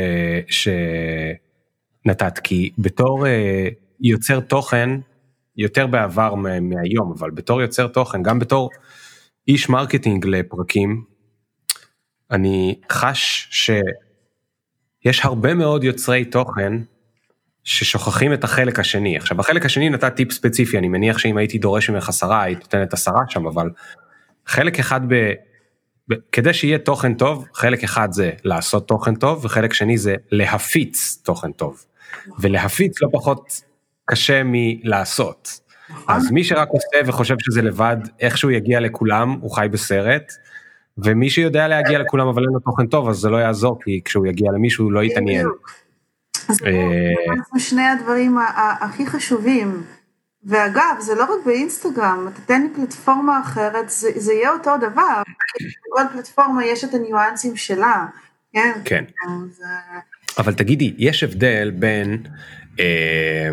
שנתת, 2.06 2.38
כי 2.38 2.70
בתור 2.78 3.26
אה, 3.26 3.68
יוצר 4.00 4.40
תוכן, 4.40 4.90
יותר 5.56 5.86
בעבר 5.86 6.34
מהיום, 6.34 7.12
אבל 7.18 7.30
בתור 7.30 7.62
יוצר 7.62 7.86
תוכן, 7.86 8.22
גם 8.22 8.38
בתור 8.38 8.70
איש 9.48 9.68
marketing 9.68 10.26
לפרקים, 10.26 11.04
אני 12.30 12.80
חש 12.92 13.48
שיש 13.50 15.24
הרבה 15.24 15.54
מאוד 15.54 15.84
יוצרי 15.84 16.24
תוכן 16.24 16.72
ששוכחים 17.64 18.32
את 18.32 18.44
החלק 18.44 18.78
השני. 18.78 19.16
עכשיו, 19.16 19.36
בחלק 19.36 19.66
השני 19.66 19.90
נתת 19.90 20.14
טיפ 20.16 20.32
ספציפי, 20.32 20.78
אני 20.78 20.88
מניח 20.88 21.18
שאם 21.18 21.36
הייתי 21.36 21.58
דורש 21.58 21.90
ממך 21.90 22.08
עשרה, 22.08 22.42
היית 22.42 22.60
נותנת 22.60 22.92
עשרה 22.92 23.20
שם, 23.28 23.46
אבל 23.46 23.70
חלק 24.46 24.78
אחד 24.78 25.00
ב... 25.08 25.32
כדי 26.32 26.52
שיהיה 26.52 26.78
תוכן 26.78 27.14
טוב, 27.14 27.46
חלק 27.54 27.84
אחד 27.84 28.12
זה 28.12 28.30
לעשות 28.44 28.88
תוכן 28.88 29.14
טוב, 29.14 29.44
וחלק 29.44 29.72
שני 29.72 29.98
זה 29.98 30.14
להפיץ 30.30 31.20
תוכן 31.22 31.52
טוב. 31.52 31.84
ולהפיץ 32.38 33.02
לא 33.02 33.08
פחות 33.12 33.60
קשה 34.04 34.42
מלעשות. 34.44 35.60
אז 36.08 36.30
מי 36.30 36.44
שרק 36.44 36.68
עושה 36.68 36.98
וחושב 37.06 37.36
שזה 37.40 37.62
לבד, 37.62 37.96
איכשהו 38.20 38.50
יגיע 38.50 38.80
לכולם, 38.80 39.30
הוא 39.40 39.50
חי 39.50 39.66
בסרט. 39.70 40.32
ומי 40.98 41.30
שיודע 41.30 41.68
להגיע 41.68 41.98
לכולם 41.98 42.26
אבל 42.26 42.42
אין 42.42 42.52
לו 42.52 42.60
תוכן 42.60 42.86
טוב 42.86 43.08
אז 43.08 43.16
זה 43.16 43.28
לא 43.28 43.36
יעזור 43.36 43.78
כי 43.82 44.00
כשהוא 44.04 44.26
יגיע 44.26 44.52
למישהו 44.52 44.84
הוא 44.84 44.92
לא 44.92 45.02
יתעניין. 45.02 45.46
אז 46.48 46.58
אה, 46.66 47.58
שני 47.58 47.82
הדברים 47.82 48.38
הכי 48.80 49.06
חשובים. 49.06 49.82
ואגב, 50.44 50.96
זה 51.00 51.14
לא 51.14 51.24
רק 51.24 51.46
באינסטגרם, 51.46 52.28
אתה 52.32 52.40
תן 52.40 52.62
לי 52.62 52.68
פלטפורמה 52.74 53.40
אחרת, 53.40 53.90
זה, 53.90 54.10
זה 54.16 54.32
יהיה 54.32 54.50
אותו 54.50 54.70
דבר. 54.76 55.22
בכל 55.60 56.02
פלטפורמה 56.12 56.64
יש 56.64 56.84
את 56.84 56.94
הניואנסים 56.94 57.56
שלה, 57.56 58.06
כן? 58.52 58.72
כן. 58.84 59.04
אז... 59.28 59.62
אבל 60.38 60.54
תגידי, 60.54 60.94
יש 60.98 61.22
הבדל 61.24 61.70
בין... 61.70 62.22
אה, 62.80 63.50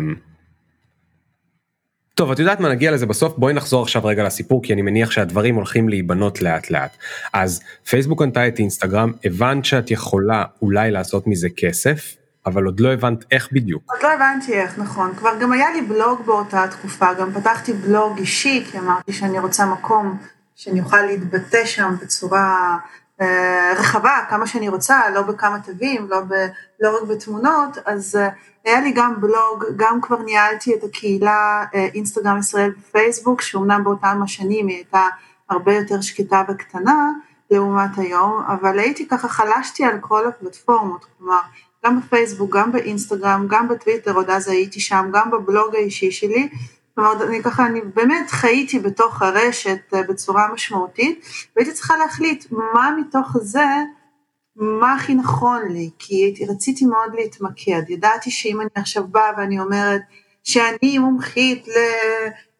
טוב, 2.14 2.30
את 2.30 2.38
יודעת 2.38 2.60
מה, 2.60 2.68
נגיע 2.68 2.90
לזה 2.90 3.06
בסוף, 3.06 3.38
בואי 3.38 3.54
נחזור 3.54 3.82
עכשיו 3.82 4.04
רגע 4.04 4.24
לסיפור, 4.24 4.62
כי 4.62 4.72
אני 4.72 4.82
מניח 4.82 5.10
שהדברים 5.10 5.54
הולכים 5.54 5.88
להיבנות 5.88 6.42
לאט 6.42 6.70
לאט. 6.70 6.96
אז 7.32 7.62
פייסבוק 7.88 8.22
קנתה 8.22 8.48
את 8.48 8.58
אינסטגרם, 8.58 9.12
הבנת 9.24 9.64
שאת 9.64 9.90
יכולה 9.90 10.44
אולי 10.62 10.90
לעשות 10.90 11.26
מזה 11.26 11.48
כסף, 11.56 12.16
אבל 12.48 12.64
עוד 12.64 12.80
לא 12.80 12.92
הבנת 12.92 13.24
איך 13.30 13.48
בדיוק. 13.52 13.82
עוד 13.86 14.02
לא 14.02 14.12
הבנתי 14.12 14.54
איך, 14.54 14.78
נכון. 14.78 15.14
כבר 15.16 15.38
גם 15.40 15.52
היה 15.52 15.70
לי 15.70 15.82
בלוג 15.82 16.22
באותה 16.26 16.64
תקופה, 16.70 17.14
גם 17.14 17.32
פתחתי 17.32 17.72
בלוג 17.72 18.18
אישי, 18.18 18.64
כי 18.70 18.78
אמרתי 18.78 19.12
שאני 19.12 19.38
רוצה 19.38 19.66
מקום 19.66 20.18
שאני 20.56 20.80
אוכל 20.80 21.02
להתבטא 21.02 21.64
שם 21.64 21.94
בצורה 22.02 22.78
אה, 23.20 23.72
רחבה, 23.76 24.18
כמה 24.28 24.46
שאני 24.46 24.68
רוצה, 24.68 25.10
לא 25.10 25.22
בכמה 25.22 25.58
תווים, 25.60 26.06
לא, 26.10 26.20
ב, 26.20 26.34
לא 26.80 26.96
רק 26.96 27.08
בתמונות, 27.08 27.78
אז 27.86 28.16
אה, 28.16 28.28
היה 28.64 28.80
לי 28.80 28.92
גם 28.92 29.20
בלוג, 29.20 29.64
גם 29.76 30.00
כבר 30.00 30.22
ניהלתי 30.22 30.74
את 30.74 30.84
הקהילה 30.84 31.64
אה, 31.74 31.88
אינסטגרם 31.94 32.38
ישראל 32.38 32.70
בפייסבוק, 32.70 33.40
שאומנם 33.40 33.84
באותם 33.84 34.20
השנים 34.24 34.66
היא 34.66 34.76
הייתה 34.76 35.06
הרבה 35.50 35.74
יותר 35.74 36.00
שקטה 36.00 36.42
וקטנה 36.48 37.10
לעומת 37.50 37.98
היום, 37.98 38.42
אבל 38.46 38.78
הייתי 38.78 39.08
ככה, 39.08 39.28
חלשתי 39.28 39.84
על 39.84 39.98
כל 40.00 40.28
הפלטפורמות, 40.28 41.06
כלומר, 41.18 41.40
גם 41.84 42.00
בפייסבוק, 42.00 42.56
גם 42.56 42.72
באינסטגרם, 42.72 43.46
גם 43.50 43.68
בטוויטר, 43.68 44.14
עוד 44.14 44.30
אז 44.30 44.48
הייתי 44.48 44.80
שם, 44.80 45.10
גם 45.12 45.30
בבלוג 45.30 45.74
האישי 45.76 46.10
שלי, 46.10 46.48
כלומר, 46.94 47.26
אני 47.28 47.42
ככה, 47.42 47.66
אני 47.66 47.80
באמת 47.94 48.30
חייתי 48.30 48.78
בתוך 48.78 49.22
הרשת 49.22 49.94
אה, 49.94 50.02
בצורה 50.02 50.52
משמעותית, 50.52 51.26
והייתי 51.56 51.72
צריכה 51.72 51.96
להחליט 51.96 52.44
מה 52.50 52.96
מתוך 53.00 53.36
זה, 53.40 53.64
מה 54.56 54.94
הכי 54.94 55.14
נכון 55.14 55.72
לי, 55.72 55.90
כי 55.98 56.34
רציתי 56.48 56.84
מאוד 56.84 57.14
להתמקד, 57.14 57.82
ידעתי 57.88 58.30
שאם 58.30 58.60
אני 58.60 58.68
עכשיו 58.74 59.08
באה 59.08 59.30
ואני 59.36 59.60
אומרת 59.60 60.00
שאני 60.44 60.98
מומחית 60.98 61.66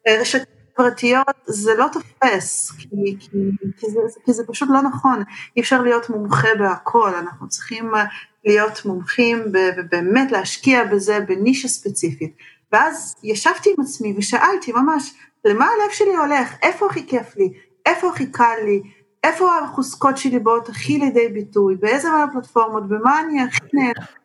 לרשת 0.07 0.41
פרטיות, 0.79 1.35
זה 1.45 1.75
לא 1.77 1.85
תופס, 1.93 2.71
כי, 2.71 2.87
כי, 3.19 3.37
כי, 3.77 3.89
זה, 3.89 3.99
כי 4.25 4.33
זה 4.33 4.43
פשוט 4.47 4.69
לא 4.71 4.81
נכון, 4.81 5.23
אי 5.57 5.61
אפשר 5.61 5.81
להיות 5.81 6.09
מומחה 6.09 6.47
בהכל, 6.59 7.15
אנחנו 7.15 7.47
צריכים 7.47 7.95
אה, 7.95 8.05
להיות 8.45 8.85
מומחים 8.85 9.37
ובאמת 9.53 10.31
להשקיע 10.31 10.83
בזה 10.83 11.19
בנישה 11.19 11.67
ספציפית. 11.67 12.33
ואז 12.71 13.15
ישבתי 13.23 13.69
עם 13.77 13.83
עצמי 13.83 14.15
ושאלתי 14.17 14.71
ממש, 14.71 15.13
למה 15.45 15.65
הלב 15.65 15.91
שלי 15.91 16.15
הולך? 16.15 16.55
איפה 16.61 16.85
הכי 16.85 17.07
כיף 17.07 17.37
לי? 17.37 17.53
איפה 17.85 18.09
הכי 18.09 18.31
קל 18.31 18.55
לי? 18.65 18.81
איפה 19.23 19.57
החוזקות 19.57 20.17
שלי 20.17 20.39
באות 20.39 20.69
הכי 20.69 20.97
לידי 20.97 21.29
ביטוי? 21.29 21.75
באיזה 21.75 22.09
מהפלטפורמות? 22.09 22.87
במה 22.87 23.19
אני 23.19 23.41
הכי 23.41 23.59
נהנה? 23.73 24.18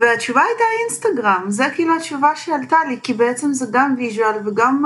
והתשובה 0.00 0.42
הייתה 0.42 0.64
אינסטגרם, 0.82 1.44
זה 1.48 1.64
כאילו 1.74 1.96
התשובה 1.96 2.36
שעלתה 2.36 2.76
לי, 2.88 2.98
כי 3.02 3.14
בעצם 3.14 3.52
זה 3.52 3.66
גם 3.70 3.94
ויז'ואל 3.98 4.48
וגם, 4.48 4.84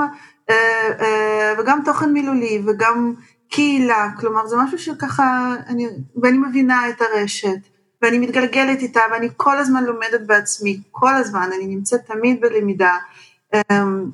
אה, 0.49 0.55
אה, 0.99 1.53
וגם 1.59 1.79
תוכן 1.85 2.13
מילולי 2.13 2.61
וגם 2.67 3.13
קהילה, 3.49 4.09
כלומר 4.19 4.47
זה 4.47 4.55
משהו 4.57 4.77
שככה, 4.79 5.55
אני, 5.67 5.87
ואני 6.21 6.37
מבינה 6.37 6.89
את 6.89 7.01
הרשת. 7.01 7.73
ואני 8.01 8.17
מתגלגלת 8.17 8.79
איתה 8.79 9.01
ואני 9.11 9.29
כל 9.37 9.57
הזמן 9.57 9.83
לומדת 9.83 10.21
בעצמי, 10.25 10.81
כל 10.91 11.15
הזמן, 11.15 11.49
אני 11.55 11.67
נמצאת 11.67 12.01
תמיד 12.05 12.41
בלמידה. 12.41 12.97
אמ, 13.55 14.05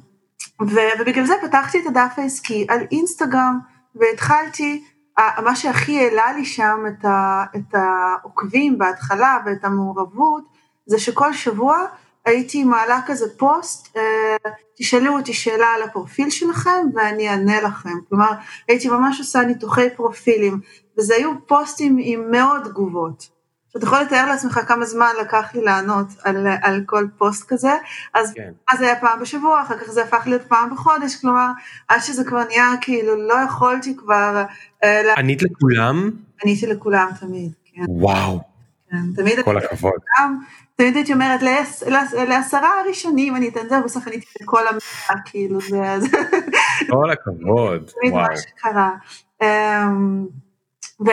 ובגלל 1.00 1.26
זה 1.26 1.34
פתחתי 1.42 1.80
את 1.80 1.88
הדף 1.88 2.14
העסקי 2.18 2.66
על 2.70 2.80
אינסטגרם 2.92 3.60
והתחלתי, 3.96 4.84
מה 5.20 5.56
שהכי 5.56 6.00
העלה 6.00 6.34
לי 6.34 6.46
שם 6.46 6.80
את, 6.88 7.06
ה, 7.06 7.44
את 7.56 7.76
העוקבים 7.76 8.78
בהתחלה 8.78 9.38
ואת 9.46 9.66
המעורבות, 9.66 10.44
זה 10.90 11.00
שכל 11.00 11.34
שבוע 11.34 11.86
הייתי 12.26 12.64
מעלה 12.64 13.00
כזה 13.06 13.26
פוסט, 13.38 13.98
אה, 13.98 14.52
תשאלו 14.78 15.18
אותי 15.18 15.34
שאלה 15.34 15.68
על 15.68 15.82
הפרופיל 15.82 16.30
שלכם 16.30 16.88
ואני 16.96 17.30
אענה 17.30 17.62
לכם. 17.62 17.90
כלומר, 18.10 18.32
הייתי 18.68 18.90
ממש 18.90 19.20
עושה 19.20 19.42
ניתוחי 19.42 19.90
פרופילים, 19.96 20.60
וזה 20.98 21.16
היו 21.16 21.32
פוסטים 21.48 21.98
עם 22.00 22.32
מאות 22.32 22.64
תגובות. 22.64 23.40
שאתה 23.74 23.86
יכול 23.86 24.00
לתאר 24.02 24.26
לעצמך 24.26 24.60
כמה 24.68 24.86
זמן 24.86 25.10
לקח 25.22 25.56
לי 25.56 25.62
לענות 25.62 26.08
על, 26.24 26.48
על 26.62 26.84
כל 26.86 27.08
פוסט 27.18 27.48
כזה, 27.48 27.72
אז 28.14 28.34
כן. 28.34 28.52
אז 28.72 28.82
היה 28.82 28.96
פעם 28.96 29.20
בשבוע, 29.20 29.62
אחר 29.62 29.78
כך 29.78 29.92
זה 29.92 30.04
הפך 30.04 30.24
להיות 30.26 30.42
פעם 30.48 30.70
בחודש, 30.74 31.16
כלומר, 31.16 31.48
עד 31.88 32.00
שזה 32.00 32.24
כבר 32.24 32.44
נהיה 32.44 32.74
כאילו 32.82 33.28
לא 33.28 33.34
יכולתי 33.34 33.98
כבר... 33.98 34.44
אה, 34.84 35.14
ענית 35.18 35.42
לכולם? 35.44 36.12
עניתי 36.44 36.68
לכולם 36.68 37.10
תמיד, 37.20 37.52
כן. 37.66 37.82
וואו. 37.88 38.40
כן, 38.92 39.14
תמיד 39.16 39.40
כל 39.44 39.58
הכבוד. 39.58 39.94
לכולם, 39.96 40.40
תמיד 40.80 40.96
הייתי 40.96 41.14
אומרת, 41.14 41.42
לעש, 41.42 41.84
לעשרה 42.14 42.80
הראשונים 42.80 43.36
אני 43.36 43.50
אתן 43.50 43.70
זה, 43.70 43.82
בסוף 43.82 44.08
עניתי 44.08 44.26
לכל 44.42 44.68
המאה, 44.68 45.22
כאילו 45.26 45.62
זה... 45.62 46.08
כל 46.92 47.12
הכבוד, 47.12 47.92
וואו. 48.12 48.16
מה 48.16 48.38
שקרה. 48.38 48.92
Um, 49.44 51.06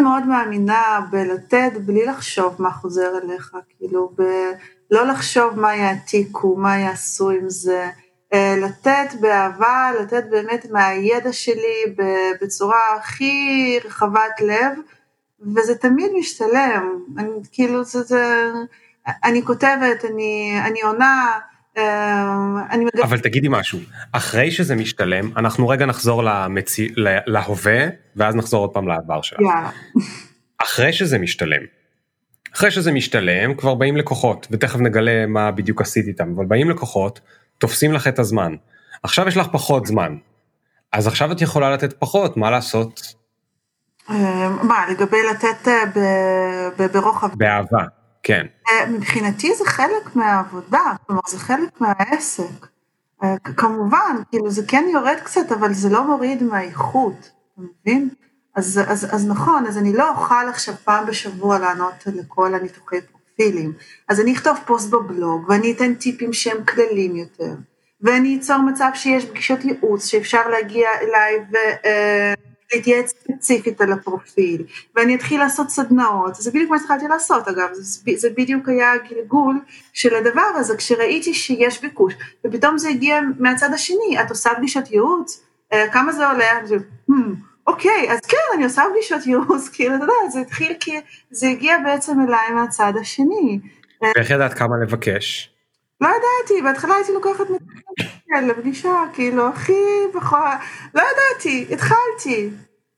מאוד 0.00 0.26
מאמינה 0.26 1.00
בלתת 1.10 1.72
בלי 1.86 2.06
לחשוב 2.06 2.56
מה 2.58 2.70
חוזר 2.70 3.18
אליך, 3.22 3.56
כאילו, 3.78 4.12
בלא 4.16 5.06
לחשוב 5.06 5.60
מה 5.60 5.76
יעתיקו, 5.76 6.56
מה 6.56 6.78
יעשו 6.78 7.30
עם 7.30 7.48
זה, 7.50 7.90
אה, 8.32 8.56
לתת 8.60 9.20
באהבה, 9.20 9.90
לתת 10.00 10.24
באמת 10.30 10.66
מהידע 10.70 11.32
שלי 11.32 11.94
בצורה 12.40 12.96
הכי 12.96 13.78
רחבת 13.84 14.40
לב, 14.40 14.78
וזה 15.40 15.74
תמיד 15.74 16.12
משתלם, 16.18 16.98
אני, 17.18 17.30
כאילו, 17.52 17.84
זה, 17.84 18.02
זה, 18.02 18.52
אני 19.24 19.42
כותבת, 19.42 20.04
אני, 20.04 20.60
אני 20.66 20.82
עונה, 20.82 21.38
אמ, 21.78 21.82
אני 22.70 22.84
מגב... 22.84 23.02
אבל 23.02 23.18
תגידי 23.18 23.48
משהו, 23.50 23.78
אחרי 24.12 24.50
שזה 24.50 24.76
משתלם, 24.76 25.30
אנחנו 25.36 25.68
רגע 25.68 25.86
נחזור 25.86 26.22
למציא, 26.24 26.88
להווה, 27.26 27.86
ואז 28.16 28.34
נחזור 28.34 28.60
עוד 28.60 28.70
פעם 28.70 28.88
לעבר 28.88 29.22
שלך. 29.22 29.40
יאללה. 29.40 29.70
אחרי 30.58 30.92
שזה 30.92 31.18
משתלם, 31.18 31.62
אחרי 32.54 32.70
שזה 32.70 32.92
משתלם, 32.92 33.54
כבר 33.54 33.74
באים 33.74 33.96
לקוחות, 33.96 34.46
ותכף 34.50 34.80
נגלה 34.80 35.26
מה 35.26 35.50
בדיוק 35.50 35.80
עשית 35.80 36.06
איתם, 36.06 36.32
אבל 36.36 36.44
באים 36.44 36.70
לקוחות, 36.70 37.20
תופסים 37.58 37.92
לך 37.92 38.08
את 38.08 38.18
הזמן. 38.18 38.54
עכשיו 39.02 39.28
יש 39.28 39.36
לך 39.36 39.46
פחות 39.52 39.86
זמן, 39.86 40.16
אז 40.92 41.06
עכשיו 41.06 41.32
את 41.32 41.42
יכולה 41.42 41.70
לתת 41.70 41.92
פחות, 41.98 42.36
מה 42.36 42.50
לעשות? 42.50 43.00
אמ, 44.10 44.16
מה, 44.68 44.84
לגבי 44.90 45.16
לתת 45.30 45.68
אה, 45.68 46.86
ברוחב? 46.92 47.28
באהבה. 47.34 47.84
כן. 48.24 48.46
אה, 48.70 48.86
מבחינתי 48.86 49.54
זה 49.54 49.64
חלק 49.64 50.16
מהעבודה, 50.16 50.92
כלומר 51.06 51.22
זה 51.28 51.38
חלק 51.38 51.80
מהעסק. 51.80 52.66
אה, 53.22 53.36
כמובן, 53.56 54.16
כאילו 54.30 54.50
זה 54.50 54.62
כן 54.68 54.84
יורד 54.92 55.16
קצת, 55.24 55.52
אבל 55.52 55.72
זה 55.72 55.88
לא 55.88 56.06
מוריד 56.06 56.42
מהאיכות, 56.42 57.30
אתה 57.54 57.62
מבין? 57.62 58.08
אז, 58.54 58.80
אז, 58.86 59.14
אז 59.14 59.28
נכון, 59.28 59.66
אז 59.66 59.78
אני 59.78 59.92
לא 59.92 60.10
אוכל 60.10 60.48
עכשיו 60.48 60.74
פעם 60.84 61.06
בשבוע 61.06 61.58
לענות 61.58 61.94
לכל 62.06 62.54
הניתוחי 62.54 62.96
פרופילים. 63.00 63.72
אז 64.08 64.20
אני 64.20 64.32
אכתוב 64.32 64.56
פוסט 64.66 64.90
בבלוג, 64.90 65.48
ואני 65.48 65.72
אתן 65.72 65.94
טיפים 65.94 66.32
שהם 66.32 66.64
כללים 66.64 67.16
יותר, 67.16 67.54
ואני 68.00 68.38
אצור 68.40 68.58
מצב 68.58 68.90
שיש 68.94 69.24
פגישות 69.24 69.64
ייעוץ, 69.64 70.06
שאפשר 70.06 70.48
להגיע 70.48 70.88
אליי 71.00 71.38
ו... 71.52 71.56
אה, 71.84 72.34
להתייעץ 72.76 73.10
ספציפית 73.10 73.80
על 73.80 73.92
הפרופיל, 73.92 74.62
ואני 74.96 75.14
אתחיל 75.14 75.40
לעשות 75.40 75.70
סדנאות, 75.70 76.34
זה 76.34 76.50
בדיוק 76.50 76.70
מה 76.70 76.78
שהתחלתי 76.78 77.08
לעשות 77.08 77.48
אגב, 77.48 77.68
זה, 77.72 78.10
זה 78.16 78.28
בדיוק 78.30 78.68
היה 78.68 78.92
הגלגול 78.92 79.60
של 79.92 80.14
הדבר 80.14 80.50
הזה, 80.54 80.76
כשראיתי 80.76 81.34
שיש 81.34 81.80
ביקוש, 81.80 82.14
ופתאום 82.44 82.78
זה 82.78 82.88
הגיע 82.88 83.20
מהצד 83.38 83.74
השני, 83.74 84.20
את 84.20 84.30
עושה 84.30 84.50
פגישת 84.56 84.90
ייעוץ, 84.90 85.42
אה, 85.72 85.88
כמה 85.92 86.12
זה 86.12 86.26
עולה? 86.26 86.60
Hmm, 87.10 87.14
אוקיי, 87.66 88.12
אז 88.12 88.20
כן, 88.20 88.36
אני 88.54 88.64
עושה 88.64 88.82
פגישות 88.92 89.26
ייעוץ, 89.26 89.68
כאילו, 89.74 89.94
אתה 89.94 90.04
יודע, 90.04 90.30
זה 90.32 90.40
התחיל 90.40 90.76
כי 90.80 91.00
זה 91.30 91.48
הגיע 91.48 91.78
בעצם 91.84 92.20
אליי 92.28 92.50
מהצד 92.54 92.92
השני. 93.00 93.60
ואיך 94.02 94.30
ידעת 94.30 94.54
כמה 94.54 94.76
לבקש? 94.82 95.54
לא 96.00 96.08
ידעתי, 96.08 96.62
בהתחלה 96.62 96.94
הייתי 96.94 97.12
לוקחת 97.12 97.44
לפגישה, 98.40 99.02
כאילו, 99.12 99.48
הכי 99.48 99.82
בכל... 100.14 100.36
לא 100.94 101.02
ידעתי, 101.02 101.66
התחלתי. 101.70 102.50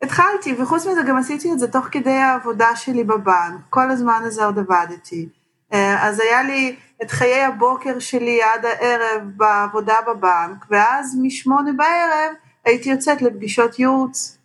התחלתי, 0.02 0.54
וחוץ 0.58 0.86
מזה 0.86 1.00
גם 1.08 1.16
עשיתי 1.16 1.52
את 1.52 1.58
זה 1.58 1.68
תוך 1.68 1.86
כדי 1.90 2.10
העבודה 2.10 2.76
שלי 2.76 3.04
בבנק, 3.04 3.60
כל 3.70 3.90
הזמן 3.90 4.20
הזה 4.24 4.44
עוד 4.44 4.58
עבדתי. 4.58 5.28
אה, 5.72 6.08
אז 6.08 6.20
היה 6.20 6.42
לי 6.42 6.76
את 7.02 7.10
חיי 7.10 7.42
הבוקר 7.42 7.98
שלי 7.98 8.42
עד 8.42 8.64
הערב 8.64 9.22
בעבודה 9.36 9.94
בבנק, 10.08 10.66
ואז 10.70 11.18
משמונה 11.22 11.70
בערב 11.72 12.34
הייתי 12.64 12.90
יוצאת 12.90 13.22
לפגישות 13.22 13.78
ייעוץ. 13.78 14.38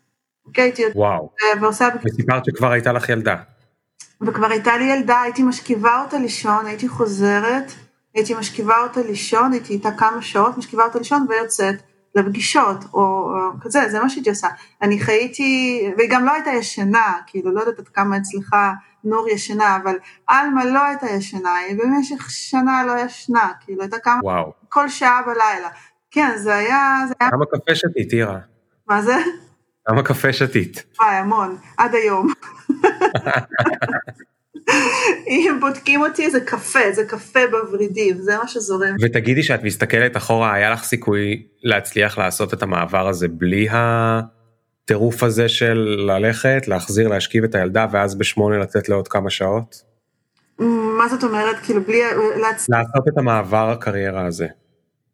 אוקיי, 0.45 0.63
הייתי 0.63 0.81
יוצאת 0.81 0.97
וואו. 0.97 1.29
ועושה... 1.61 1.87
וסיפרת 2.03 2.45
שכבר 2.45 2.71
הייתה 2.71 2.91
לך 2.91 3.09
ילדה. 3.09 3.35
וכבר 4.21 4.47
הייתה 4.47 4.77
לי 4.77 4.83
ילדה, 4.83 5.21
הייתי 5.21 5.43
משכיבה 5.43 6.03
אותה 6.03 6.17
לישון, 6.17 6.65
הייתי 6.65 6.87
חוזרת, 6.87 7.71
הייתי 8.13 8.33
משכיבה 8.33 8.75
אותה 8.83 9.01
לישון, 9.01 9.51
הייתי 9.51 9.73
איתה 9.73 9.91
כמה 9.91 10.21
שעות, 10.21 10.57
משכיבה 10.57 10.83
אותה 10.83 10.97
לישון 10.97 11.25
ויוצאת 11.29 11.75
לפגישות, 12.15 12.77
או, 12.93 12.99
או 12.99 13.59
כזה, 13.61 13.89
זה 13.89 13.99
מה 13.99 14.09
שהייתי 14.09 14.29
עושה. 14.29 14.47
אני 14.81 14.99
חייתי, 14.99 15.81
והיא 15.97 16.09
גם 16.11 16.25
לא 16.25 16.31
הייתה 16.31 16.49
ישנה, 16.49 17.13
כאילו, 17.27 17.53
לא 17.53 17.59
יודעת 17.59 17.79
עד 17.79 17.87
כמה 17.87 18.17
אצלך 18.17 18.55
נור 19.03 19.29
ישנה, 19.29 19.75
אבל 19.75 19.95
עלמה 20.27 20.65
לא 20.65 20.85
הייתה 20.85 21.05
ישנה, 21.09 21.55
היא 21.55 21.77
במשך 21.77 22.29
שנה 22.29 22.83
לא 22.87 22.93
ישנה, 23.05 23.51
כאילו, 23.65 23.81
הייתה 23.81 23.99
כמה, 23.99 24.19
וואו. 24.23 24.53
כל 24.69 24.89
שעה 24.89 25.21
בלילה. 25.21 25.69
כן, 26.11 26.31
זה 26.37 26.55
היה... 26.55 26.97
זה 27.07 27.13
היה... 27.19 27.31
כמה 27.31 27.45
קפה 27.45 27.75
שתית, 27.75 28.09
טירה? 28.09 28.39
מה 28.87 29.01
זה? 29.01 29.15
כמה 29.85 30.03
קפה 30.03 30.33
שתית? 30.33 30.83
וואי, 30.99 31.15
המון, 31.15 31.57
עד 31.77 31.95
היום. 31.95 32.27
אם 35.27 35.57
בודקים 35.59 36.01
אותי 36.01 36.29
זה 36.29 36.39
קפה, 36.39 36.91
זה 36.91 37.03
קפה 37.05 37.39
בוורידים, 37.51 38.17
זה 38.17 38.37
מה 38.37 38.47
שזורם. 38.47 38.95
ותגידי 39.01 39.43
שאת 39.43 39.63
מסתכלת 39.63 40.17
אחורה, 40.17 40.53
היה 40.53 40.69
לך 40.69 40.83
סיכוי 40.83 41.43
להצליח 41.63 42.17
לעשות 42.17 42.53
את 42.53 42.63
המעבר 42.63 43.07
הזה 43.07 43.27
בלי 43.27 43.67
הטירוף 43.71 45.23
הזה 45.23 45.49
של 45.49 46.05
ללכת, 46.07 46.67
להחזיר, 46.67 47.07
להשכיב 47.07 47.43
את 47.43 47.55
הילדה 47.55 47.85
ואז 47.91 48.15
בשמונה 48.15 48.57
לצאת 48.57 48.89
לעוד 48.89 49.07
כמה 49.07 49.29
שעות? 49.29 49.91
מה 50.97 51.07
זאת 51.07 51.23
אומרת? 51.23 51.55
כאילו 51.63 51.81
בלי... 51.83 52.01
לעשות 52.69 53.07
את 53.07 53.17
המעבר 53.17 53.69
הקריירה 53.69 54.25
הזה. 54.25 54.47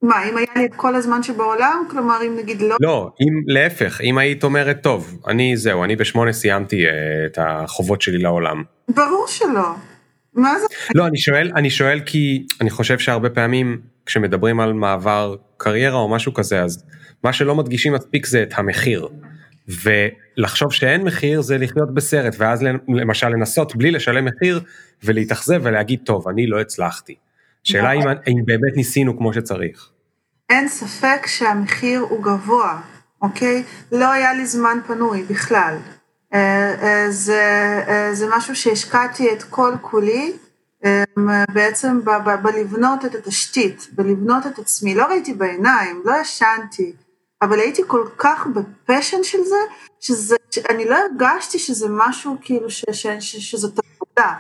מה, 0.02 0.30
אם 0.30 0.38
היה 0.38 0.48
לי 0.56 0.66
את 0.66 0.76
כל 0.76 0.96
הזמן 0.96 1.24
שבעולם? 1.24 1.84
כלומר, 1.90 2.18
אם 2.28 2.36
נגיד 2.40 2.62
לא... 2.62 2.76
לא, 2.82 3.12
אם 3.22 3.34
להפך, 3.48 4.02
אם 4.02 4.18
היית 4.18 4.44
אומרת, 4.44 4.84
טוב, 4.84 5.20
אני 5.28 5.58
זהו, 5.58 5.84
אני 5.84 5.96
בשמונה 5.96 6.34
סיימתי 6.34 6.86
uh, 6.86 6.92
את 7.26 7.38
החובות 7.42 8.02
שלי 8.02 8.18
לעולם. 8.18 8.64
ברור 8.90 9.26
שלא. 9.28 9.70
מה 10.34 10.60
זה? 10.60 10.66
לא, 10.96 11.08
אני 11.08 11.18
שואל, 11.18 11.52
אני 11.56 11.70
שואל 11.70 12.00
כי 12.06 12.46
אני 12.62 12.70
חושב 12.70 13.00
שהרבה 13.00 13.30
פעמים 13.30 13.82
כשמדברים 14.06 14.60
על 14.60 14.74
מעבר 14.74 15.36
קריירה 15.58 15.98
או 15.98 16.10
משהו 16.10 16.34
כזה, 16.34 16.64
אז 16.64 16.84
מה 17.24 17.34
שלא 17.34 17.56
מדגישים 17.56 17.94
מספיק 17.94 18.26
זה 18.26 18.44
את 18.44 18.54
המחיר. 18.58 19.08
ולחשוב 19.84 20.74
שאין 20.74 21.04
מחיר 21.04 21.42
זה 21.42 21.58
לחיות 21.58 21.94
בסרט, 21.94 22.36
ואז 22.38 22.64
למשל 22.88 23.30
לנסות 23.30 23.76
בלי 23.76 23.92
לשלם 23.92 24.26
מחיר 24.26 24.60
ולהתאכזב 25.04 25.62
ולהגיד, 25.64 26.00
טוב, 26.06 26.28
אני 26.28 26.48
לא 26.48 26.62
הצלחתי. 26.62 27.16
שאלה 27.64 27.92
אם, 27.92 28.02
אם 28.28 28.46
באמת 28.46 28.76
ניסינו 28.76 29.18
כמו 29.18 29.34
שצריך. 29.34 29.90
אין 30.50 30.68
ספק 30.68 31.28
שהמחיר 31.28 32.00
הוא 32.00 32.24
גבוה, 32.24 32.82
אוקיי? 33.22 33.64
לא 33.92 34.12
היה 34.12 34.34
לי 34.34 34.46
זמן 34.46 34.78
פנוי 34.88 35.24
בכלל. 35.24 35.78
אה, 36.34 36.76
אה, 36.82 37.12
זה, 37.12 37.84
אה, 37.88 38.10
זה 38.14 38.28
משהו 38.30 38.56
שהשקעתי 38.56 39.34
את 39.34 39.44
כל 39.44 39.74
כולי 39.82 40.34
בעצם 41.54 42.02
ב, 42.06 42.10
ב, 42.10 42.36
בלבנות 42.42 43.06
את 43.06 43.16
התשתית, 43.16 43.88
בלבנות 43.92 44.48
את 44.48 44.60
עצמי. 44.60 44.96
לא 44.96 45.04
ראיתי 45.04 45.34
בעיניים, 45.34 46.02
לא 46.06 46.14
ישנתי, 46.22 46.94
אבל 47.42 47.60
הייתי 47.60 47.82
כל 47.88 48.08
כך 48.18 48.48
בפשן 48.48 49.24
של 49.24 49.44
זה, 49.44 49.58
שזה, 50.00 50.36
שאני 50.52 50.86
לא 50.86 50.96
הרגשתי 50.96 51.60
שזה 51.60 51.88
משהו 51.90 52.38
כאילו 52.42 52.70
ש, 52.70 52.86
ש, 52.92 53.08
ש, 53.08 53.36
שזאת 53.36 53.80
עבודה. 53.80 54.34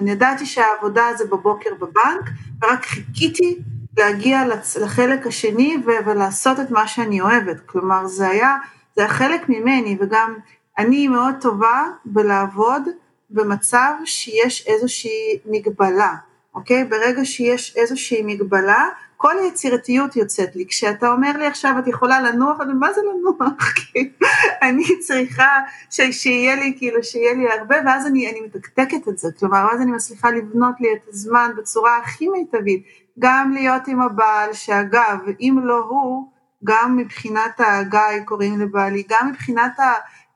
אני 0.00 0.10
ידעתי 0.10 0.46
שהעבודה 0.46 1.04
זה 1.16 1.24
בבוקר 1.24 1.70
בבנק, 1.74 2.30
ורק 2.62 2.84
חיכיתי 2.86 3.58
להגיע 3.98 4.42
לחלק 4.80 5.26
השני 5.26 5.76
ולעשות 6.06 6.60
את 6.60 6.70
מה 6.70 6.86
שאני 6.86 7.20
אוהבת. 7.20 7.60
כלומר, 7.66 8.06
זה 8.06 8.28
היה, 8.28 8.56
זה 8.96 9.02
היה 9.02 9.10
חלק 9.10 9.48
ממני, 9.48 9.96
וגם 10.00 10.34
אני 10.78 11.08
מאוד 11.08 11.34
טובה 11.40 11.84
בלעבוד 12.04 12.82
במצב 13.30 13.92
שיש 14.04 14.66
איזושהי 14.66 15.38
מגבלה, 15.46 16.14
אוקיי? 16.54 16.84
ברגע 16.84 17.24
שיש 17.24 17.76
איזושהי 17.76 18.22
מגבלה, 18.22 18.88
כל 19.22 19.38
היצירתיות 19.38 20.16
יוצאת 20.16 20.56
לי. 20.56 20.66
כשאתה 20.66 21.12
אומר 21.12 21.32
לי 21.38 21.46
עכשיו 21.46 21.74
את 21.78 21.86
יכולה 21.86 22.20
לנוח, 22.20 22.60
אני 22.60 22.72
מה 22.72 22.92
זה 22.92 23.00
לנוח? 23.00 23.74
אני 24.68 24.84
צריכה 25.00 25.60
ש, 25.90 26.00
שיהיה 26.10 26.56
לי, 26.56 26.74
כאילו, 26.78 27.04
שיהיה 27.04 27.34
לי 27.34 27.52
הרבה, 27.58 27.76
ואז 27.86 28.06
אני, 28.06 28.30
אני 28.30 28.40
מתקתקת 28.40 29.08
את 29.08 29.18
זה. 29.18 29.28
כלומר, 29.38 29.66
אז 29.72 29.80
אני 29.80 29.92
מצליחה 29.92 30.30
לבנות 30.30 30.74
לי 30.80 30.88
את 30.92 31.08
הזמן 31.08 31.50
בצורה 31.56 31.98
הכי 31.98 32.28
מיטבית. 32.28 32.84
גם 33.18 33.52
להיות 33.54 33.88
עם 33.88 34.00
הבעל, 34.00 34.52
שאגב, 34.52 35.18
אם 35.40 35.58
לא 35.62 35.78
הוא, 35.88 36.28
גם 36.64 36.96
מבחינת 36.96 37.60
הגיא 37.60 38.24
קוראים 38.24 38.60
לבעלי, 38.60 39.02
גם 39.08 39.28
מבחינת 39.28 39.72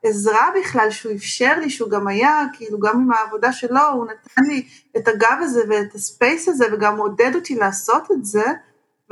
העזרה 0.04 0.48
בכלל 0.60 0.90
שהוא 0.90 1.12
אפשר 1.12 1.58
לי, 1.60 1.70
שהוא 1.70 1.90
גם 1.90 2.08
היה, 2.08 2.42
כאילו 2.52 2.78
גם 2.78 3.00
עם 3.00 3.12
העבודה 3.12 3.52
שלו, 3.52 3.88
הוא 3.92 4.04
נתן 4.04 4.42
לי 4.48 4.66
את 4.96 5.08
הגב 5.08 5.38
הזה 5.40 5.60
ואת 5.68 5.94
הספייס 5.94 6.48
הזה, 6.48 6.66
וגם 6.72 6.98
עודד 6.98 7.34
אותי 7.34 7.54
לעשות 7.54 8.10
את 8.12 8.24
זה, 8.24 8.44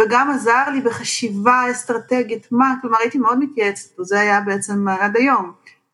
וגם 0.02 0.30
עזר 0.30 0.70
לי 0.72 0.80
בחשיבה 0.80 1.70
אסטרטגית, 1.70 2.46
מה, 2.50 2.74
כלומר 2.80 2.98
הייתי 2.98 3.18
מאוד 3.18 3.38
מתייעצת, 3.38 3.90
זה 4.00 4.20
היה 4.20 4.40
בעצם 4.40 4.88
עד 4.88 5.16
היום. 5.16 5.52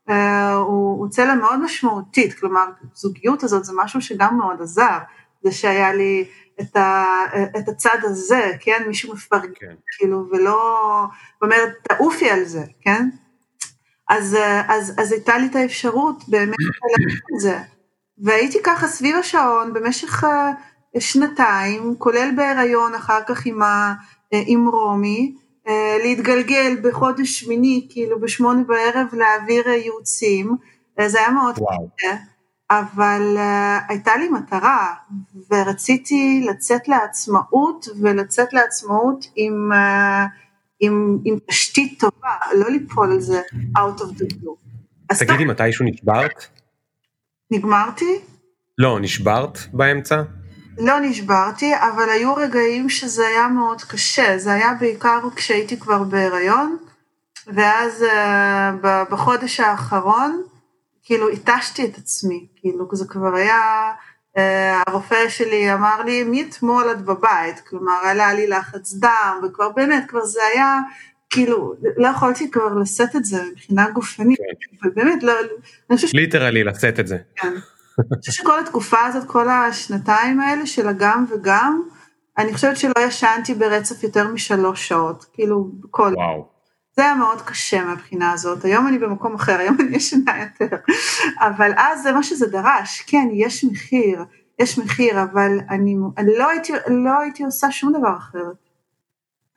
Uh, 0.08 0.12
הוא, 0.54 0.98
הוא 0.98 1.08
צלע 1.08 1.34
מאוד 1.34 1.60
משמעותית, 1.60 2.40
כלומר 2.40 2.64
זוגיות 2.94 3.42
הזאת 3.42 3.64
זה 3.64 3.72
משהו 3.76 4.00
שגם 4.00 4.38
מאוד 4.38 4.62
עזר, 4.62 4.98
זה 5.42 5.52
שהיה 5.52 5.94
לי 5.94 6.24
את, 6.60 6.76
ה, 6.76 7.04
את 7.58 7.68
הצד 7.68 7.98
הזה, 8.02 8.52
כן, 8.60 8.82
מישהו 8.86 9.14
מפרגן, 9.14 9.52
כן. 9.54 9.74
כאילו, 9.98 10.28
ולא 10.30 10.82
אומרת, 11.42 11.72
תעופי 11.82 12.30
על 12.30 12.44
זה, 12.44 12.64
כן? 12.80 13.08
אז, 14.08 14.36
אז, 14.68 14.94
אז 14.98 15.12
הייתה 15.12 15.38
לי 15.38 15.46
את 15.46 15.56
האפשרות 15.56 16.28
באמת 16.28 16.56
לעשות 16.90 17.22
את 17.34 17.40
זה, 17.40 17.58
והייתי 18.18 18.58
ככה 18.62 18.86
סביב 18.86 19.16
השעון 19.16 19.72
במשך 19.72 20.24
שנתיים, 20.98 21.94
כולל 21.98 22.30
בהיריון 22.36 22.94
אחר 22.94 23.20
כך 23.26 23.46
עם, 23.46 23.62
ה, 23.62 23.94
עם 24.32 24.68
רומי, 24.68 25.34
להתגלגל 26.04 26.76
בחודש 26.82 27.40
שמיני, 27.40 27.86
כאילו 27.90 28.20
בשמונה 28.20 28.62
בערב 28.62 29.06
להעביר 29.12 29.68
ייעוצים, 29.68 30.56
זה 31.06 31.18
היה 31.18 31.30
מאוד 31.30 31.54
קשה. 31.54 32.16
אבל 32.70 33.36
הייתה 33.88 34.16
לי 34.16 34.28
מטרה, 34.28 34.94
ורציתי 35.50 36.46
לצאת 36.50 36.88
לעצמאות, 36.88 37.86
ולצאת 38.00 38.52
לעצמאות 38.52 39.26
עם, 39.36 39.70
עם, 40.80 41.18
עם 41.24 41.38
תשתית 41.48 42.00
טובה, 42.00 42.36
לא 42.56 42.70
ליפול 42.70 43.12
על 43.12 43.20
זה 43.20 43.40
out 43.78 44.00
of 44.00 44.20
the 44.20 44.34
blue. 44.34 45.18
תגידי, 45.18 45.44
מתישהו 45.44 45.84
נשברת? 45.84 46.46
נגמרתי? 47.50 48.18
לא, 48.78 49.00
נשברת 49.00 49.58
באמצע? 49.72 50.22
לא 50.78 51.00
נשברתי, 51.00 51.72
אבל 51.76 52.08
היו 52.08 52.34
רגעים 52.34 52.88
שזה 52.88 53.26
היה 53.26 53.48
מאוד 53.48 53.82
קשה, 53.82 54.38
זה 54.38 54.52
היה 54.52 54.74
בעיקר 54.80 55.20
כשהייתי 55.36 55.80
כבר 55.80 56.02
בהיריון, 56.02 56.76
ואז 57.46 58.02
uh, 58.02 58.86
בחודש 59.10 59.60
האחרון, 59.60 60.42
כאילו 61.02 61.28
התשתי 61.28 61.84
את 61.84 61.98
עצמי, 61.98 62.46
כאילו 62.56 62.88
זה 62.92 63.04
כבר 63.08 63.34
היה, 63.34 63.92
אה, 64.36 64.82
הרופא 64.86 65.28
שלי 65.28 65.72
אמר 65.74 66.02
לי, 66.02 66.24
מאתמול 66.24 66.90
את 66.92 67.02
בבית, 67.02 67.60
כלומר 67.60 67.98
עלה 68.04 68.32
לי 68.32 68.46
לחץ 68.46 68.94
דם, 68.94 69.40
וכבר 69.44 69.68
באמת, 69.68 70.04
כבר 70.08 70.24
זה 70.24 70.40
היה, 70.54 70.78
כאילו, 71.30 71.74
לא 71.96 72.08
יכולתי 72.08 72.50
כבר 72.50 72.74
לשאת 72.74 73.16
את 73.16 73.24
זה 73.24 73.42
מבחינה 73.52 73.90
גופנית, 73.90 74.38
כן. 74.38 74.88
ובאמת, 74.88 75.22
לא. 75.22 75.32
ליטרלי 76.14 76.64
לשאת 76.64 77.00
את 77.00 77.06
זה. 77.06 77.18
כן. 77.36 77.54
אני 77.98 78.18
חושבת 78.20 78.34
שכל 78.34 78.60
התקופה 78.60 79.04
הזאת, 79.04 79.24
כל 79.24 79.48
השנתיים 79.48 80.40
האלה 80.40 80.66
של 80.66 80.88
הגם 80.88 81.24
וגם, 81.30 81.82
אני 82.38 82.54
חושבת 82.54 82.76
שלא 82.76 83.00
ישנתי 83.06 83.54
ברצף 83.54 84.02
יותר 84.02 84.28
משלוש 84.28 84.88
שעות, 84.88 85.24
כאילו, 85.32 85.70
כל... 85.90 86.12
וואו. 86.16 86.58
זה 86.96 87.04
היה 87.04 87.14
מאוד 87.14 87.42
קשה 87.42 87.84
מהבחינה 87.84 88.32
הזאת, 88.32 88.64
היום 88.64 88.88
אני 88.88 88.98
במקום 88.98 89.34
אחר, 89.34 89.58
היום 89.58 89.76
אני 89.80 89.96
ישנה 89.96 90.32
יותר, 90.42 90.76
אבל 91.40 91.72
אז 91.76 92.02
זה 92.02 92.12
מה 92.12 92.22
שזה 92.22 92.46
דרש, 92.46 93.04
כן, 93.06 93.28
יש 93.32 93.64
מחיר, 93.64 94.24
יש 94.58 94.78
מחיר, 94.78 95.22
אבל 95.22 95.58
אני, 95.70 95.96
אני 96.18 96.38
לא, 96.38 96.48
הייתי, 96.48 96.72
לא 96.88 97.18
הייתי 97.18 97.44
עושה 97.44 97.70
שום 97.70 97.92
דבר 97.92 98.16
אחרת. 98.16 98.56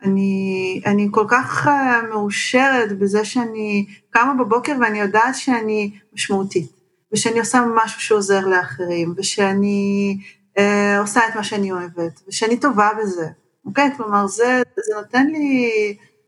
אני, 0.04 0.82
אני 0.86 1.08
כל 1.12 1.26
כך 1.28 1.68
אה, 1.68 2.02
מאושרת 2.10 3.00
בזה 3.00 3.26
שאני 3.26 3.86
קמה 4.10 4.34
בבוקר 4.34 4.76
ואני 4.82 5.00
יודעת 5.00 5.36
שאני 5.36 5.92
משמעותית, 6.14 6.81
ושאני 7.14 7.40
עושה 7.40 7.64
משהו 7.76 8.02
שעוזר 8.02 8.48
לאחרים, 8.48 9.14
ושאני 9.18 10.18
אה, 10.58 11.00
עושה 11.00 11.22
את 11.30 11.36
מה 11.36 11.44
שאני 11.44 11.72
אוהבת, 11.72 12.22
ושאני 12.28 12.60
טובה 12.60 12.90
בזה, 13.02 13.28
אוקיי? 13.66 13.90
כלומר, 13.98 14.28
זה, 14.28 14.62
זה 14.88 14.96
נותן 14.96 15.28
לי... 15.28 15.72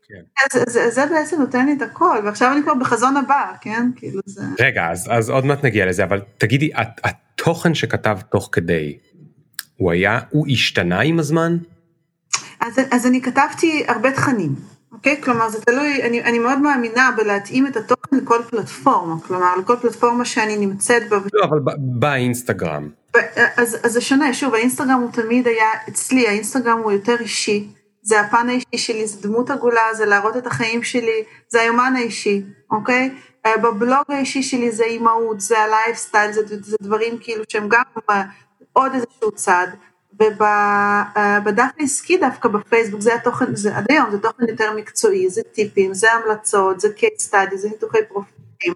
כן. 0.08 0.20
זה, 0.52 0.64
זה, 0.68 0.90
זה 0.90 1.06
בעצם 1.06 1.40
נותן 1.40 1.66
לי 1.66 1.72
את 1.72 1.82
הכל, 1.82 2.18
ועכשיו 2.24 2.52
אני 2.52 2.62
כבר 2.62 2.74
בחזון 2.74 3.16
הבא, 3.16 3.52
כן? 3.60 3.90
כאילו 3.96 4.20
זה... 4.26 4.42
רגע, 4.60 4.90
אז, 4.90 5.08
אז 5.10 5.30
עוד 5.30 5.44
מעט 5.44 5.64
נגיע 5.64 5.86
לזה, 5.86 6.04
אבל 6.04 6.22
תגידי, 6.38 6.70
התוכן 7.04 7.74
שכתב 7.74 8.18
תוך 8.30 8.48
כדי, 8.52 8.98
הוא 9.76 9.92
היה, 9.92 10.20
הוא 10.30 10.46
השתנה 10.48 11.00
עם 11.00 11.18
הזמן? 11.18 11.56
אז, 12.60 12.80
אז 12.90 13.06
אני 13.06 13.22
כתבתי 13.22 13.84
הרבה 13.88 14.12
תכנים, 14.12 14.54
אוקיי? 14.94 15.22
כלומר, 15.22 15.48
זה 15.48 15.60
תלוי, 15.60 16.02
אני, 16.02 16.22
אני 16.22 16.38
מאוד 16.38 16.58
מאמינה 16.58 17.10
בלהתאים 17.16 17.66
את 17.66 17.76
התוכן 17.76 18.16
לכל 18.16 18.38
פלטפורמה, 18.50 19.14
כלומר, 19.26 19.56
לכל 19.56 19.76
פלטפורמה 19.76 20.24
שאני 20.24 20.56
נמצאת 20.56 21.08
בה. 21.08 21.18
לא, 21.32 21.44
אבל 21.44 21.58
באינסטגרם. 21.78 22.88
אז, 23.56 23.78
אז 23.82 23.92
זה 23.92 24.00
שונה, 24.00 24.34
שוב, 24.34 24.54
האינסטגרם 24.54 25.00
הוא 25.00 25.10
תמיד 25.12 25.46
היה, 25.46 25.68
אצלי 25.88 26.28
האינסטגרם 26.28 26.78
הוא 26.78 26.92
יותר 26.92 27.16
אישי. 27.20 27.68
זה 28.02 28.20
הפן 28.20 28.48
האישי 28.48 28.78
שלי, 28.78 29.06
זה 29.06 29.28
דמות 29.28 29.50
עגולה, 29.50 29.94
זה 29.94 30.06
להראות 30.06 30.36
את 30.36 30.46
החיים 30.46 30.82
שלי, 30.82 31.24
זה 31.48 31.60
היומן 31.60 31.92
האישי, 31.96 32.42
אוקיי? 32.70 33.10
אה, 33.46 33.56
בבלוג 33.56 34.04
האישי 34.08 34.42
שלי 34.42 34.72
זה 34.72 34.84
אימהות, 34.84 35.40
זה 35.40 35.58
הלייפסטייל, 35.58 36.32
זה, 36.32 36.40
זה 36.62 36.76
דברים 36.82 37.18
כאילו 37.20 37.44
שהם 37.48 37.68
גם 37.68 37.82
עוד 38.72 38.92
איזשהו 38.94 39.32
צד. 39.34 39.66
ובדף 40.14 41.62
אה, 41.62 41.80
העסקי 41.80 42.16
דווקא 42.16 42.48
בפייסבוק 42.48 43.00
זה 43.00 43.14
התוכן, 43.14 43.56
זה 43.56 43.76
עד 43.76 43.86
היום 43.88 44.10
זה 44.10 44.18
תוכן 44.18 44.48
יותר 44.48 44.72
מקצועי, 44.76 45.30
זה 45.30 45.42
טיפים, 45.52 45.94
זה 45.94 46.12
המלצות, 46.12 46.80
זה 46.80 46.88
case 46.96 47.30
study, 47.30 47.56
זה 47.56 47.68
ניתוחי 47.68 47.98
פרופילים, 48.08 48.74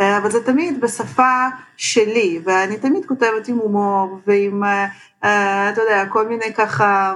אה, 0.00 0.18
אבל 0.18 0.30
זה 0.30 0.44
תמיד 0.44 0.80
בשפה 0.80 1.46
שלי, 1.76 2.40
ואני 2.44 2.76
תמיד 2.78 3.06
כותבת 3.06 3.48
עם 3.48 3.56
הומור 3.56 4.20
ועם, 4.26 4.62
אתה 5.18 5.80
יודע, 5.80 6.06
כל 6.08 6.28
מיני 6.28 6.54
ככה 6.54 7.14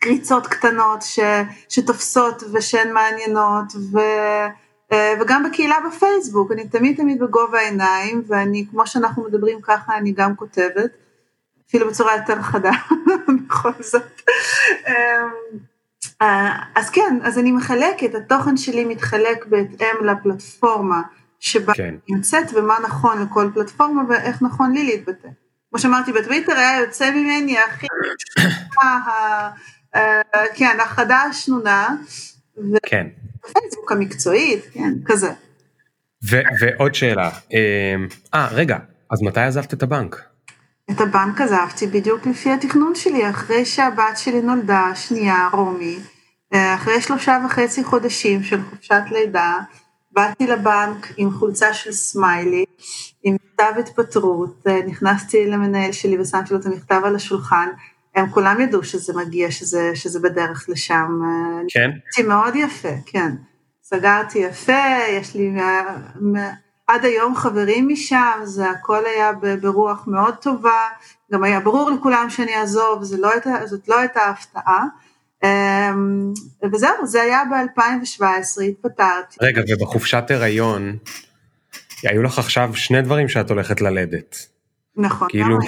קריצות 0.00 0.46
קטנות 0.46 1.02
ש, 1.02 1.20
שתופסות 1.68 2.42
ושהן 2.52 2.92
מעניינות, 2.92 3.72
ו, 3.92 3.98
וגם 5.20 5.44
בקהילה 5.44 5.76
בפייסבוק, 5.88 6.52
אני 6.52 6.68
תמיד 6.68 6.96
תמיד 6.96 7.22
בגובה 7.22 7.58
העיניים, 7.58 8.22
ואני, 8.26 8.66
כמו 8.70 8.86
שאנחנו 8.86 9.24
מדברים 9.24 9.60
ככה, 9.62 9.96
אני 9.96 10.12
גם 10.12 10.36
כותבת, 10.36 10.90
אפילו 11.72 11.88
בצורה 11.90 12.16
יותר 12.16 12.42
חדה, 12.42 12.70
בכל 13.46 13.70
זאת. 13.80 14.22
אז 16.74 16.90
כן, 16.90 17.18
אז 17.22 17.38
אני 17.38 17.52
מחלקת, 17.52 18.14
התוכן 18.14 18.56
שלי 18.56 18.84
מתחלק 18.84 19.46
בהתאם 19.46 20.04
לפלטפורמה 20.04 21.02
שבה 21.40 21.74
כן. 21.74 21.94
נמצאת, 22.08 22.54
ומה 22.54 22.76
נכון 22.84 23.22
לכל 23.22 23.50
פלטפורמה 23.54 24.02
ואיך 24.08 24.42
נכון 24.42 24.72
לי 24.72 24.84
להתבטא. 24.84 25.28
כמו 25.70 25.78
שאמרתי, 25.78 26.12
בטוויטר 26.12 26.52
היה 26.52 26.80
יוצא 26.80 27.10
ממני 27.10 27.58
הכי, 27.58 27.86
כן, 30.58 30.76
החדה 30.80 31.16
השנונה, 31.16 31.96
כן. 32.86 33.06
בפייסבוק 33.44 33.92
המקצועית, 33.92 34.64
כן, 34.72 34.92
כזה. 35.04 35.32
ועוד 36.60 36.94
שאלה, 36.94 37.30
אה, 38.34 38.48
רגע, 38.50 38.78
אז 39.10 39.22
מתי 39.22 39.40
עזבת 39.40 39.74
את 39.74 39.82
הבנק? 39.82 40.31
את 40.92 41.00
הבנק 41.00 41.40
עזבתי 41.40 41.86
בדיוק 41.86 42.26
לפי 42.26 42.50
התכנון 42.50 42.94
שלי, 42.94 43.30
אחרי 43.30 43.64
שהבת 43.64 44.16
שלי 44.18 44.42
נולדה, 44.42 44.90
שנייה, 44.94 45.48
רומי, 45.52 45.98
אה, 46.54 46.74
אחרי 46.74 47.00
שלושה 47.00 47.38
וחצי 47.46 47.84
חודשים 47.84 48.42
של 48.42 48.60
חופשת 48.70 49.02
לידה, 49.10 49.58
באתי 50.12 50.46
לבנק 50.46 51.12
עם 51.16 51.30
חולצה 51.30 51.74
של 51.74 51.92
סמיילי, 51.92 52.64
עם 53.22 53.34
מכתב 53.34 53.72
התפטרות, 53.78 54.66
אה, 54.66 54.80
נכנסתי 54.86 55.46
למנהל 55.46 55.92
שלי 55.92 56.20
ושמתי 56.20 56.54
לו 56.54 56.60
את 56.60 56.66
המכתב 56.66 57.00
על 57.04 57.16
השולחן, 57.16 57.68
הם 58.14 58.30
כולם 58.30 58.60
ידעו 58.60 58.84
שזה 58.84 59.12
מגיע, 59.16 59.50
שזה, 59.50 59.90
שזה 59.94 60.20
בדרך 60.20 60.66
לשם. 60.68 61.20
אה, 61.24 61.62
כן? 61.68 61.90
סגרתי 62.10 62.28
מאוד 62.28 62.56
יפה, 62.56 62.94
כן. 63.06 63.30
סגרתי 63.82 64.38
יפה, 64.38 64.82
יש 65.10 65.34
לי 65.34 65.52
עד 66.86 67.04
היום 67.04 67.36
חברים 67.36 67.88
משם, 67.88 68.40
זה 68.44 68.70
הכל 68.70 69.02
היה 69.06 69.32
ברוח 69.60 70.06
מאוד 70.06 70.34
טובה, 70.34 70.88
גם 71.32 71.44
היה 71.44 71.60
ברור 71.60 71.90
לכולם 71.90 72.30
שאני 72.30 72.56
אעזוב, 72.56 73.02
לא 73.18 73.30
הייתה, 73.30 73.66
זאת 73.66 73.88
לא 73.88 73.98
הייתה 73.98 74.20
הפתעה. 74.24 74.84
אמ, 75.44 76.32
וזהו, 76.72 77.06
זה 77.06 77.22
היה 77.22 77.42
ב-2017, 77.44 78.62
התפטרתי. 78.62 79.36
רגע, 79.40 79.62
ובחופשת 79.68 80.24
הריון, 80.30 80.96
היו 82.02 82.22
לך 82.22 82.38
עכשיו 82.38 82.70
שני 82.74 83.02
דברים 83.02 83.28
שאת 83.28 83.50
הולכת 83.50 83.80
ללדת. 83.80 84.46
נכון, 84.96 85.28
כאילו, 85.30 85.58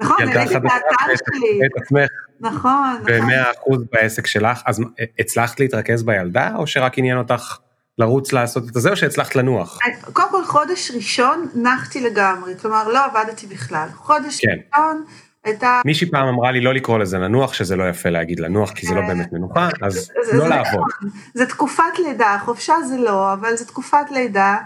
נכון, 0.00 0.16
העליתי 0.18 0.56
את 0.56 0.62
האתר 0.64 1.14
שלי. 1.24 1.60
את 1.66 1.82
עצמך. 1.82 2.08
נכון, 2.40 2.98
נכון. 3.00 3.24
ומאה 3.24 3.50
אחוז 3.50 3.84
בעסק 3.92 4.26
שלך, 4.26 4.62
אז 4.66 4.80
הצלחת 5.18 5.60
להתרכז 5.60 6.02
בילדה, 6.02 6.50
או 6.56 6.66
שרק 6.66 6.98
עניין 6.98 7.18
אותך 7.18 7.58
לרוץ 7.98 8.32
לעשות 8.32 8.62
את 8.68 8.74
זה, 8.74 8.90
או 8.90 8.96
שהצלחת 8.96 9.36
לנוח? 9.36 9.78
קודם 10.12 10.30
כל, 10.30 10.44
חודש 10.44 10.90
ראשון 10.90 11.48
נחתי 11.54 12.00
לגמרי, 12.00 12.54
כלומר, 12.58 12.88
לא 12.88 13.04
עבדתי 13.04 13.46
בכלל. 13.46 13.88
חודש 13.94 14.40
כן. 14.40 14.56
ראשון... 14.72 15.04
הייתה... 15.44 15.80
מישהי 15.84 16.10
פעם 16.10 16.28
אמרה 16.28 16.52
לי 16.52 16.60
לא 16.60 16.74
לקרוא 16.74 16.98
לזה 16.98 17.18
לנוח, 17.18 17.52
שזה 17.52 17.76
לא 17.76 17.88
יפה 17.88 18.08
להגיד 18.08 18.40
לנוח, 18.40 18.72
כי 18.72 18.86
זה 18.86 18.94
לא 18.94 19.00
באמת 19.00 19.32
מנוחה, 19.32 19.68
אז 19.82 20.10
לא 20.32 20.48
לעבוד. 20.48 20.88
נכון. 20.88 21.10
זה 21.34 21.46
תקופת 21.46 21.98
לידה, 21.98 22.38
חופשה 22.44 22.74
זה 22.88 22.96
לא, 22.98 23.32
אבל 23.32 23.56
זה 23.56 23.66
תקופת 23.66 24.10
לידה, 24.10 24.56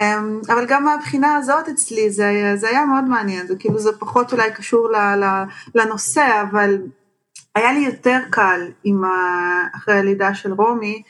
אמ, 0.00 0.40
אבל 0.48 0.66
גם 0.68 0.84
מהבחינה 0.84 1.36
הזאת 1.36 1.68
אצלי 1.68 2.10
זה, 2.10 2.52
זה 2.54 2.68
היה 2.68 2.84
מאוד 2.84 3.04
מעניין, 3.04 3.46
זה 3.46 3.54
כאילו 3.58 3.78
זה 3.78 3.90
פחות 3.98 4.32
אולי 4.32 4.50
קשור 4.52 4.90
לנושא, 5.74 6.42
אבל 6.50 6.78
היה 7.54 7.72
לי 7.72 7.80
יותר 7.80 8.18
קל 8.30 8.60
עם 8.84 9.04
ה... 9.04 9.08
אחרי 9.76 9.98
הלידה 9.98 10.34
של 10.34 10.52
רומי, 10.52 11.02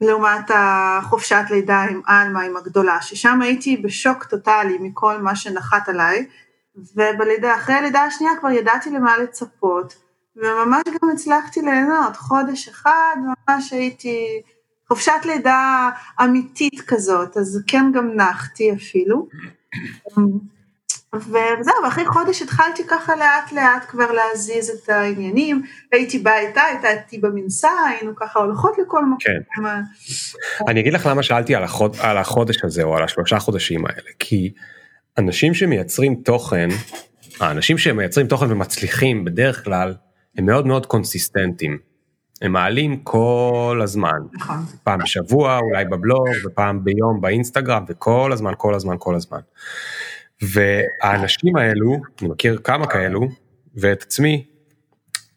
לעומת 0.00 0.50
החופשת 0.54 1.44
לידה 1.50 1.82
עם 1.82 2.00
עלמה, 2.06 2.42
עם 2.42 2.56
הגדולה, 2.56 3.02
ששם 3.02 3.42
הייתי 3.42 3.76
בשוק 3.76 4.24
טוטאלי 4.24 4.78
מכל 4.80 5.22
מה 5.22 5.36
שנחת 5.36 5.88
עליי, 5.88 6.26
ובלידה, 6.76 7.56
אחרי 7.56 7.74
הלידה 7.74 8.02
השנייה 8.02 8.32
כבר 8.40 8.50
ידעתי 8.50 8.90
למה 8.90 9.18
לצפות, 9.18 9.94
וממש 10.36 10.82
גם 11.02 11.10
הצלחתי 11.10 11.62
ליהנות, 11.62 12.16
חודש 12.16 12.68
אחד 12.68 13.16
ממש 13.48 13.72
הייתי 13.72 14.42
חופשת 14.88 15.20
לידה 15.24 15.90
אמיתית 16.24 16.80
כזאת, 16.80 17.36
אז 17.36 17.62
כן 17.66 17.92
גם 17.94 18.10
נחתי 18.14 18.72
אפילו. 18.72 19.28
וזהו, 21.14 21.74
ואחרי 21.84 22.06
חודש 22.06 22.42
התחלתי 22.42 22.86
ככה 22.86 23.16
לאט 23.16 23.52
לאט 23.52 23.84
כבר 23.88 24.12
להזיז 24.12 24.70
את 24.70 24.88
העניינים, 24.88 25.62
הייתי 25.92 26.18
באה 26.18 26.40
איתה, 26.40 26.60
הייתה 26.62 26.90
איתי 26.90 27.18
במנסה, 27.18 27.70
היינו 27.88 28.16
ככה 28.16 28.38
הולכות 28.38 28.78
לכל 28.78 29.04
מקום. 29.04 29.18
כן. 29.20 29.62
אני 30.68 30.80
אגיד 30.80 30.92
לך 30.92 31.06
למה 31.06 31.22
שאלתי 31.22 31.54
על, 31.54 31.64
החוד, 31.64 31.96
על 32.00 32.18
החודש 32.18 32.64
הזה 32.64 32.82
או 32.82 32.96
על 32.96 33.04
השלושה 33.04 33.38
חודשים 33.38 33.86
האלה, 33.86 34.10
כי 34.18 34.52
אנשים 35.18 35.54
שמייצרים 35.54 36.14
תוכן, 36.14 36.68
האנשים 37.40 37.78
שמייצרים 37.78 38.26
תוכן 38.26 38.52
ומצליחים 38.52 39.24
בדרך 39.24 39.64
כלל, 39.64 39.94
הם 40.38 40.46
מאוד 40.46 40.66
מאוד 40.66 40.86
קונסיסטנטים. 40.86 41.78
הם 42.42 42.52
מעלים 42.52 42.96
כל 42.96 43.80
הזמן. 43.82 44.18
נכון. 44.32 44.56
פעם 44.84 44.98
בשבוע, 44.98 45.58
אולי 45.58 45.84
בבלוג, 45.84 46.28
ופעם 46.44 46.84
ביום 46.84 47.20
באינסטגרם, 47.20 47.84
וכל 47.88 48.32
הזמן, 48.32 48.52
כל 48.56 48.74
הזמן, 48.74 48.96
כל 48.98 49.14
הזמן. 49.14 49.38
והאנשים 50.42 51.56
האלו, 51.56 51.96
אני 52.20 52.28
מכיר 52.28 52.60
כמה 52.64 52.86
כאלו, 52.86 53.28
ואת 53.76 54.02
עצמי, 54.02 54.44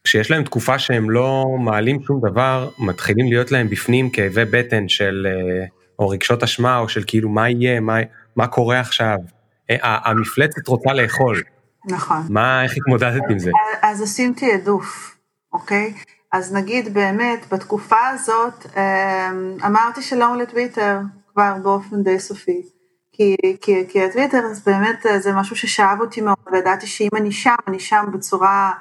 כשיש 0.04 0.32
להם 0.32 0.44
תקופה 0.44 0.80
שהם 0.80 1.10
לא 1.10 1.46
מעלים 1.60 2.04
שום 2.04 2.22
דבר, 2.30 2.70
מתחילים 2.80 3.28
להיות 3.28 3.52
להם 3.52 3.70
בפנים 3.70 4.10
כאבי 4.10 4.46
בטן 4.46 4.88
של, 4.88 5.28
אה, 5.30 5.66
או 6.00 6.10
רגשות 6.10 6.44
אשמה, 6.44 6.78
או 6.78 6.90
של 6.90 7.04
כאילו 7.08 7.30
מה 7.30 7.50
יהיה, 7.50 7.80
מה, 7.80 7.98
מה 8.36 8.48
קורה 8.48 8.80
עכשיו, 8.80 9.18
המפלצת 9.82 10.68
רוצה 10.68 10.94
לאכול. 10.94 11.42
נכון. 11.86 12.22
מה, 12.30 12.64
איך 12.64 12.74
התמודדת 12.78 13.22
עם 13.30 13.40
זה? 13.40 13.52
אז 13.82 14.02
עושים 14.02 14.34
תעדוף, 14.34 15.18
אוקיי? 15.54 15.94
אז 16.34 16.54
נגיד 16.54 16.94
באמת, 16.94 17.46
בתקופה 17.52 18.08
הזאת, 18.08 18.66
אמ, 18.78 19.58
אמרתי 19.66 20.02
שלום 20.02 20.40
לטוויטר 20.40 20.98
כבר 21.34 21.54
באופן 21.64 22.04
די 22.04 22.20
סופי. 22.20 22.62
כי, 23.12 23.36
כי, 23.62 23.88
כי 23.90 24.04
הטוויטר 24.04 24.38
אז 24.38 24.64
באמת 24.66 25.06
זה 25.20 25.34
משהו 25.34 25.56
ששאב 25.56 25.98
אותי 26.02 26.22
מאוד, 26.22 26.38
וידעתי 26.52 26.88
שאם 26.88 27.10
אני 27.16 27.32
שם, 27.32 27.56
אני 27.68 27.80
שם 27.80 28.06
בצורה 28.14 28.72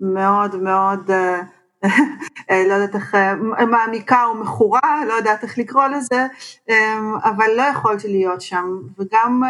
מאוד 0.00 0.56
מאוד 0.56 1.10
אה, 1.10 1.40
אה, 2.50 2.64
לא 2.68 2.74
יודעת 2.74 2.94
איך, 2.94 3.14
אה, 3.14 3.34
מעמיקה 3.66 4.24
או 4.24 4.34
מכורה, 4.34 5.04
לא 5.08 5.12
יודעת 5.12 5.42
איך 5.42 5.58
לקרוא 5.58 5.86
לזה, 5.86 6.26
אה, 6.70 7.00
אבל 7.24 7.50
לא 7.56 7.62
יכולתי 7.62 8.08
להיות 8.08 8.40
שם, 8.40 8.78
וגם 8.98 9.42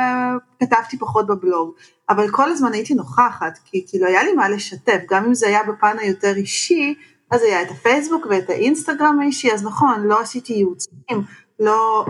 כתבתי 0.60 0.98
פחות 0.98 1.26
בבלוג, 1.26 1.72
אבל 2.08 2.30
כל 2.30 2.50
הזמן 2.50 2.72
הייתי 2.72 2.94
נוכחת, 2.94 3.58
כי 3.64 3.84
כאילו 3.88 4.06
היה 4.06 4.22
לי 4.22 4.32
מה 4.32 4.48
לשתף, 4.48 4.98
גם 5.10 5.24
אם 5.24 5.34
זה 5.34 5.46
היה 5.46 5.62
בפן 5.62 5.96
היותר 5.98 6.36
אישי, 6.36 6.94
אז 7.30 7.42
היה 7.42 7.62
את 7.62 7.70
הפייסבוק 7.70 8.26
ואת 8.30 8.50
האינסטגרם 8.50 9.20
האישי, 9.20 9.52
אז 9.52 9.64
נכון, 9.64 10.02
לא 10.04 10.20
עשיתי 10.20 10.52
ייעוצים, 10.52 11.22
לא, 11.64 12.06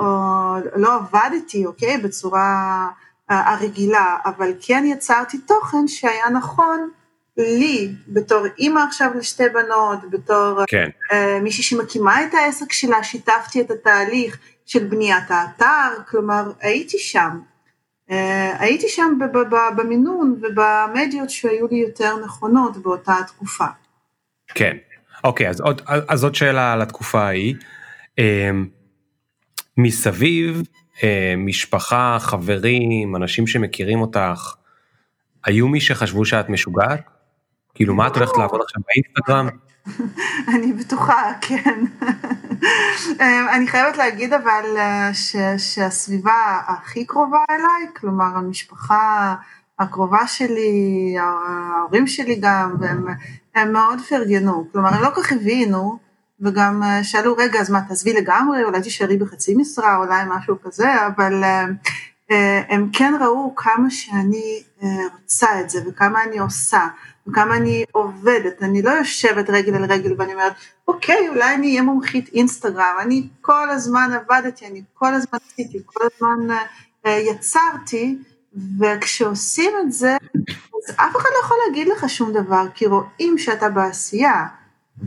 לא 0.77 0.95
עבדתי, 0.95 1.67
אוקיי, 1.67 1.99
בצורה 1.99 2.89
הרגילה, 3.29 4.17
אבל 4.25 4.53
כן 4.61 4.85
יצרתי 4.87 5.39
תוכן 5.39 5.89
שהיה 5.89 6.31
נכון, 6.31 6.91
לי, 7.37 7.93
בתור 8.09 8.47
אימא 8.59 8.81
עכשיו 8.81 9.11
לשתי 9.19 9.49
בנות, 9.49 10.11
בתור 10.11 10.61
כן. 10.69 10.89
uh, 11.11 11.15
מישהי 11.43 11.65
שמקימה 11.65 12.25
את 12.25 12.35
העסק 12.35 12.73
שלה, 12.73 13.05
שיתפתי 13.05 13.61
את 13.61 13.71
התהליך 13.71 14.39
של 14.67 14.85
בניית 14.85 15.31
האתר, 15.31 16.03
כלומר 16.09 16.53
הייתי 16.61 16.99
שם. 16.99 17.41
Uh, 18.09 18.13
הייתי 18.59 18.89
שם 18.89 19.19
במינון 19.77 20.41
ובמדיות 20.43 21.31
שהיו 21.31 21.67
לי 21.71 21.77
יותר 21.77 22.17
נכונות 22.25 22.77
באותה 22.77 23.15
תקופה. 23.27 23.67
כן, 24.55 24.77
אוקיי, 25.25 25.49
אז 25.49 25.61
עוד, 25.61 25.83
אז 25.87 26.25
עוד 26.25 26.35
שאלה 26.35 26.73
על 26.73 26.83
התקופה 26.83 27.21
ההיא. 27.23 27.55
מסביב, 29.77 30.63
uh, 30.97 31.03
משפחה, 31.37 32.17
חברים, 32.21 33.17
אנשים 33.17 33.47
שמכירים 33.47 34.01
אותך, 34.01 34.55
היו 35.45 35.69
מי 35.69 35.81
שחשבו 35.81 36.25
שאת 36.25 36.49
משוגעת? 36.49 37.01
כאילו 37.75 37.95
מה 37.95 38.07
את 38.07 38.17
הולכת 38.17 38.37
לעבוד 38.37 38.61
עכשיו 38.61 38.83
באינסטגרם? 38.87 39.49
אני 40.55 40.73
בטוחה, 40.73 41.33
כן. 41.41 41.85
אמ, 43.21 43.49
אני 43.53 43.67
חייבת 43.67 43.97
להגיד 43.97 44.33
אבל 44.33 44.65
אה, 44.77 45.11
שהסביבה 45.59 46.61
הכי 46.67 47.05
קרובה 47.05 47.45
אליי, 47.51 47.95
כלומר 47.97 48.37
המשפחה 48.37 49.35
הקרובה 49.79 50.27
שלי, 50.27 51.15
ההורים 51.19 52.07
שלי 52.07 52.39
גם, 52.41 52.75
והם 52.81 53.07
הם 53.55 53.73
מאוד 53.73 53.99
פרגנו, 54.09 54.69
כלומר 54.73 54.89
הם 54.89 55.03
לא 55.03 55.11
כל 55.15 55.23
כך 55.23 55.33
הבינו, 55.33 55.99
וגם 56.43 56.83
אה, 56.83 57.05
שאלו 57.05 57.37
רגע 57.37 57.61
אז 57.61 57.71
מה 57.71 57.81
תעזבי 57.89 58.13
לגמרי, 58.13 58.65
אולי 58.65 58.83
תישארי 58.83 59.17
בחצי 59.17 59.55
משרה, 59.55 59.97
אולי 59.97 60.23
משהו 60.29 60.57
כזה, 60.63 61.07
אבל 61.07 61.45
אה, 61.45 62.63
הם 62.69 62.89
כן 62.93 63.15
ראו 63.21 63.55
כמה 63.57 63.91
שאני 63.91 64.63
רוצה 65.13 65.61
את 65.61 65.71
זה 65.71 65.81
וכמה 65.87 66.25
אני 66.25 66.39
עושה 66.39 66.89
וכמה 67.27 67.57
אני 67.57 67.85
עובדת, 67.93 68.63
אני 68.63 68.83
לא 68.83 68.91
יושבת 68.91 69.51
רגל 69.51 69.75
על 69.75 69.85
רגל 69.85 70.15
ואני 70.19 70.33
אומרת, 70.33 70.53
אוקיי, 70.89 71.29
אולי 71.29 71.55
אני 71.55 71.67
אהיה 71.67 71.83
מומחית 71.83 72.29
אינסטגרם, 72.33 72.97
אני 73.01 73.29
כל 73.41 73.71
הזמן 73.71 74.11
עבדתי, 74.13 74.67
אני 74.67 74.83
כל 74.95 75.15
הזמן 75.15 75.39
עשיתי, 75.51 75.79
כל 75.87 76.05
הזמן 76.15 76.57
יצרתי, 77.07 78.19
וכשעושים 78.81 79.73
את 79.81 79.93
זה, 79.93 80.17
אז 80.17 80.95
אף 80.97 81.17
אחד 81.17 81.29
לא 81.35 81.45
יכול 81.45 81.57
להגיד 81.67 81.89
לך 81.89 82.09
שום 82.09 82.33
דבר, 82.33 82.67
כי 82.75 82.87
רואים 82.87 83.39
שאתה 83.39 83.69
בעשייה, 83.69 84.47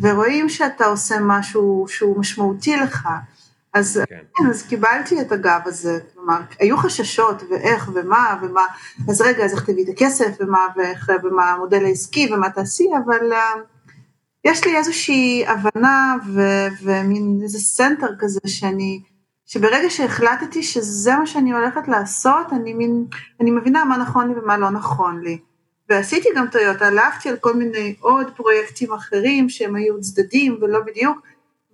ורואים 0.02 0.50
שאתה 0.50 0.86
עושה 0.86 1.16
משהו 1.22 1.86
שהוא 1.88 2.20
משמעותי 2.20 2.78
לך. 2.78 3.08
אז 3.74 4.02
כן. 4.10 4.16
כן, 4.36 4.50
אז 4.50 4.64
קיבלתי 4.64 5.22
את 5.22 5.32
הגב 5.32 5.60
הזה, 5.66 6.00
כלומר, 6.14 6.38
היו 6.60 6.78
חששות 6.78 7.44
ואיך 7.50 7.90
ומה 7.94 8.40
ומה, 8.42 8.66
אז 9.10 9.22
רגע, 9.22 9.46
אז 9.46 9.54
איך 9.54 9.64
תביא 9.64 9.84
את 9.84 9.90
הכסף 9.90 10.38
ומה 10.40 10.68
ואיך 10.76 11.12
ומה 11.24 11.52
המודל 11.52 11.86
העסקי 11.86 12.34
ומה 12.34 12.50
תעשי, 12.50 12.88
אבל 13.06 13.34
uh, 13.34 13.36
יש 14.46 14.66
לי 14.66 14.78
איזושהי 14.78 15.46
הבנה 15.48 16.16
ו- 16.34 16.68
ומין 16.84 17.40
איזה 17.44 17.60
center 17.60 18.16
כזה 18.20 18.40
שאני, 18.46 19.02
שברגע 19.46 19.90
שהחלטתי 19.90 20.64
שזה 20.64 21.16
מה 21.16 21.26
שאני 21.26 21.52
הולכת 21.52 21.88
לעשות, 21.88 22.54
אני 22.54 22.74
מין, 22.74 23.06
אני 23.42 23.52
מבינה 23.52 23.86
מה 23.86 23.98
נכון 23.98 24.28
לי 24.28 24.40
ומה 24.40 24.58
לא 24.58 24.70
נכון 24.70 25.22
לי. 25.22 25.40
ועשיתי 25.90 26.30
גם 26.36 26.48
טעויות, 26.48 26.82
הלכתי 26.82 27.30
על 27.30 27.38
כל 27.38 27.56
מיני 27.56 27.96
עוד 28.00 28.28
פרויקטים 28.36 28.94
אחרים 28.94 29.50
שהם 29.50 29.76
היו 29.76 30.02
צדדים 30.02 30.58
ולא 30.62 30.80
בדיוק, 30.80 31.22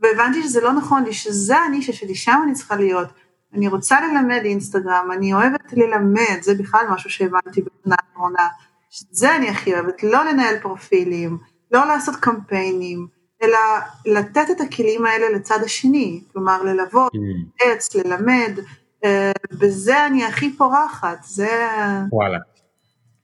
והבנתי 0.01 0.43
שזה 0.43 0.61
לא 0.61 0.73
נכון 0.73 1.03
לי, 1.03 1.13
שזה 1.13 1.57
הנישה 1.57 1.93
שלי, 1.93 2.15
שם 2.15 2.39
אני 2.43 2.53
צריכה 2.53 2.75
להיות. 2.75 3.07
אני 3.53 3.67
רוצה 3.67 3.95
ללמד 4.01 4.41
אינסטגרם, 4.43 5.09
אני 5.13 5.33
אוהבת 5.33 5.73
ללמד, 5.73 6.41
זה 6.41 6.55
בכלל 6.55 6.85
משהו 6.89 7.09
שהבנתי 7.09 7.61
בשנה 7.61 7.95
האחרונה, 8.01 8.47
שזה 8.89 9.35
אני 9.35 9.49
הכי 9.49 9.73
אוהבת, 9.73 10.03
לא 10.03 10.25
לנהל 10.25 10.59
פרופילים, 10.59 11.37
לא 11.71 11.85
לעשות 11.85 12.15
קמפיינים, 12.15 13.07
אלא 13.43 13.57
לתת 14.05 14.51
את 14.51 14.61
הכלים 14.61 15.05
האלה 15.05 15.29
לצד 15.29 15.59
השני, 15.63 16.21
כלומר 16.33 16.63
ללוות, 16.63 17.11
mm. 17.13 17.65
עץ, 17.65 17.95
ללמד, 17.95 18.59
אה, 19.03 19.31
בזה 19.51 20.05
אני 20.05 20.25
הכי 20.25 20.53
פורחת, 20.57 21.23
זה... 21.23 21.67
וואלה. 22.11 22.37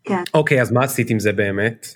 כן. 0.08 0.24
אוקיי, 0.34 0.62
אז 0.62 0.72
מה 0.72 0.84
עשית 0.84 1.10
עם 1.10 1.20
זה 1.20 1.32
באמת? 1.32 1.88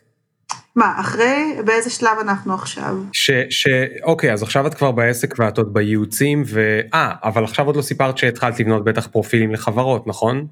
מה, 0.75 0.99
אחרי, 0.99 1.57
באיזה 1.65 1.89
שלב 1.89 2.17
אנחנו 2.21 2.53
עכשיו? 2.53 2.95
ש, 3.13 3.31
ש, 3.49 3.67
אוקיי, 4.03 4.33
אז 4.33 4.43
עכשיו 4.43 4.67
את 4.67 4.73
כבר 4.73 4.91
בעסק 4.91 5.33
ואת 5.37 5.57
עוד 5.57 5.73
בייעוצים, 5.73 6.43
ו... 6.47 6.79
אה, 6.93 7.13
אבל 7.23 7.43
עכשיו 7.43 7.65
עוד 7.65 7.75
לא 7.75 7.81
סיפרת 7.81 8.17
שהתחלת 8.17 8.59
לבנות 8.59 8.83
בטח 8.83 9.07
פרופילים 9.07 9.51
לחברות, 9.51 10.07
נכון? 10.07 10.47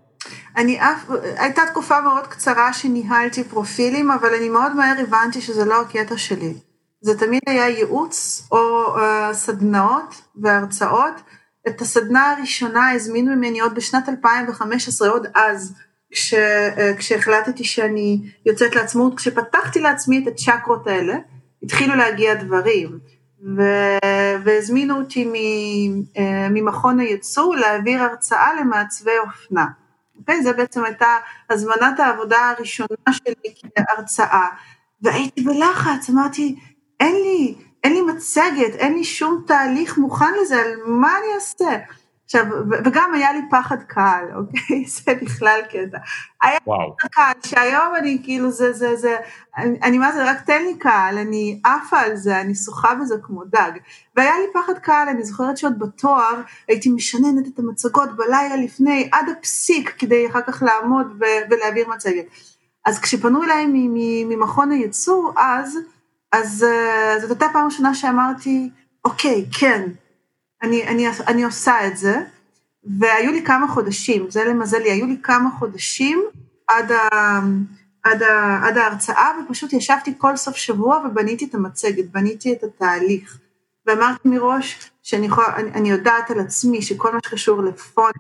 אני 0.58 0.80
אף, 0.80 1.10
הייתה 1.38 1.62
תקופה 1.72 2.02
מאוד 2.02 2.28
קצרה 2.28 2.74
שניהלתי 2.74 3.44
פרופילים, 3.44 4.12
אבל 4.12 4.30
אני 4.38 4.50
מאוד 4.50 4.76
מהר 4.76 4.96
הבנתי 5.02 5.42
שזה 5.42 5.66
לא 5.66 5.82
הקטע 5.82 6.18
שלי. 6.18 6.54
זה 7.02 7.20
תמיד 7.20 7.42
היה 7.48 7.70
ייעוץ 7.70 8.48
או 8.52 8.58
uh, 8.96 9.34
סדנאות 9.34 10.22
והרצאות. 10.42 11.22
את 11.68 11.82
הסדנה 11.82 12.32
הראשונה 12.32 12.92
הזמינו 12.92 13.36
ממני 13.36 13.60
עוד 13.60 13.76
בשנת 13.76 14.10
2015, 14.10 15.10
עוד 15.10 15.28
אז. 15.36 15.74
כש, 16.12 16.34
אה, 16.34 16.94
כשהחלטתי 16.98 17.64
שאני 17.64 18.20
יוצאת 18.46 18.76
לעצמאות, 18.76 19.18
כשפתחתי 19.18 19.80
לעצמי 19.80 20.24
את 20.24 20.28
הצ'קרות 20.28 20.88
האלה, 20.88 21.16
התחילו 21.64 21.96
להגיע 21.96 22.34
דברים, 22.34 23.00
ו, 23.58 23.62
והזמינו 24.44 24.98
אותי 24.98 25.26
מ, 25.26 25.34
אה, 26.18 26.50
ממכון 26.50 27.00
הייצוא 27.00 27.56
להעביר 27.56 28.04
הרצאה 28.04 28.54
למעצבי 28.54 29.12
אופנה. 29.26 29.66
אוקיי? 30.20 30.44
זה 30.44 30.54
בעצם 30.54 30.84
הייתה 30.84 31.18
הזמנת 31.50 32.00
העבודה 32.00 32.50
הראשונה 32.50 33.12
שלי 33.12 33.54
כהרצאה, 33.76 34.48
והייתי 35.02 35.42
בלחץ, 35.42 36.10
אמרתי, 36.10 36.56
אין 37.00 37.16
לי, 37.16 37.56
אין 37.84 37.94
לי 37.94 38.02
מצגת, 38.02 38.76
אין 38.76 38.94
לי 38.94 39.04
שום 39.04 39.44
תהליך 39.48 39.98
מוכן 39.98 40.34
לזה, 40.42 40.62
על 40.62 40.72
מה 40.86 41.18
אני 41.18 41.36
אעשה? 41.36 41.78
עכשיו, 42.30 42.46
וגם 42.86 43.14
היה 43.14 43.34
לי 43.34 43.40
פחד 43.52 43.84
קהל, 43.88 44.26
אוקיי? 44.38 44.86
זה 44.86 45.14
בכלל 45.22 45.60
קטע. 45.70 45.98
היה 46.42 46.58
וואו. 46.68 46.96
פחד 46.98 47.08
קהל, 47.12 47.34
שהיום 47.46 47.96
אני 47.96 48.22
כאילו 48.24 48.52
זה, 48.52 48.74
זה, 48.74 48.96
זה, 48.96 49.18
אני, 49.58 49.80
אני 49.84 49.98
מה 49.98 50.12
זה, 50.12 50.32
רק 50.32 50.42
תן 50.42 50.64
לי 50.64 50.78
קהל, 50.78 51.18
אני 51.18 51.62
עפה 51.64 52.00
על 52.00 52.16
זה, 52.16 52.42
אני 52.42 52.56
שוחה 52.56 52.96
בזה 52.96 53.16
כמו 53.24 53.44
דג. 53.46 53.72
והיה 54.16 54.34
לי 54.40 54.46
פחד 54.54 54.78
קהל, 54.80 55.10
אני 55.10 55.24
זוכרת 55.24 55.58
שעוד 55.58 55.80
בתואר 55.80 56.42
הייתי 56.68 56.90
משננת 56.90 57.48
את 57.54 57.60
המצגות 57.60 58.16
בלילה 58.16 58.56
לפני, 58.56 59.10
עד 59.12 59.30
הפסיק, 59.30 59.96
כדי 59.98 60.28
אחר 60.30 60.42
כך 60.42 60.64
לעמוד 60.64 61.08
ו- 61.20 61.50
ולהעביר 61.50 61.90
מצגת. 61.90 62.26
אז 62.86 63.00
כשפנו 63.00 63.44
אליי 63.44 63.66
ממכון 64.30 64.72
הייצור, 64.72 65.34
אז, 65.38 65.78
אז 66.32 66.66
uh, 66.66 67.22
זאת 67.22 67.30
הייתה 67.30 67.54
פעם 67.54 67.66
ראשונה 67.66 67.94
שאמרתי, 67.94 68.70
אוקיי, 69.06 69.46
כן, 69.60 69.90
אני, 70.62 70.88
אני, 70.88 71.08
אני 71.28 71.44
עושה 71.44 71.88
את 71.88 71.98
זה, 71.98 72.20
והיו 73.00 73.32
לי 73.32 73.44
כמה 73.46 73.68
חודשים, 73.68 74.30
זה 74.30 74.46
למזלי, 74.46 74.92
היו 74.92 75.06
לי 75.06 75.18
כמה 75.24 75.50
חודשים 75.60 76.24
עד, 76.68 76.92
ה, 76.92 77.08
עד, 78.04 78.24
ה, 78.24 78.60
עד 78.68 78.78
ההרצאה, 78.78 79.32
ופשוט 79.46 79.74
ישבתי 79.74 80.14
כל 80.18 80.36
סוף 80.36 80.56
שבוע 80.56 80.98
ובניתי 81.06 81.46
את 81.46 81.56
המצגת, 81.56 82.12
בניתי 82.12 82.54
את 82.54 82.64
התהליך. 82.64 83.38
ואמרתי 83.86 84.30
מראש 84.30 84.92
שאני 85.04 85.26
יכול, 85.26 85.44
אני, 85.56 85.72
אני 85.72 85.90
יודעת 85.90 86.32
על 86.32 86.40
עצמי 86.40 86.82
שכל 86.82 87.14
מה 87.14 87.20
שקשור 87.26 87.64
לפון, 87.64 88.12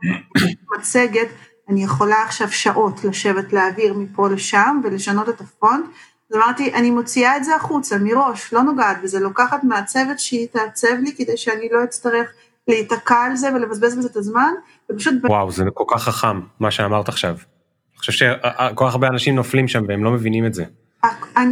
מצגת, 0.77 1.27
אני 1.69 1.83
יכולה 1.83 2.23
עכשיו 2.23 2.51
שעות 2.51 3.03
לשבת 3.03 3.53
להעביר 3.53 3.93
מפה 3.93 4.29
לשם 4.29 4.81
ולשנות 4.83 5.29
את 5.29 5.41
הפונט, 5.41 5.85
אז 6.31 6.35
אמרתי, 6.35 6.73
אני 6.73 6.91
מוציאה 6.91 7.37
את 7.37 7.43
זה 7.43 7.55
החוצה 7.55 7.97
מראש, 7.97 8.53
לא 8.53 8.61
נוגעת 8.61 9.01
בזה, 9.03 9.19
לוקחת 9.19 9.63
מהצוות 9.63 10.19
שהיא 10.19 10.47
תעצב 10.47 10.95
לי 11.03 11.15
כדי 11.15 11.37
שאני 11.37 11.69
לא 11.71 11.83
אצטרך 11.83 12.29
להיתקע 12.67 13.15
על 13.15 13.35
זה 13.35 13.53
ולבזבז 13.53 13.95
בזה 13.97 14.07
את 14.11 14.15
הזמן, 14.15 14.53
ופשוט... 14.91 15.13
וואו, 15.23 15.51
זה 15.51 15.63
כל 15.73 15.83
כך 15.87 16.03
חכם, 16.03 16.39
מה 16.59 16.71
שאמרת 16.71 17.09
עכשיו. 17.09 17.29
אני 17.31 17.99
חושב 17.99 18.11
שכל 18.11 18.85
כך 18.85 18.93
הרבה 18.93 19.07
אנשים 19.07 19.35
נופלים 19.35 19.67
שם 19.67 19.83
והם 19.87 20.03
לא 20.03 20.11
מבינים 20.11 20.45
את 20.45 20.53
זה. 20.53 20.63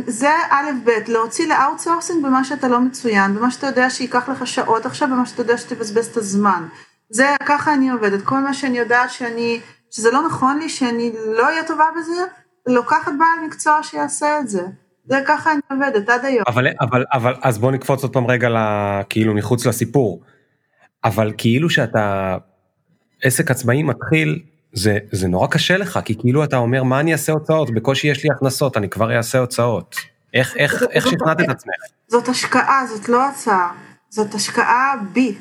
זה 0.07 0.29
א' 0.49 0.71
ב', 0.85 0.89
להוציא 1.07 1.47
ל 1.47 1.54
outsourcing 1.54 2.25
במה 2.25 2.43
שאתה 2.43 2.67
לא 2.67 2.79
מצוין, 2.79 3.35
במה 3.35 3.51
שאתה 3.51 3.67
יודע 3.67 3.89
שייקח 3.89 4.29
לך 4.29 4.47
שעות 4.47 4.85
עכשיו, 4.85 5.07
במה 5.07 5.25
שאתה 5.25 5.41
יודע 5.41 5.57
שתבזבז 5.57 6.05
את 6.05 6.17
הזמן. 6.17 6.67
זה, 7.09 7.35
ככה 7.45 7.73
אני 7.73 7.89
עובדת, 7.89 8.21
כל 8.23 8.39
מה 8.39 8.53
שאני 8.53 8.77
יודעת 8.77 9.11
שאני, 9.11 9.59
שזה 9.91 10.11
לא 10.11 10.27
נכון 10.27 10.59
לי, 10.59 10.69
שאני 10.69 11.11
לא 11.37 11.45
אהיה 11.45 11.63
טובה 11.63 11.85
בזה, 11.97 12.23
לוקחת 12.67 13.11
בעל 13.19 13.47
מקצוע 13.47 13.83
שיעשה 13.83 14.39
את 14.39 14.49
זה. 14.49 14.61
זה 15.05 15.19
ככה 15.27 15.51
אני 15.51 15.59
עובדת 15.71 16.09
עד 16.09 16.25
היום. 16.25 16.43
אבל, 16.47 16.67
אבל, 16.81 17.05
אבל, 17.13 17.35
אז 17.41 17.57
בוא 17.57 17.71
נקפוץ 17.71 18.03
עוד 18.03 18.13
פעם 18.13 18.27
רגע 18.27 18.49
כאילו 19.09 19.33
מחוץ 19.33 19.65
לסיפור. 19.65 20.21
אבל 21.03 21.33
כאילו 21.37 21.69
שאתה 21.69 22.37
עסק 23.23 23.51
עצמאי 23.51 23.83
מתחיל, 23.83 24.39
זה, 24.73 24.97
זה 25.11 25.27
נורא 25.27 25.47
קשה 25.47 25.77
לך, 25.77 25.99
כי 26.05 26.15
כאילו 26.19 26.43
אתה 26.43 26.57
אומר, 26.57 26.83
מה 26.83 26.99
אני 26.99 27.13
אעשה 27.13 27.31
הוצאות? 27.31 27.71
בקושי 27.71 28.07
יש 28.07 28.23
לי 28.23 28.29
הכנסות, 28.35 28.77
אני 28.77 28.89
כבר 28.89 29.17
אעשה 29.17 29.39
הוצאות. 29.39 29.95
איך, 30.33 30.57
איך, 30.57 30.83
איך 30.91 31.07
שכנעת 31.07 31.41
את 31.41 31.49
עצמך? 31.49 31.73
זאת 32.07 32.27
השקעה, 32.27 32.85
זאת 32.87 33.09
לא 33.09 33.29
הצעה. 33.29 33.71
זאת 34.09 34.33
השקעה 34.33 34.93
בי. 35.13 35.35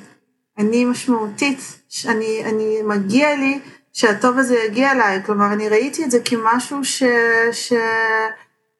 אני 0.58 0.84
משמעותית, 0.84 1.82
אני, 2.08 2.42
אני 2.44 2.82
מגיע 2.84 3.36
לי 3.36 3.60
שהטוב 3.96 4.38
הזה 4.38 4.58
יגיע 4.58 4.92
אליי, 4.92 5.22
כלומר 5.24 5.52
אני 5.52 5.68
ראיתי 5.68 6.04
את 6.04 6.10
זה 6.10 6.18
כמשהו 6.24 6.84
ש, 6.84 7.02
ש, 7.52 7.72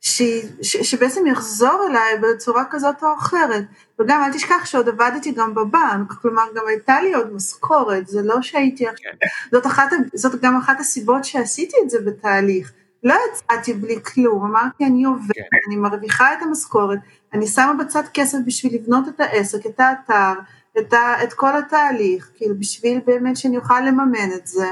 ש, 0.01 0.23
ש, 0.62 0.77
שבעצם 0.77 1.27
יחזור 1.27 1.87
אליי 1.91 2.19
בצורה 2.19 2.64
כזאת 2.71 3.03
או 3.03 3.09
אחרת, 3.19 3.64
וגם 4.01 4.23
אל 4.23 4.33
תשכח 4.33 4.64
שעוד 4.64 4.89
עבדתי 4.89 5.33
גם 5.33 5.55
בבנק, 5.55 6.12
כלומר 6.23 6.43
גם 6.55 6.62
הייתה 6.69 7.01
לי 7.01 7.14
עוד 7.14 7.35
משכורת, 7.35 8.07
זה 8.07 8.23
לא 8.23 8.43
שהייתי, 8.43 8.89
עכשיו, 8.89 9.12
כן. 9.21 9.27
זאת, 9.53 9.67
אחת, 9.67 9.91
זאת 10.14 10.41
גם 10.41 10.57
אחת 10.57 10.81
הסיבות 10.81 11.25
שעשיתי 11.25 11.77
את 11.85 11.91
זה 11.91 11.99
בתהליך, 12.01 12.73
לא 13.05 13.14
יצאתי 13.31 13.73
בלי 13.73 14.03
כלום, 14.03 14.45
אמרתי 14.45 14.85
אני 14.85 15.05
עובדת, 15.05 15.37
כן. 15.37 15.59
אני 15.69 15.77
מרוויחה 15.77 16.33
את 16.33 16.39
המשכורת, 16.43 16.99
אני 17.33 17.47
שמה 17.47 17.75
בצד 17.75 18.03
כסף 18.14 18.39
בשביל 18.47 18.75
לבנות 18.75 19.09
את 19.09 19.21
העסק, 19.21 19.67
את 19.67 19.81
האתר, 19.81 20.41
את, 20.79 20.93
ה, 20.93 21.23
את 21.23 21.33
כל 21.33 21.57
התהליך, 21.57 22.31
כאילו 22.35 22.55
בשביל 22.59 23.01
באמת 23.07 23.37
שאני 23.37 23.57
אוכל 23.57 23.81
לממן 23.81 24.33
את 24.37 24.47
זה. 24.47 24.67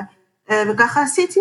אה, 0.50 0.62
וככה 0.68 1.02
עשיתי, 1.02 1.40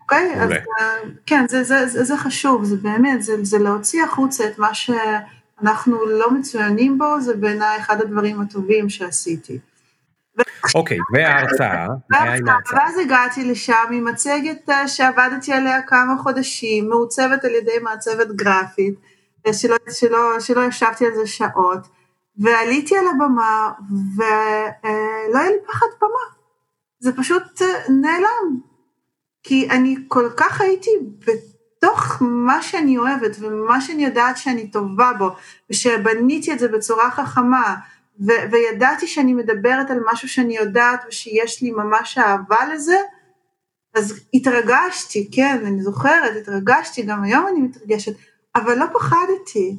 אוקיי? 0.00 0.34
אז 0.40 0.50
אה, 0.52 0.96
כן, 1.26 1.44
זה, 1.48 1.62
זה, 1.62 1.86
זה, 1.86 2.04
זה 2.04 2.16
חשוב, 2.16 2.64
זה 2.64 2.76
באמת, 2.76 3.22
זה, 3.22 3.44
זה 3.44 3.58
להוציא 3.58 4.04
החוצה 4.04 4.46
את 4.46 4.58
מה 4.58 4.74
שאנחנו 4.74 6.06
לא 6.06 6.30
מצוינים 6.30 6.98
בו, 6.98 7.20
זה 7.20 7.36
בעיניי 7.36 7.78
אחד 7.78 8.00
הדברים 8.00 8.40
הטובים 8.40 8.88
שעשיתי. 8.88 9.58
אוקיי, 10.74 10.98
וההרצאה, 11.12 11.86
ואז 12.72 12.98
הגעתי 12.98 13.44
לשם 13.44 13.84
עם 13.92 14.04
מצגת 14.04 14.70
אה, 14.70 14.88
שעבדתי 14.88 15.52
עליה 15.52 15.82
כמה 15.82 16.14
חודשים, 16.22 16.88
מעוצבת 16.88 17.44
על 17.44 17.50
ידי 17.50 17.78
מעצבת 17.82 18.28
גרפית, 18.28 18.94
שלא, 19.52 19.76
שלא, 19.90 20.40
שלא 20.40 20.64
ישבתי 20.64 21.06
על 21.06 21.14
זה 21.14 21.26
שעות, 21.26 21.88
ועליתי 22.38 22.96
על 22.96 23.04
הבמה, 23.06 23.72
ולא 24.16 25.38
היה 25.38 25.50
לי 25.50 25.56
פחד 25.66 25.86
במה. 26.00 26.35
זה 27.06 27.12
פשוט 27.16 27.62
אה, 27.62 27.66
נעלם. 27.88 28.60
כי 29.42 29.70
אני 29.70 29.96
כל 30.08 30.28
כך 30.36 30.60
הייתי 30.60 30.90
בתוך 31.26 32.16
מה 32.20 32.62
שאני 32.62 32.98
אוהבת 32.98 33.36
ומה 33.40 33.80
שאני 33.80 34.04
יודעת 34.04 34.36
שאני 34.36 34.70
טובה 34.70 35.12
בו, 35.18 35.30
ושבניתי 35.70 36.52
את 36.52 36.58
זה 36.58 36.68
בצורה 36.68 37.10
חכמה, 37.10 37.76
ו- 38.20 38.50
וידעתי 38.50 39.06
שאני 39.06 39.34
מדברת 39.34 39.90
על 39.90 39.98
משהו 40.12 40.28
שאני 40.28 40.56
יודעת 40.56 41.04
ושיש 41.08 41.62
לי 41.62 41.70
ממש 41.70 42.18
אהבה 42.18 42.74
לזה, 42.74 42.96
אז 43.94 44.20
התרגשתי, 44.34 45.30
כן, 45.32 45.58
אני 45.66 45.82
זוכרת, 45.82 46.36
התרגשתי, 46.36 47.02
גם 47.02 47.24
היום 47.24 47.46
אני 47.46 47.60
מתרגשת, 47.60 48.12
אבל 48.56 48.78
לא 48.78 48.86
פחדתי, 48.92 49.76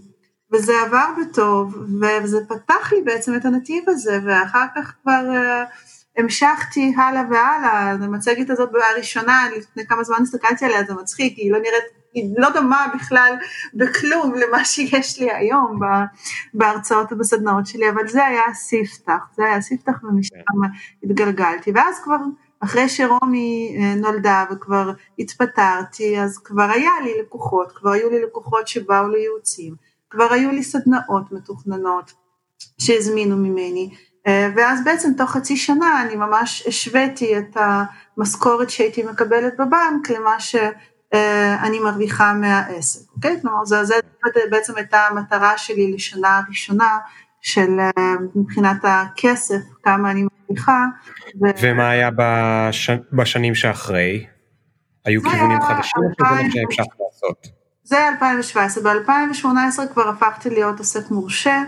וזה 0.52 0.82
עבר 0.82 1.08
בטוב, 1.22 1.78
וזה 2.24 2.38
פתח 2.48 2.94
לי 2.94 3.02
בעצם 3.02 3.36
את 3.36 3.46
הנתיב 3.46 3.90
הזה, 3.90 4.20
ואחר 4.26 4.66
כך 4.76 4.94
כבר 5.02 5.24
uh, 5.30 5.87
המשכתי 6.18 6.93
הלאה 6.97 7.24
והלאה, 7.32 7.91
המצגת 7.91 8.49
הזאת 8.49 8.70
הראשונה, 8.93 9.43
לפני 9.57 9.88
כמה 9.88 10.03
זמן 10.03 10.18
הסתכלתי 10.22 10.65
עליה, 10.65 10.84
זה 10.84 10.93
מצחיק, 10.93 11.38
היא 11.38 11.51
לא 11.51 11.59
נראית, 11.59 11.84
היא 12.13 12.34
לא 12.38 12.49
דומה 12.49 12.88
בכלל 12.95 13.34
בכלום 13.74 14.34
למה 14.36 14.65
שיש 14.65 15.20
לי 15.20 15.32
היום 15.32 15.80
בהרצאות 16.53 17.11
ובסדנאות 17.11 17.68
שלי, 17.68 17.89
אבל 17.89 18.07
זה 18.07 18.26
היה 18.26 18.41
הספתח, 18.51 19.20
זה 19.36 19.45
היה 19.45 19.55
הספתח 19.55 20.03
ומשם 20.03 20.36
התגלגלתי, 21.03 21.72
ואז 21.76 21.99
כבר 22.03 22.18
אחרי 22.59 22.89
שרומי 22.89 23.78
אה, 23.80 23.95
נולדה 23.95 24.45
וכבר 24.51 24.91
התפטרתי, 25.20 26.20
אז 26.20 26.38
כבר 26.38 26.70
היה 26.74 26.91
לי 27.03 27.13
לקוחות, 27.20 27.72
כבר 27.72 27.89
היו 27.89 28.09
לי 28.09 28.22
לקוחות 28.22 28.68
שבאו 28.68 29.07
לייעוצים, 29.07 29.76
כבר 30.09 30.34
היו 30.34 30.51
לי 30.51 30.63
סדנאות 30.63 31.32
מתוכננות 31.32 32.13
שהזמינו 32.78 33.38
ממני, 33.38 33.89
ואז 34.28 34.84
בעצם 34.84 35.14
תוך 35.18 35.32
חצי 35.32 35.58
שנה 35.58 36.02
אני 36.02 36.16
ממש 36.16 36.68
השוויתי 36.68 37.38
את 37.38 37.58
המשכורת 38.18 38.70
שהייתי 38.70 39.04
מקבלת 39.04 39.54
בבנק 39.54 40.10
למה 40.10 40.40
שאני 40.40 41.80
מרוויחה 41.80 42.34
מהעסק, 42.34 43.12
אוקיי? 43.16 43.42
כלומר, 43.42 43.66
זה, 43.66 43.84
זה 43.84 43.96
בעצם 44.52 44.74
הייתה 44.76 45.00
המטרה 45.00 45.58
שלי 45.58 45.94
לשנה 45.94 46.42
הראשונה 46.46 46.98
של 47.42 47.80
אה, 47.80 48.14
מבחינת 48.36 48.78
הכסף, 48.84 49.62
כמה 49.84 50.12
אני 50.12 50.24
מרוויחה. 50.24 50.86
ו... 51.42 51.46
ומה 51.62 51.90
היה 51.90 52.10
בש... 52.16 52.90
בשנים 53.14 53.56
שאחרי? 53.56 54.26
היו 55.06 55.22
כיוונים 55.22 55.62
חדשים 55.62 56.02
או 56.04 56.26
מה 56.26 56.38
שהמשכת 56.42 57.00
לעשות? 57.00 57.48
זה 57.84 58.08
2017, 58.08 58.94
ב-2018 58.94 59.94
כבר 59.94 60.10
הפכתי 60.10 60.50
להיות 60.50 60.80
עוסק 60.80 61.12
מורשה, 61.12 61.64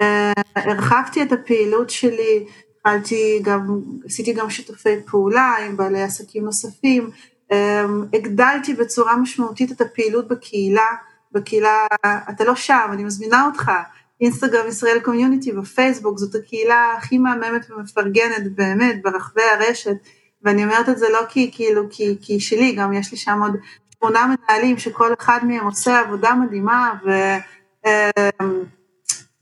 אה, 0.00 0.32
הרחבתי 0.56 1.22
את 1.22 1.32
הפעילות 1.32 1.90
שלי, 1.90 2.46
התחלתי 2.76 3.40
גם, 3.42 3.80
עשיתי 4.04 4.32
גם 4.32 4.50
שיתופי 4.50 5.02
פעולה 5.06 5.54
עם 5.66 5.76
בעלי 5.76 6.02
עסקים 6.02 6.44
נוספים, 6.44 7.10
אה, 7.52 7.84
הגדלתי 8.14 8.74
בצורה 8.74 9.16
משמעותית 9.16 9.72
את 9.72 9.80
הפעילות 9.80 10.28
בקהילה, 10.28 10.86
בקהילה, 11.32 11.86
אתה 12.30 12.44
לא 12.44 12.54
שם, 12.54 12.88
אני 12.92 13.04
מזמינה 13.04 13.46
אותך, 13.46 13.72
אינסטגרם 14.20 14.68
ישראל 14.68 15.00
קומיוניטי 15.00 15.52
בפייסבוק, 15.52 16.18
זאת 16.18 16.34
הקהילה 16.34 16.94
הכי 16.98 17.18
מהממת 17.18 17.70
ומפרגנת 17.70 18.54
באמת 18.54 19.02
ברחבי 19.02 19.42
הרשת, 19.42 19.96
ואני 20.42 20.64
אומרת 20.64 20.88
את 20.88 20.98
זה 20.98 21.06
לא 21.12 21.20
כי 21.28 21.50
כאילו, 21.52 21.82
כי, 21.90 22.16
כי 22.22 22.40
שלי, 22.40 22.72
גם 22.72 22.92
יש 22.92 23.12
לי 23.12 23.18
שם 23.18 23.40
עוד 23.42 23.56
שמונה 23.98 24.34
מנהלים 24.34 24.78
שכל 24.78 25.14
אחד 25.20 25.38
מהם 25.42 25.64
עושה 25.64 26.00
עבודה 26.00 26.34
מדהימה, 26.34 26.92
ו, 27.06 27.10
אמ, 27.86 28.62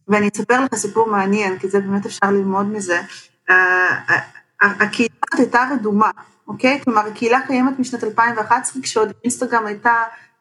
ואני 0.08 0.28
אספר 0.34 0.64
לך 0.64 0.74
סיפור 0.74 1.08
מעניין, 1.08 1.58
כי 1.58 1.68
זה 1.68 1.80
באמת 1.80 2.06
אפשר 2.06 2.30
ללמוד 2.30 2.66
מזה. 2.66 3.00
הקהילה 4.60 5.14
הזאת 5.32 5.38
הייתה 5.38 5.68
רדומה, 5.72 6.10
אוקיי? 6.48 6.80
כלומר, 6.84 7.06
הקהילה 7.06 7.40
קיימת 7.46 7.78
משנת 7.78 8.04
2011, 8.04 8.82
כשעוד 8.82 9.12
אינסטגרם 9.24 9.66
הייתה 9.66 9.92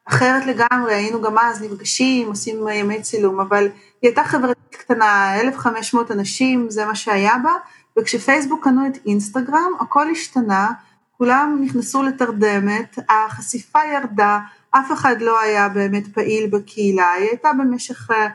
אחרת 0.05 0.45
לגמרי, 0.45 0.93
היינו 0.93 1.21
גם 1.21 1.37
אז 1.37 1.63
נפגשים, 1.63 2.27
עושים 2.27 2.67
ימי 2.67 3.01
צילום, 3.01 3.39
אבל 3.39 3.63
היא 3.63 3.71
הייתה 4.09 4.23
חברתית 4.23 4.75
קטנה, 4.75 5.39
1,500 5.39 6.11
אנשים, 6.11 6.69
זה 6.69 6.85
מה 6.85 6.95
שהיה 6.95 7.33
בה, 7.43 7.51
וכשפייסבוק 7.99 8.63
קנו 8.63 8.87
את 8.87 8.97
אינסטגרם, 9.05 9.71
הכל 9.79 10.09
השתנה, 10.09 10.71
כולם 11.17 11.59
נכנסו 11.61 12.03
לתרדמת, 12.03 12.99
החשיפה 13.09 13.79
ירדה, 13.93 14.39
אף 14.71 14.91
אחד 14.91 15.21
לא 15.21 15.39
היה 15.39 15.69
באמת 15.69 16.07
פעיל 16.13 16.49
בקהילה, 16.49 17.11
היא 17.11 17.27
הייתה 17.29 17.49
במשך 17.59 18.11
אה, 18.11 18.27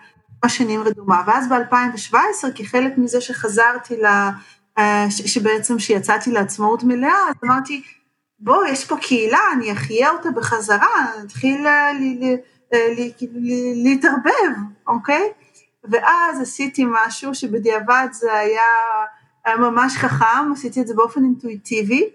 שנים 0.49 0.83
רדומה, 0.83 1.23
ואז 1.27 1.49
ב-2017, 1.49 2.17
כחלק 2.55 2.93
מזה 2.99 3.21
שחזרתי 3.21 3.97
ל... 3.97 4.07
אה, 4.79 5.07
שבעצם 5.11 5.79
שיצאתי 5.79 6.33
לעצמאות 6.33 6.85
מלאה, 6.85 7.29
אז 7.29 7.35
אמרתי, 7.45 7.83
בוא, 8.39 8.67
יש 8.67 8.85
פה 8.85 8.97
קהילה, 8.97 9.39
אני 9.53 9.73
אחיה 9.73 10.11
אותה 10.11 10.31
בחזרה, 10.31 11.07
נתחיל 11.25 11.67
אה, 11.67 11.91
להתערבב, 13.75 14.53
אוקיי? 14.87 15.33
ואז 15.85 16.41
עשיתי 16.41 16.85
משהו 16.89 17.35
שבדיעבד 17.35 18.09
זה 18.13 18.33
היה, 18.35 18.63
היה 19.45 19.57
ממש 19.57 19.97
חכם, 19.97 20.53
עשיתי 20.53 20.81
את 20.81 20.87
זה 20.87 20.95
באופן 20.95 21.25
אינטואיטיבי, 21.25 22.09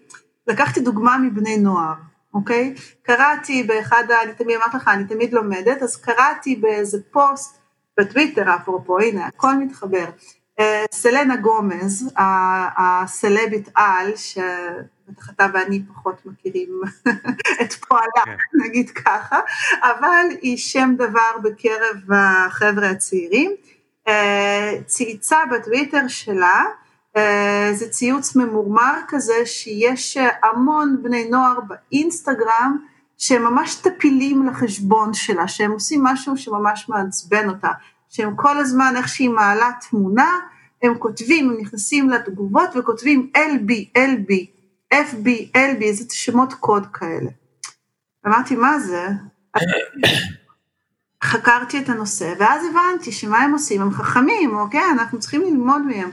לקחתי 0.48 0.80
דוגמה 0.80 1.18
מבני 1.18 1.58
נוער, 1.58 1.94
אוקיי? 2.34 2.76
קראתי 3.04 3.64
באחד, 3.64 4.04
אני 4.24 4.34
תמיד 4.34 4.56
אמרתי 4.56 4.78
לך, 4.78 4.88
אני 4.88 5.06
תמיד 5.06 5.34
לומדת, 5.34 5.82
אז 5.82 5.96
קראתי 5.96 6.56
באיזה 6.56 6.98
פוסט 7.12 7.65
בטוויטר, 7.98 8.56
אפרופו, 8.56 9.00
הנה, 9.00 9.26
הכל 9.26 9.56
מתחבר. 9.56 10.06
אה, 10.60 10.86
סלנה 10.92 11.36
גומז, 11.36 12.14
הסלבית 12.78 13.70
על, 13.76 14.16
שבטח 14.16 15.30
אתה 15.30 15.46
ואני 15.54 15.82
פחות 15.94 16.26
מכירים 16.26 16.82
את 17.62 17.74
פועלה, 17.74 18.26
כן. 18.26 18.36
נגיד 18.66 18.90
ככה, 18.90 19.40
אבל 19.82 20.26
היא 20.42 20.58
שם 20.58 20.94
דבר 20.98 21.38
בקרב 21.44 21.98
החבר'ה 22.12 22.90
הצעירים, 22.90 23.52
אה, 24.08 24.74
צייצה 24.86 25.38
בטוויטר 25.52 26.08
שלה, 26.08 26.64
אה, 27.18 27.70
זה 27.74 27.90
ציוץ 27.90 28.36
ממורמר 28.36 29.00
כזה 29.08 29.46
שיש 29.46 30.18
המון 30.44 30.98
בני 31.04 31.30
נוער 31.30 31.60
באינסטגרם 31.68 32.78
שהם 33.18 33.44
ממש 33.44 33.76
טפילים 33.76 34.48
לחשבון 34.48 35.14
שלה, 35.14 35.48
שהם 35.48 35.72
עושים 35.72 36.04
משהו 36.04 36.38
שממש 36.38 36.90
מעצבן 36.90 37.50
אותה, 37.50 37.72
שהם 38.10 38.36
כל 38.36 38.58
הזמן 38.58 38.94
איך 38.98 39.08
שהיא 39.08 39.30
מעלה 39.30 39.72
תמונה, 39.90 40.40
הם 40.84 40.98
כותבים, 40.98 41.50
הם 41.50 41.58
נכנסים 41.60 42.10
לתגובות 42.10 42.70
וכותבים 42.76 43.32
LB, 43.38 43.98
LB, 43.98 44.32
FB, 44.94 45.28
LB, 45.58 45.82
איזה 45.82 46.04
שמות 46.12 46.54
קוד 46.54 46.88
כאלה. 46.94 47.30
אמרתי, 48.28 48.56
מה 48.56 48.80
זה? 48.80 49.08
חקרתי 51.24 51.80
את 51.80 51.90
הנושא, 51.90 52.34
ואז 52.40 52.66
הבנתי 52.66 53.12
שמה 53.12 53.40
הם 53.40 53.52
עושים, 53.52 53.82
הם 53.82 53.92
חכמים, 53.92 54.58
אוקיי? 54.58 54.92
אנחנו 54.92 55.20
צריכים 55.20 55.42
ללמוד 55.42 55.82
מהם. 55.82 56.12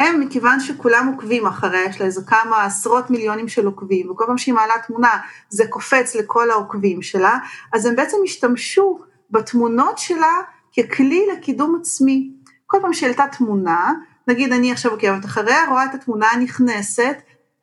הם, 0.00 0.20
מכיוון 0.20 0.60
שכולם 0.60 1.12
עוקבים 1.14 1.46
אחריה, 1.46 1.84
יש 1.84 2.00
לה 2.00 2.06
איזה 2.06 2.20
כמה 2.26 2.64
עשרות 2.64 3.10
מיליונים 3.10 3.48
של 3.48 3.66
עוקבים, 3.66 4.10
וכל 4.10 4.24
פעם 4.26 4.38
שהיא 4.38 4.54
מעלה 4.54 4.74
תמונה 4.86 5.18
זה 5.48 5.64
קופץ 5.66 6.14
לכל 6.14 6.50
העוקבים 6.50 7.02
שלה, 7.02 7.38
אז 7.72 7.86
הם 7.86 7.96
בעצם 7.96 8.16
השתמשו 8.24 8.98
בתמונות 9.30 9.98
שלה 9.98 10.32
ככלי 10.76 11.26
לקידום 11.32 11.78
עצמי. 11.80 12.30
כל 12.66 12.78
פעם 12.82 12.92
שהעלתה 12.92 13.24
תמונה, 13.38 13.92
נגיד 14.28 14.52
אני 14.52 14.72
עכשיו 14.72 14.92
עוקבת 14.92 15.24
אחריה, 15.24 15.68
רואה 15.68 15.84
את 15.84 15.94
התמונה 15.94 16.26
הנכנסת, 16.30 17.16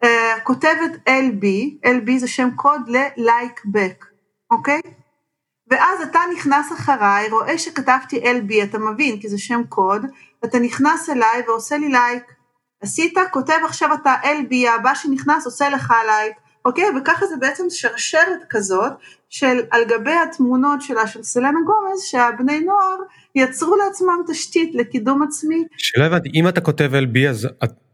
uh, 0.04 0.08
כותבת 0.44 0.92
LB, 1.10 1.46
LB 1.86 2.18
זה 2.18 2.28
שם 2.28 2.50
קוד 2.56 2.82
ל-like 2.88 3.66
back, 3.66 4.06
אוקיי? 4.52 4.82
ואז 5.70 6.02
אתה 6.02 6.20
נכנס 6.34 6.72
אחריי, 6.72 7.30
רואה 7.30 7.58
שכתבתי 7.58 8.24
LB, 8.24 8.64
אתה 8.64 8.80
מבין, 8.80 9.20
כי 9.22 9.30
זה 9.30 9.38
שם 9.38 9.62
קוד, 9.70 10.06
אתה 10.46 10.60
נכנס 10.60 11.10
אליי 11.10 11.44
ועושה 11.48 11.78
לי 11.78 11.90
לייק. 11.90 12.24
עשית, 12.82 13.14
כותב 13.32 13.60
עכשיו 13.66 13.90
אתה 13.94 14.14
LB, 14.24 14.70
הבא 14.70 14.94
שנכנס 14.96 15.46
עושה 15.46 15.70
לך 15.70 15.94
לייק, 16.06 16.34
אוקיי? 16.66 16.86
וככה 17.02 17.26
זה 17.26 17.36
בעצם 17.40 17.64
שרשרת 17.70 18.44
כזאת 18.50 18.92
של 19.30 19.60
על 19.72 19.86
גבי 19.86 20.12
התמונות 20.12 20.82
שלה 20.82 21.08
של 21.08 21.24
סלנה 21.24 21.60
גומז, 21.66 22.02
שהבני 22.02 22.60
נוער 22.60 22.98
יצרו 23.36 23.76
לעצמם 23.76 24.20
תשתית 24.28 24.76
לקידום 24.76 25.24
עצמי. 25.24 25.64
שלא 25.78 26.04
הבנתי, 26.04 26.30
אם 26.34 26.48
אתה 26.48 26.62
כותב 26.62 26.92
LB 26.94 27.30
אז, 27.30 27.48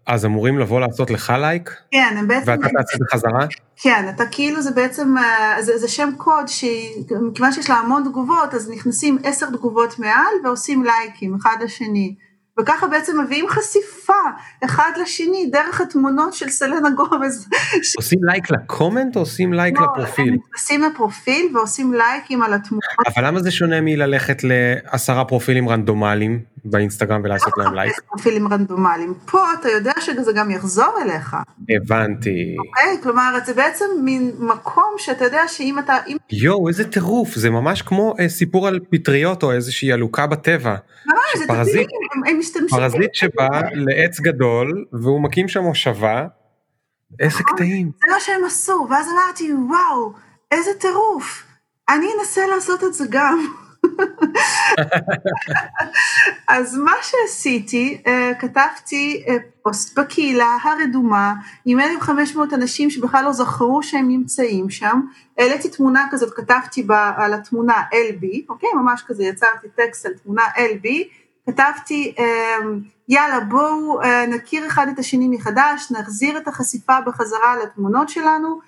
אז 0.05 0.25
אמורים 0.25 0.59
לבוא 0.59 0.79
לעשות 0.79 1.11
לך 1.11 1.33
לייק? 1.39 1.75
כן, 1.91 2.15
הם 2.17 2.27
בעצם... 2.27 2.51
ואתה 2.51 2.61
תעשה 2.61 2.97
בחזרה? 3.01 3.45
כן, 3.75 4.05
אתה 4.15 4.25
כאילו 4.25 4.61
זה 4.61 4.71
בעצם, 4.71 5.17
אה, 5.17 5.61
זה, 5.61 5.77
זה 5.77 5.87
שם 5.87 6.09
קוד 6.17 6.47
שמכיוון 6.47 7.51
שיש 7.51 7.69
לה 7.69 7.75
המון 7.75 8.03
תגובות, 8.03 8.53
אז 8.53 8.69
נכנסים 8.69 9.17
עשר 9.23 9.49
תגובות 9.49 9.99
מעל 9.99 10.33
ועושים 10.43 10.83
לייקים 10.83 11.35
אחד 11.35 11.55
לשני. 11.63 12.15
וככה 12.59 12.87
בעצם 12.87 13.21
מביאים 13.21 13.47
חשיפה 13.47 14.13
אחד 14.65 14.91
לשני 15.01 15.49
דרך 15.51 15.81
התמונות 15.81 16.33
של 16.33 16.49
סלנה 16.49 16.89
גומז. 16.89 17.47
עושים 17.97 18.19
לייק 18.23 18.51
ל 18.51 18.59
comment 18.59 19.15
או 19.15 19.21
עושים 19.21 19.53
לייק 19.53 19.79
לא, 19.79 19.85
לפרופיל? 19.85 20.29
הם 20.29 20.37
נכנסים 20.49 20.81
לפרופיל 20.81 21.57
ועושים 21.57 21.93
לייקים 21.93 22.43
על 22.43 22.53
התמונות. 22.53 22.83
אבל 23.15 23.27
למה 23.27 23.39
זה 23.39 23.51
שונה 23.51 23.81
מללכת 23.81 24.41
לעשרה 24.43 25.25
פרופילים 25.25 25.69
רנדומליים 25.69 26.52
באינסטגרם 26.65 27.21
ולעשות 27.23 27.57
להם 27.57 27.73
לייק. 27.73 28.01
פרופילים 28.07 28.47
רנדומליים. 28.47 29.13
פה 29.25 29.39
אתה 29.59 29.69
יודע 29.69 29.91
שזה 29.99 30.31
גם 30.33 30.51
יחזור 30.51 30.99
אליך. 31.01 31.37
הבנתי. 31.69 32.55
אוקיי? 32.59 32.97
כלומר, 33.03 33.37
זה 33.45 33.53
בעצם 33.53 33.85
מין 34.03 34.31
מקום 34.39 34.95
שאתה 34.97 35.25
יודע 35.25 35.47
שאם 35.47 35.79
אתה... 35.79 35.93
יואו, 36.31 36.67
איזה 36.67 36.91
טירוף, 36.91 37.35
זה 37.35 37.49
ממש 37.49 37.81
כמו 37.81 38.13
אה, 38.19 38.29
סיפור 38.29 38.67
על 38.67 38.79
פטריות 38.91 39.43
או 39.43 39.51
איזושהי 39.51 39.91
עלוקה 39.91 40.27
בטבע. 40.27 40.75
ממש, 41.05 41.37
זה 41.37 41.47
פרזיט, 41.47 41.87
טבעי, 41.87 42.31
הם, 42.31 42.39
משתמשים. 42.39 42.79
פרזיט 42.79 43.13
שבא 43.13 43.47
לעץ 43.73 44.19
גדול 44.19 44.85
והוא 44.93 45.21
מקים 45.21 45.47
שם 45.47 45.61
מושבה. 45.63 46.25
איזה 47.19 47.43
קטעים. 47.43 47.91
זה 48.05 48.13
מה 48.13 48.19
שהם 48.19 48.45
עשו, 48.45 48.87
ואז 48.89 49.07
אמרתי, 49.13 49.53
וואו, 49.53 50.13
איזה 50.51 50.71
טירוף. 50.79 51.43
אני 51.89 52.05
אנסה 52.19 52.41
לעשות 52.47 52.83
את 52.83 52.93
זה 52.93 53.05
גם. 53.09 53.53
אז 56.47 56.77
מה 56.77 56.93
שעשיתי, 57.01 58.01
אה, 58.07 58.31
כתבתי 58.39 59.23
אה, 59.27 59.35
פוסט 59.61 59.99
בקהילה 59.99 60.57
הרדומה 60.63 61.33
עם 61.65 61.79
1,500 61.79 62.53
אנשים 62.53 62.89
שבכלל 62.89 63.23
לא 63.25 63.33
זכרו 63.33 63.83
שהם 63.83 64.07
נמצאים 64.07 64.69
שם, 64.69 65.01
העליתי 65.37 65.69
תמונה 65.69 66.07
כזאת, 66.11 66.33
כתבתי 66.35 66.83
בה 66.83 67.11
על 67.17 67.33
התמונה 67.33 67.73
LB, 67.91 68.25
אוקיי? 68.49 68.69
ממש 68.75 69.03
כזה 69.07 69.23
יצרתי 69.23 69.67
טקסט 69.75 70.05
על 70.05 70.13
תמונה 70.23 70.43
LB, 70.55 70.87
כתבתי 71.45 72.15
אה, 72.19 72.57
יאללה 73.09 73.39
בואו 73.39 73.99
נכיר 74.27 74.67
אחד 74.67 74.87
את 74.93 74.99
השני 74.99 75.27
מחדש, 75.27 75.91
נחזיר 75.91 76.37
את 76.37 76.47
החשיפה 76.47 77.01
בחזרה 77.05 77.55
לתמונות 77.63 78.09
שלנו, 78.09 78.59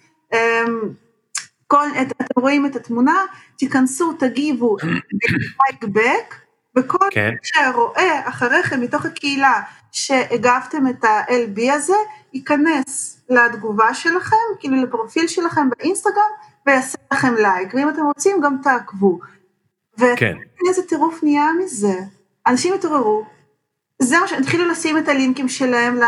כל, 1.67 1.87
את, 2.01 2.11
אתם 2.11 2.41
רואים 2.41 2.65
את 2.65 2.75
התמונה, 2.75 3.25
תיכנסו, 3.57 4.13
תגיבו, 4.13 4.77
לייק 4.83 5.83
בק, 5.83 6.35
וכל 6.77 7.07
כן. 7.11 7.29
מי 7.29 7.37
שרואה 7.43 8.29
אחריכם 8.29 8.81
מתוך 8.81 9.05
הקהילה 9.05 9.61
שהגבתם 9.91 10.87
את 10.87 11.03
ה-LB 11.03 11.73
הזה, 11.73 11.93
ייכנס 12.33 13.21
לתגובה 13.29 13.93
שלכם, 13.93 14.35
כאילו 14.59 14.83
לפרופיל 14.83 15.27
שלכם 15.27 15.69
באינסטגרם, 15.69 16.31
ויעשה 16.67 16.97
לכם 17.13 17.35
לייק, 17.35 17.73
ואם 17.73 17.89
אתם 17.89 18.01
רוצים 18.01 18.41
גם 18.43 18.57
תעקבו. 18.63 19.19
כן. 19.97 20.37
ואיזה 20.65 20.83
טירוף 20.87 21.23
נהיה 21.23 21.47
מזה. 21.63 21.99
אנשים 22.47 22.73
התעוררו, 22.73 23.25
זה 24.01 24.19
מה 24.19 24.27
שהתחילו 24.27 24.65
לשים 24.65 24.97
את 24.97 25.07
הלינקים 25.07 25.49
שלהם 25.49 25.99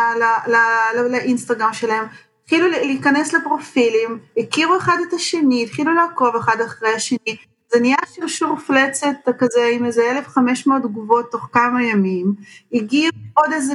לאינסטגרם 1.10 1.74
שלהם, 1.74 2.06
התחילו 2.48 2.68
להיכנס 2.68 3.34
לפרופילים, 3.34 4.20
הכירו 4.38 4.78
אחד 4.78 4.98
את 5.08 5.14
השני, 5.14 5.64
התחילו 5.64 5.94
לעקוב 5.94 6.36
אחד 6.36 6.62
אחרי 6.66 6.94
השני, 6.94 7.38
זה 7.74 7.80
נהיה 7.80 7.98
שרשור 8.14 8.58
פלצת 8.58 9.16
כזה 9.38 9.70
עם 9.74 9.86
איזה 9.86 10.12
1,500 10.12 10.82
תגובות 10.82 11.32
תוך 11.32 11.50
כמה 11.52 11.84
ימים, 11.84 12.34
הגיעו 12.74 13.12
עוד 13.34 13.54
איזה 13.54 13.74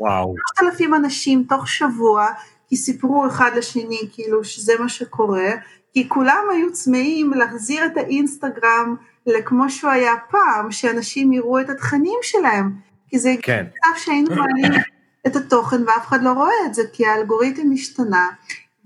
3,000 0.59 0.95
אנשים 0.95 1.45
תוך 1.49 1.69
שבוע, 1.69 2.29
כי 2.69 2.77
סיפרו 2.77 3.27
אחד 3.27 3.51
לשני 3.57 4.09
כאילו 4.13 4.45
שזה 4.45 4.73
מה 4.79 4.89
שקורה, 4.89 5.51
כי 5.93 6.09
כולם 6.09 6.45
היו 6.53 6.73
צמאים 6.73 7.31
להחזיר 7.31 7.87
את 7.87 7.97
האינסטגרם 7.97 8.97
לכמו 9.27 9.71
שהוא 9.71 9.91
היה 9.91 10.15
פעם, 10.31 10.71
שאנשים 10.71 11.33
יראו 11.33 11.61
את 11.61 11.71
התכנים 11.71 12.19
שלהם, 12.23 12.73
כי 13.09 13.19
זה 13.19 13.35
כן. 13.43 13.67
מצב 13.67 13.99
שהיינו 13.99 14.35
מעלים 14.35 14.81
את 15.27 15.37
התוכן 15.37 15.83
ואף 15.87 16.07
אחד 16.07 16.23
לא 16.23 16.33
רואה 16.33 16.67
את 16.67 16.75
זה, 16.75 16.83
כי 16.93 17.07
האלגוריתם 17.07 17.73
השתנה, 17.75 18.29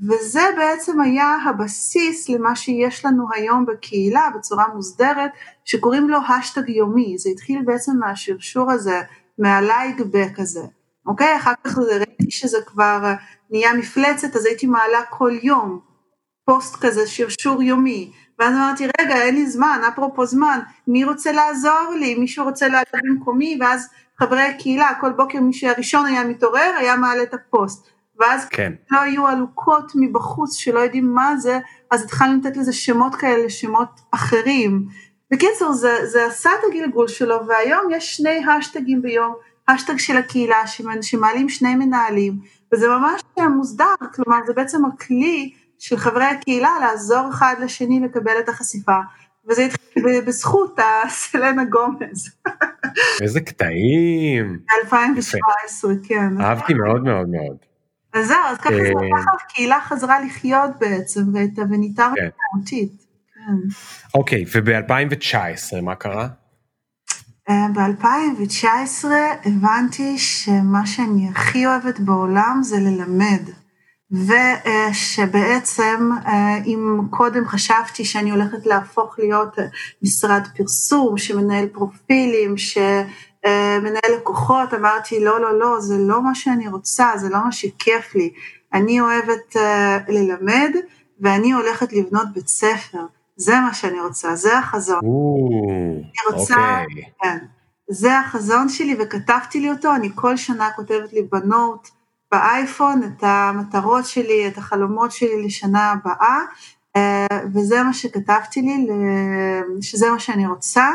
וזה 0.03 0.42
בעצם 0.57 1.01
היה 1.01 1.36
הבסיס 1.44 2.28
למה 2.28 2.57
שיש 2.57 3.05
לנו 3.05 3.26
היום 3.34 3.66
בקהילה 3.66 4.28
בצורה 4.34 4.64
מוסדרת, 4.74 5.30
שקוראים 5.64 6.09
לו 6.09 6.18
השטג 6.28 6.68
יומי, 6.68 7.18
זה 7.18 7.30
התחיל 7.30 7.62
בעצם 7.64 7.92
מהשרשור 8.01 8.70
הזה, 8.70 9.01
מה 9.39 9.59
like 9.59 10.01
back 10.01 10.39
הזה, 10.38 10.62
אוקיי? 11.07 11.36
אחר 11.36 11.53
כך 11.64 11.78
ראיתי 11.78 12.30
שזה 12.30 12.59
כבר 12.66 13.12
נהיה 13.51 13.74
מפלצת, 13.74 14.36
אז 14.36 14.47
הייתי 14.47 14.66
מעלה 14.66 15.03
כל 15.11 15.32
יום 15.42 15.80
פוסט 16.44 16.76
כזה, 16.80 17.07
שרשור 17.07 17.62
יומי, 17.62 18.12
ואז 18.38 18.55
אמרתי, 18.55 18.86
רגע, 19.01 19.22
אין 19.22 19.34
לי 19.34 19.47
זמן, 19.47 19.80
אפרופו 19.88 20.26
זמן, 20.26 20.61
מי 20.86 21.05
רוצה 21.05 21.32
לעזור 21.32 21.94
לי, 21.99 22.14
מישהו 22.14 22.44
רוצה 22.44 22.68
לעזור 22.68 23.01
במקומי, 23.05 23.59
ואז 23.61 23.88
חברי 24.18 24.42
הקהילה, 24.42 24.90
כל 25.01 25.12
בוקר 25.12 25.40
מי 25.40 25.53
שהראשון 25.53 26.07
היה 26.07 26.24
מתעורר, 26.24 26.72
היה 26.78 26.97
מעלה 26.97 27.22
את 27.22 27.34
הפוסט. 27.34 27.95
ואז 28.21 28.49
כן. 28.49 28.73
לא 28.91 29.01
היו 29.01 29.27
עלוקות 29.27 29.93
מבחוץ 29.95 30.55
שלא 30.55 30.81
יודעים 30.81 31.14
מה 31.14 31.37
זה, 31.37 31.59
אז 31.91 32.05
התחלנו 32.05 32.41
לתת 32.41 32.57
לזה 32.57 32.73
שמות 32.73 33.14
כאלה, 33.14 33.51
שמות 33.51 34.01
אחרים. 34.11 34.87
בקיצור, 35.31 35.73
זה, 35.73 36.07
זה 36.07 36.27
עשה 36.27 36.51
את 36.51 36.64
הגלגול 36.71 37.09
שלו, 37.09 37.47
והיום 37.47 37.83
יש 37.91 38.17
שני 38.17 38.45
השטגים 38.47 39.03
ביום, 39.03 39.35
השטג 39.69 39.97
של 39.99 40.17
הקהילה 40.17 40.62
שמעלים 41.01 41.49
שני 41.49 41.75
מנהלים, 41.75 42.39
וזה 42.75 42.89
ממש 42.89 43.23
מוסדר, 43.57 43.95
כלומר 44.14 44.39
זה 44.47 44.53
בעצם 44.53 44.85
הכלי 44.85 45.53
של 45.79 45.97
חברי 45.97 46.25
הקהילה 46.25 46.71
לעזור 46.81 47.29
אחד 47.31 47.55
לשני 47.61 48.01
לקבל 48.01 48.39
את 48.41 48.49
החשיפה. 48.49 48.99
וזה 49.49 49.64
התחיל 49.64 50.21
בזכות 50.27 50.79
הסלנה 50.79 51.64
גומז. 51.64 52.31
איזה 53.23 53.41
קטעים. 53.41 54.59
ב-2017, 54.67 56.09
כן. 56.09 56.41
אהבתי 56.41 56.75
מאוד 56.75 57.05
מאוד 57.05 57.29
מאוד. 57.29 57.57
אז 58.17 58.27
זהו, 58.27 58.39
אז 58.47 58.59
ככה 58.59 58.71
זה 58.71 58.89
אה, 58.89 59.19
ככה 59.19 59.31
הקהילה 59.45 59.81
חזרה 59.81 60.21
לחיות 60.21 60.71
בעצם, 60.81 61.21
ונהייתה. 61.71 62.09
משמעותית. 62.09 62.93
כן. 63.35 63.69
אוקיי, 64.14 64.45
וב-2019 64.53 65.81
מה 65.83 65.95
קרה? 65.95 66.29
אה, 67.49 67.67
ב-2019 67.75 69.05
הבנתי 69.45 70.19
שמה 70.19 70.87
שאני 70.87 71.29
הכי 71.29 71.67
אוהבת 71.67 72.01
בעולם 72.01 72.59
זה 72.62 72.81
ללמד. 72.81 73.43
ושבעצם 74.11 76.11
אה, 76.27 76.57
אם 76.67 77.01
קודם 77.11 77.47
חשבתי 77.47 78.05
שאני 78.05 78.31
הולכת 78.31 78.67
להפוך 78.67 79.19
להיות 79.19 79.57
משרד 80.03 80.43
פרסום 80.57 81.19
שמנהל 81.19 81.67
פרופילים, 81.67 82.57
ש... 82.57 82.79
אה, 82.79 83.05
מנהל 83.82 84.16
לקוחות, 84.16 84.74
אמרתי 84.74 85.24
לא, 85.24 85.40
לא, 85.40 85.59
לא, 85.59 85.80
זה 85.80 85.94
לא 85.99 86.22
מה 86.22 86.34
שאני 86.34 86.68
רוצה, 86.68 87.11
זה 87.16 87.28
לא 87.28 87.44
מה 87.44 87.53
שכיף 87.53 88.14
לי. 88.14 88.30
אני 88.72 89.01
אוהבת 89.01 89.57
uh, 89.57 89.59
ללמד 90.09 90.70
ואני 91.20 91.53
הולכת 91.53 91.92
לבנות 91.92 92.32
בית 92.34 92.49
ספר, 92.49 93.07
זה 93.36 93.61
מה 93.61 93.74
שאני 93.74 94.01
רוצה, 94.01 94.34
זה 94.34 94.59
החזון. 94.59 95.01
אני 95.05 96.34
רוצה. 96.34 96.55
אוקיי. 96.55 97.03
כן, 97.22 97.38
זה 97.90 98.18
החזון 98.18 98.68
שלי 98.68 98.97
וכתבתי 98.99 99.61
לי 99.61 99.70
אותו, 99.70 99.94
אני 99.94 100.11
כל 100.14 100.36
שנה 100.36 100.70
כותבת 100.76 101.12
לי 101.12 101.22
בנוט 101.22 101.88
באייפון 102.32 103.03
את 103.03 103.22
המטרות 103.22 104.07
שלי, 104.07 104.49
את 104.49 104.59
החלומות 104.59 105.12
שלי 105.12 105.47
לשנה 105.47 105.92
הבאה, 105.92 106.40
uh, 106.99 107.01
וזה 107.55 107.82
מה 107.82 107.92
שכתבתי 107.92 108.62
לי, 108.62 108.86
שזה 109.80 110.11
מה 110.11 110.18
שאני 110.18 110.47
רוצה. 110.47 110.88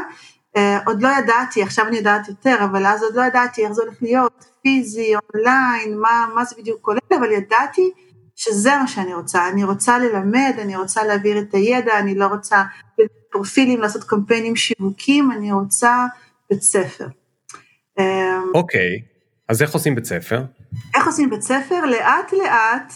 Uh, 0.58 0.60
עוד 0.86 1.02
לא 1.02 1.10
ידעתי, 1.20 1.64
עכשיו 1.64 1.88
אני 1.88 1.97
יודעת 1.97 2.28
יותר, 2.28 2.56
אבל 2.64 2.86
אז 2.86 3.04
עוד 3.04 3.16
לא 3.16 3.22
ידעתי 3.22 3.66
איך 3.66 3.72
זה 3.72 3.82
הולך 3.82 3.95
להיות, 4.02 4.45
פיזי, 4.62 5.14
אונליין, 5.16 5.99
מה, 5.99 6.28
מה 6.36 6.45
זה 6.45 6.56
בדיוק 6.60 6.82
כולל, 6.82 6.99
אבל 7.20 7.32
ידעתי 7.32 7.91
שזה 8.36 8.70
מה 8.82 8.88
שאני 8.88 9.14
רוצה, 9.14 9.49
אני 9.49 9.64
רוצה 9.64 9.99
ללמד, 9.99 10.54
אני 10.62 10.76
רוצה 10.76 11.04
להעביר 11.04 11.39
את 11.39 11.54
הידע, 11.54 11.99
אני 11.99 12.16
לא 12.16 12.26
רוצה 12.26 12.64
פרופילים, 13.32 13.82
לעשות 13.82 14.04
קמפיינים 14.04 14.56
שיווקים, 14.56 15.32
אני 15.32 15.52
רוצה 15.52 16.06
בית 16.49 16.62
ספר. 16.62 17.08
אה, 17.99 18.39
אוקיי, 18.54 18.97
okay. 18.97 19.02
אז 19.49 19.62
איך 19.62 19.74
עושים 19.74 19.95
בית 19.95 20.06
ספר? 20.06 20.43
איך 20.95 21.08
עושים 21.08 21.30
בית 21.30 21.41
ספר? 21.41 21.86
לאט 21.86 22.34
לאט, 22.34 22.93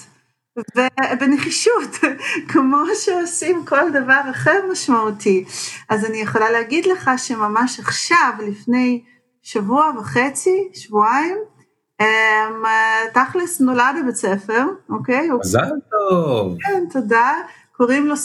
ובנחישות, 0.76 1.90
כמו 2.52 2.84
שעושים 2.96 3.66
כל 3.66 3.90
דבר 3.90 4.22
אחר 4.32 4.60
משמעותי. 4.72 5.46
אז 5.90 6.06
אני 6.06 6.18
יכולה 6.18 6.52
להגיד 6.52 6.86
לך 6.86 7.12
שממש 7.18 7.80
עכשיו, 7.80 8.32
לפני 8.48 9.04
שבוע 9.42 9.92
וחצי, 10.00 10.70
שבועיים, 10.74 11.38
אמ, 12.02 12.06
תכלס 13.14 13.62
נולד 13.62 13.96
הבית 14.02 14.16
ספר, 14.16 14.64
אוקיי? 14.90 15.30
מזל 15.40 15.70
טוב. 15.92 16.58
כן, 16.62 16.84
תודה. 16.92 17.34
קוראים 17.78 18.08
לו 18.08 18.16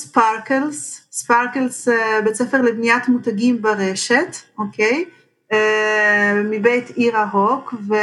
ספרקלס 1.11 1.89
אה, 1.89 2.21
בית 2.25 2.35
ספר 2.35 2.63
לבניית 2.63 3.09
מותגים 3.09 3.63
ברשת, 3.63 4.37
אוקיי? 4.59 5.05
אה, 5.53 6.43
מבית 6.45 6.91
עיר 6.91 7.17
ההוק, 7.17 7.75
ו... 7.89 7.95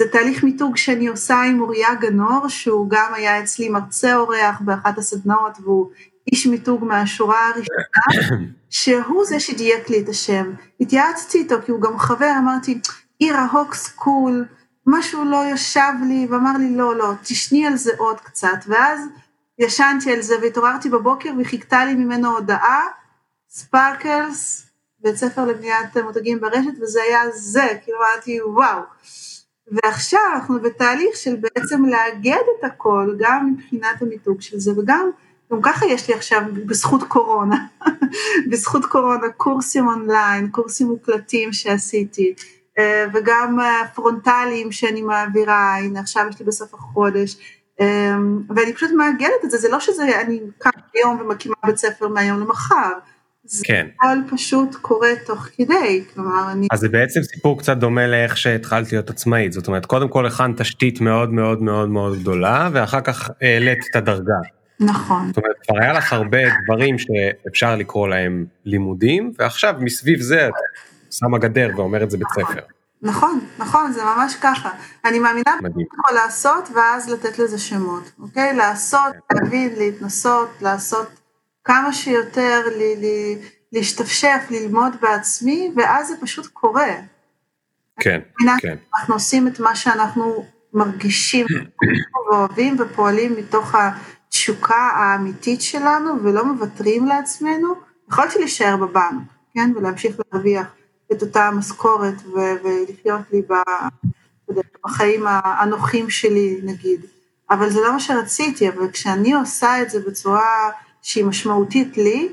זה 0.00 0.08
תהליך 0.08 0.44
מיתוג 0.44 0.76
שאני 0.76 1.06
עושה 1.06 1.42
עם 1.42 1.60
אוריה 1.60 1.94
גנור, 1.94 2.48
שהוא 2.48 2.90
גם 2.90 3.14
היה 3.14 3.42
אצלי 3.42 3.68
מרצה 3.68 4.16
אורח 4.16 4.60
באחת 4.60 4.98
הסדנאות, 4.98 5.58
והוא 5.60 5.90
איש 6.32 6.46
מיתוג 6.46 6.84
מהשורה 6.84 7.48
הראשונה, 7.48 8.46
שהוא 8.70 9.24
זה 9.24 9.40
שדייק 9.40 9.90
לי 9.90 10.00
את 10.00 10.08
השם. 10.08 10.52
התייעצתי 10.80 11.38
איתו 11.38 11.54
כי 11.64 11.72
הוא 11.72 11.80
גם 11.80 11.98
חבר, 11.98 12.32
אמרתי, 12.38 12.80
עירה 13.18 13.36
hook 13.36 13.74
school, 13.74 14.44
משהו 14.86 15.24
לא 15.24 15.42
ישב 15.52 15.92
לי, 16.08 16.26
ואמר 16.30 16.52
לי, 16.58 16.76
לא, 16.76 16.96
לא, 16.96 17.12
תשני 17.22 17.66
על 17.66 17.76
זה 17.76 17.92
עוד 17.96 18.20
קצת, 18.20 18.58
ואז 18.66 19.00
ישנתי 19.58 20.12
על 20.12 20.22
זה 20.22 20.34
והתעוררתי 20.42 20.88
בבוקר 20.88 21.30
וחיכתה 21.40 21.84
לי 21.84 21.94
ממנו 21.94 22.36
הודעה, 22.36 22.86
Sparkles, 23.48 24.66
בית 25.00 25.16
ספר 25.16 25.44
לבניית 25.44 25.96
מותגים 25.96 26.40
ברשת, 26.40 26.82
וזה 26.82 27.02
היה 27.02 27.20
זה, 27.30 27.66
כאילו 27.84 27.98
אמרתי 27.98 28.42
וואו. 28.42 28.80
ועכשיו 29.70 30.20
אנחנו 30.34 30.60
בתהליך 30.60 31.16
של 31.16 31.36
בעצם 31.36 31.84
לאגד 31.84 32.42
את 32.58 32.64
הכל, 32.64 33.14
גם 33.18 33.52
מבחינת 33.52 34.02
המיתוג 34.02 34.40
של 34.40 34.58
זה, 34.58 34.72
וגם, 34.76 35.10
גם 35.52 35.62
ככה 35.62 35.86
יש 35.86 36.08
לי 36.08 36.14
עכשיו, 36.14 36.42
בזכות 36.66 37.02
קורונה, 37.02 37.66
בזכות 38.50 38.84
קורונה, 38.84 39.28
קורסים 39.36 39.88
אונליין, 39.88 40.48
קורסים 40.50 40.86
מוקלטים 40.86 41.52
שעשיתי, 41.52 42.34
אה, 42.78 43.06
וגם 43.14 43.58
פרונטליים 43.94 44.72
שאני 44.72 45.02
מעבירה, 45.02 45.76
הנה 45.76 46.00
עכשיו 46.00 46.26
יש 46.30 46.38
לי 46.40 46.46
בסוף 46.46 46.74
החודש, 46.74 47.36
אה, 47.80 48.16
ואני 48.56 48.72
פשוט 48.72 48.90
מאגדת 48.90 49.44
את 49.44 49.50
זה, 49.50 49.58
זה 49.58 49.68
לא 49.68 49.80
שזה, 49.80 50.20
אני 50.20 50.40
קמה 50.58 50.72
היום 50.94 51.20
ומקימה 51.20 51.54
בית 51.66 51.76
ספר 51.76 52.08
מהיום 52.08 52.40
למחר, 52.40 52.92
זה 53.50 53.64
כן. 53.66 53.86
הכל 53.96 54.36
פשוט 54.36 54.74
קורה 54.74 55.08
תוך 55.26 55.48
כדי, 55.56 56.04
כלומר 56.14 56.52
אני... 56.52 56.66
אז 56.72 56.80
זה 56.80 56.88
בעצם 56.88 57.22
סיפור 57.22 57.58
קצת 57.58 57.76
דומה 57.76 58.06
לאיך 58.06 58.36
שהתחלת 58.36 58.92
להיות 58.92 59.10
עצמאית, 59.10 59.52
זאת 59.52 59.66
אומרת 59.66 59.86
קודם 59.86 60.08
כל 60.08 60.26
הכנת 60.26 60.60
תשתית 60.60 61.00
מאוד 61.00 61.32
מאוד 61.32 61.62
מאוד 61.62 61.88
מאוד 61.88 62.18
גדולה 62.18 62.68
ואחר 62.72 63.00
כך 63.00 63.30
העלית 63.40 63.78
את 63.90 63.96
הדרגה. 63.96 64.38
נכון. 64.80 65.26
זאת 65.28 65.36
אומרת 65.36 65.56
כבר 65.66 65.78
היה 65.80 65.92
לך 65.92 66.12
הרבה 66.12 66.38
דברים 66.64 66.96
שאפשר 66.98 67.76
לקרוא 67.76 68.08
להם 68.08 68.46
לימודים 68.64 69.32
ועכשיו 69.38 69.74
מסביב 69.80 70.20
זה 70.20 70.48
את 70.48 70.52
שמה 71.10 71.38
גדר 71.38 71.70
ואומרת 71.76 72.10
זה 72.10 72.18
בית 72.18 72.28
ספר. 72.34 72.60
נכון, 73.02 73.40
נכון, 73.58 73.92
זה 73.92 74.00
ממש 74.04 74.36
ככה. 74.42 74.70
אני 75.04 75.18
מאמינה. 75.18 75.56
בכל 75.62 76.14
לעשות 76.14 76.68
ואז 76.74 77.10
לתת 77.10 77.38
לזה 77.38 77.58
שמות, 77.58 78.12
אוקיי? 78.18 78.56
לעשות, 78.56 79.14
להבין, 79.32 79.72
להתנסות, 79.78 80.48
לעשות 80.60 81.19
כמה 81.70 81.92
שיותר, 81.92 82.62
לי, 82.78 82.96
לי, 82.96 83.38
להשתפשף, 83.72 84.40
ללמוד 84.50 84.92
בעצמי, 85.00 85.72
ואז 85.76 86.08
זה 86.08 86.14
פשוט 86.20 86.46
קורה. 86.46 86.94
כן, 88.00 88.20
כן. 88.58 88.76
אנחנו 88.98 89.14
עושים 89.14 89.48
את 89.48 89.60
מה 89.60 89.76
שאנחנו 89.76 90.46
מרגישים 90.74 91.46
ואוהבים 92.30 92.76
ופועלים 92.78 93.36
מתוך 93.36 93.74
התשוקה 93.74 94.90
האמיתית 94.94 95.62
שלנו 95.62 96.22
ולא 96.22 96.44
מוותרים 96.44 97.06
לעצמנו. 97.06 97.74
יכולתי 98.10 98.38
להישאר 98.38 98.76
בבנק, 98.76 99.22
כן? 99.54 99.70
ולהמשיך 99.76 100.16
להרוויח 100.32 100.66
את 101.12 101.22
אותה 101.22 101.48
המשכורת 101.48 102.14
ו- 102.26 102.64
ולחיות 102.64 103.20
לי 103.32 103.42
ב- 103.42 104.54
בחיים 104.84 105.24
הנוחים 105.26 106.10
שלי 106.10 106.60
נגיד. 106.62 107.06
אבל 107.50 107.70
זה 107.70 107.80
לא 107.80 107.92
מה 107.92 108.00
שרציתי, 108.00 108.68
אבל 108.68 108.90
כשאני 108.90 109.34
עושה 109.34 109.82
את 109.82 109.90
זה 109.90 110.00
בצורה 110.06 110.70
שהיא 111.02 111.24
משמעותית 111.24 111.96
לי, 111.96 112.28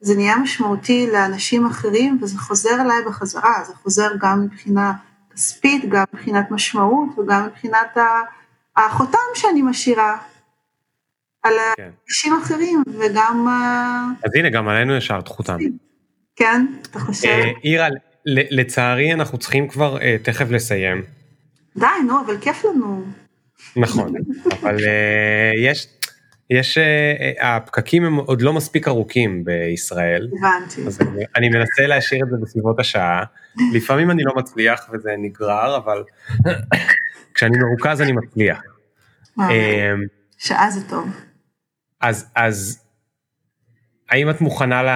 זה 0.00 0.14
נהיה 0.14 0.36
משמעותי 0.36 1.06
לאנשים 1.12 1.66
אחרים 1.66 2.18
וזה 2.22 2.38
חוזר 2.38 2.80
אליי 2.80 3.04
בחזרה, 3.06 3.64
זה 3.66 3.74
חוזר 3.74 4.10
גם 4.20 4.44
מבחינה 4.44 4.92
כספית, 5.34 5.88
גם 5.88 6.04
מבחינת 6.12 6.50
משמעות 6.50 7.18
וגם 7.18 7.46
מבחינת 7.46 7.96
החותם 8.76 9.18
שאני 9.34 9.62
משאירה 9.62 10.16
על 11.42 11.54
כן. 11.76 11.90
אנשים 12.08 12.32
אחרים 12.42 12.82
וגם, 12.98 13.48
אז 14.24 14.30
הנה 14.34 14.50
גם 14.50 14.68
עלינו 14.68 14.96
השארת 14.96 15.28
חותם. 15.28 15.56
כן, 16.36 16.66
אתה 16.82 16.98
חושב? 16.98 17.28
אה, 17.28 17.50
אירה, 17.64 17.88
לצערי 18.26 19.12
אנחנו 19.12 19.38
צריכים 19.38 19.68
כבר 19.68 20.00
אה, 20.00 20.16
תכף 20.22 20.50
לסיים. 20.50 21.02
די, 21.76 21.86
נו, 22.06 22.20
אבל 22.26 22.38
כיף 22.40 22.64
לנו. 22.64 23.04
נכון, 23.76 24.14
אבל 24.62 24.76
אה, 24.84 25.50
יש, 25.64 25.86
יש, 26.50 26.78
אה, 26.78 27.14
אה, 27.42 27.56
הפקקים 27.56 28.04
הם 28.04 28.16
עוד 28.16 28.42
לא 28.42 28.52
מספיק 28.52 28.88
ארוכים 28.88 29.44
בישראל, 29.44 30.28
הבנתי. 30.38 30.86
אז 30.86 31.00
אני, 31.00 31.24
אני 31.36 31.48
מנסה 31.48 31.86
להשאיר 31.86 32.24
את 32.24 32.30
זה 32.30 32.36
בסביבות 32.42 32.80
השעה, 32.80 33.24
לפעמים 33.74 34.10
אני 34.10 34.22
לא 34.22 34.32
מצליח 34.36 34.90
וזה 34.92 35.10
נגרר, 35.18 35.76
אבל 35.76 36.02
כשאני 37.34 37.58
מרוכז 37.58 38.00
אני 38.00 38.12
מצליח. 38.12 38.62
אה, 39.40 39.50
אה, 39.50 39.92
שעה 40.38 40.70
זה 40.70 40.88
טוב. 40.88 41.08
אז, 42.00 42.30
אז 42.34 42.82
האם 44.10 44.30
את 44.30 44.40
מוכנה 44.40 44.82
ל... 44.82 44.88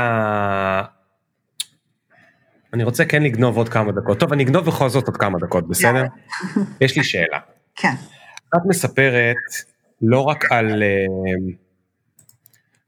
אני 2.75 2.85
רוצה 2.85 3.05
כן 3.05 3.23
לגנוב 3.23 3.57
עוד 3.57 3.69
כמה 3.69 3.93
דקות. 3.93 4.21
טוב, 4.21 4.33
אני 4.33 4.43
אגנוב 4.43 4.67
בכל 4.67 4.89
זאת 4.89 5.07
עוד 5.07 5.17
כמה 5.17 5.39
דקות, 5.39 5.69
בסדר? 5.69 6.05
יש 6.81 6.97
לי 6.97 7.05
שאלה. 7.05 7.39
כן, 7.77 7.95
את 8.57 8.61
מספרת 8.69 9.37
לא 10.03 10.21
רק 10.21 10.53
על, 10.53 10.83
אה, 10.83 11.07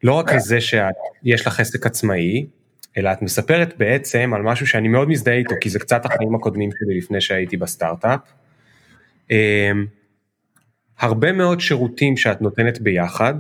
לא 0.03 0.13
רק 0.13 0.33
על 0.33 0.39
זה 0.39 0.61
שיש 0.61 1.47
לך 1.47 1.61
עסק 1.61 1.87
עצמאי, 1.87 2.47
אלא 2.97 3.13
את 3.13 3.23
מספרת 3.23 3.79
בעצם 3.79 4.33
על 4.35 4.43
משהו 4.43 4.67
שאני 4.67 4.89
מאוד 4.89 5.09
מזדהה 5.09 5.35
איתו, 5.35 5.55
כי 5.61 5.71
זה 5.71 5.79
קצת 5.79 6.07
החיים 6.07 6.35
הקודמים 6.35 6.71
שלי 6.71 6.99
לפני 6.99 7.21
שהייתי 7.21 7.57
בסטארט-אפ. 7.57 8.21
אה, 9.31 9.71
הרבה 10.99 11.33
מאוד 11.33 11.61
שירותים 11.61 12.17
שאת 12.17 12.43
נותנת 12.43 12.81
ביחד, 12.81 13.35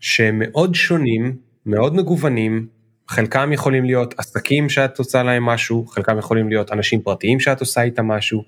שהם 0.00 0.38
מאוד 0.38 0.74
שונים, 0.74 1.36
מאוד 1.66 1.94
מגוונים, 1.94 2.66
חלקם 3.08 3.52
יכולים 3.52 3.84
להיות 3.84 4.14
עסקים 4.18 4.68
שאת 4.68 4.98
עושה 4.98 5.22
להם 5.22 5.44
משהו, 5.44 5.86
חלקם 5.86 6.18
יכולים 6.18 6.48
להיות 6.48 6.72
אנשים 6.72 7.00
פרטיים 7.00 7.40
שאת 7.40 7.60
עושה 7.60 7.82
איתם 7.82 8.06
משהו. 8.06 8.42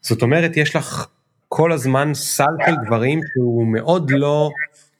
זאת 0.00 0.22
אומרת, 0.22 0.56
יש 0.56 0.76
לך 0.76 1.06
כל 1.48 1.72
הזמן 1.72 2.14
סל 2.14 2.44
של 2.66 2.74
דברים 2.86 3.20
שהוא 3.34 3.66
מאוד 3.66 4.10
לא 4.10 4.50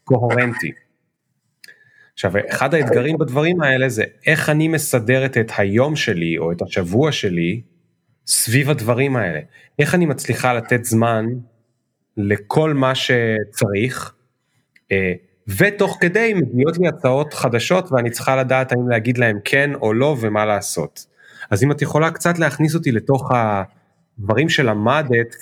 קוהרנטי. 0.05 0.73
עכשיו, 2.15 2.33
אחד 2.51 2.75
האתגרים 2.75 3.19
בדברים 3.19 3.61
האלה 3.61 3.89
זה 3.89 4.05
איך 4.27 4.49
אני 4.51 4.69
מסדרת 4.69 5.37
את 5.37 5.53
היום 5.59 5.97
שלי 5.97 6.39
או 6.39 6.53
את 6.53 6.63
השבוע 6.63 7.13
שלי 7.13 7.63
סביב 8.27 8.71
הדברים 8.71 9.17
האלה. 9.17 9.41
איך 9.79 9.95
אני 9.95 10.07
מצליחה 10.07 10.53
לתת 10.53 10.85
זמן 10.85 11.27
לכל 12.17 12.75
מה 12.75 12.93
שצריך, 12.95 14.15
אה, 14.93 15.13
ותוך 15.59 15.99
כדי 16.01 16.35
מגיעות 16.35 16.79
לי 16.79 16.89
הצעות 16.89 17.35
חדשות 17.35 17.93
ואני 17.93 18.11
צריכה 18.11 18.37
לדעת 18.37 18.73
האם 18.73 18.89
להגיד 18.89 19.19
להם 19.19 19.39
כן 19.45 19.75
או 19.75 19.93
לא 19.93 20.17
ומה 20.21 20.47
לעשות. 20.47 21.07
אז 21.51 21.65
אם 21.65 21.73
את 21.73 21.83
יכולה 21.83 22.11
קצת 22.11 22.39
להכניס 22.39 22.75
אותי 22.75 22.93
לתוך 22.93 23.31
הדברים 24.19 24.49
שלמדת 24.49 25.35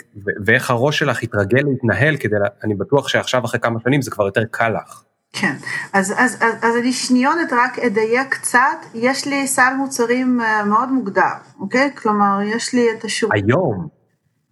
ואיך 0.44 0.70
הראש 0.70 0.98
שלך 0.98 1.22
התרגל 1.22 1.62
להתנהל 1.68 2.16
כדי, 2.16 2.36
אני 2.64 2.74
בטוח 2.74 3.08
שעכשיו 3.08 3.44
אחרי 3.44 3.60
כמה 3.60 3.80
שנים 3.84 4.02
זה 4.02 4.10
כבר 4.10 4.26
יותר 4.26 4.42
קל 4.50 4.68
לך. 4.68 5.02
כן. 5.32 5.56
אז, 5.92 6.12
אז, 6.16 6.36
אז, 6.40 6.54
אז 6.62 6.76
אני 6.76 6.92
שניונת 6.92 7.52
רק 7.52 7.78
אדייק 7.78 8.34
קצת, 8.34 8.86
יש 8.94 9.26
לי 9.26 9.46
סל 9.46 9.74
מוצרים 9.78 10.40
אה, 10.40 10.64
מאוד 10.64 10.92
מוגדר, 10.92 11.34
אוקיי? 11.60 11.90
כלומר, 11.94 12.38
יש 12.42 12.74
לי 12.74 12.86
את 12.98 13.04
השוק. 13.04 13.30
היום, 13.34 13.88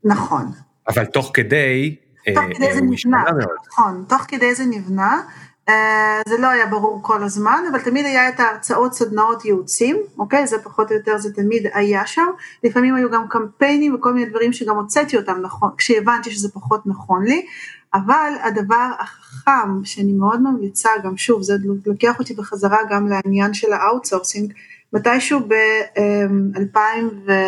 נכון. 0.05 0.51
אבל 0.89 1.05
תוך 1.05 1.31
כדי, 1.35 1.97
אה, 2.29 2.35
תוך 2.35 2.45
כדי 2.57 2.66
אה, 2.66 2.75
זה 2.75 2.81
נבנה. 2.81 3.25
נכון, 3.68 4.05
תוך 4.09 4.22
כדי 4.29 4.55
זה 4.55 4.64
נבנה. 4.64 5.22
אה, 5.69 6.21
זה 6.29 6.39
לא 6.39 6.47
היה 6.47 6.67
ברור 6.67 7.03
כל 7.03 7.23
הזמן, 7.23 7.65
אבל 7.71 7.81
תמיד 7.81 8.07
היה 8.07 8.29
את 8.29 8.41
ההרצאות, 8.41 8.95
סדנאות, 8.95 9.45
ייעוצים, 9.45 9.97
אוקיי? 10.19 10.47
זה 10.47 10.59
פחות 10.59 10.91
או 10.91 10.97
יותר, 10.97 11.19
זה 11.19 11.35
תמיד 11.35 11.67
היה 11.75 12.07
שם. 12.07 12.27
לפעמים 12.65 12.95
היו 12.95 13.11
גם 13.11 13.29
קמפיינים 13.29 13.95
וכל 13.95 14.12
מיני 14.12 14.31
דברים 14.31 14.53
שגם 14.53 14.77
הוצאתי 14.77 15.17
אותם 15.17 15.41
נכון, 15.43 15.71
כשהבנתי 15.77 16.31
שזה 16.31 16.49
פחות 16.49 16.87
נכון 16.87 17.25
לי, 17.25 17.47
אבל 17.95 18.33
הדבר 18.43 18.91
החכם 18.99 19.85
שאני 19.85 20.12
מאוד 20.12 20.43
ממליצה, 20.43 20.91
גם 21.05 21.17
שוב, 21.17 21.43
זה 21.43 21.55
לוקח 21.87 22.19
אותי 22.19 22.35
בחזרה 22.35 22.79
גם 22.91 23.09
לעניין 23.09 23.55
של 23.55 23.73
ה 23.72 23.79
outsourcing, 23.79 24.53
מתישהו 24.93 25.41
ב-2018, 25.41 27.41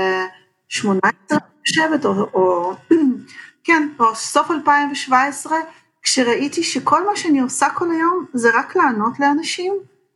אני 1.31 1.39
חושבת, 1.69 2.05
או, 2.05 2.13
או 2.35 2.75
כן, 3.65 3.89
או 4.01 4.15
סוף 4.15 4.51
2017, 4.51 5.59
כשראיתי 6.07 6.63
שכל 6.63 7.07
מה 7.07 7.17
שאני 7.17 7.41
עושה 7.41 7.67
כל 7.75 7.91
היום 7.91 8.25
זה 8.35 8.51
רק 8.55 8.77
לענות 8.77 9.21
לאנשים, 9.21 9.75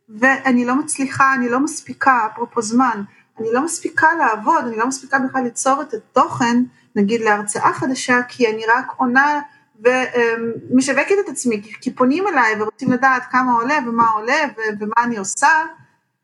ואני 0.09 0.65
לא 0.65 0.75
מצליחה, 0.75 1.33
אני 1.33 1.49
לא 1.49 1.59
מספיקה, 1.59 2.27
אפרופו 2.31 2.61
זמן, 2.61 3.03
אני 3.39 3.47
לא 3.51 3.61
מספיקה 3.65 4.07
לעבוד, 4.13 4.65
אני 4.67 4.77
לא 4.77 4.87
מספיקה 4.87 5.19
בכלל 5.19 5.43
ליצור 5.43 5.81
את 5.81 5.93
התוכן, 5.93 6.63
נגיד 6.95 7.21
להרצאה 7.21 7.73
חדשה, 7.73 8.21
כי 8.27 8.47
אני 8.47 8.63
רק 8.65 8.85
עונה 8.97 9.41
ומשווקת 9.79 11.15
את 11.25 11.29
עצמי, 11.29 11.61
כי 11.81 11.93
פונים 11.93 12.27
אליי 12.27 12.61
ורוצים 12.61 12.91
לדעת 12.91 13.23
כמה 13.31 13.53
עולה 13.53 13.77
ומה 13.87 14.09
עולה 14.09 14.43
ומה 14.79 15.03
אני 15.03 15.17
עושה, 15.17 15.65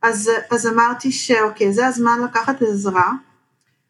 אז, 0.02 0.32
אז 0.52 0.68
אמרתי 0.68 1.12
שאוקיי, 1.12 1.74
זה 1.74 1.88
הזמן 1.88 2.20
לקחת 2.24 2.62
עזרה, 2.62 3.12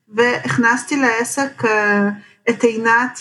והכנסתי 0.10 0.96
לעסק 0.96 1.66
אה, 1.66 2.10
את 2.50 2.64
עינת, 2.64 3.20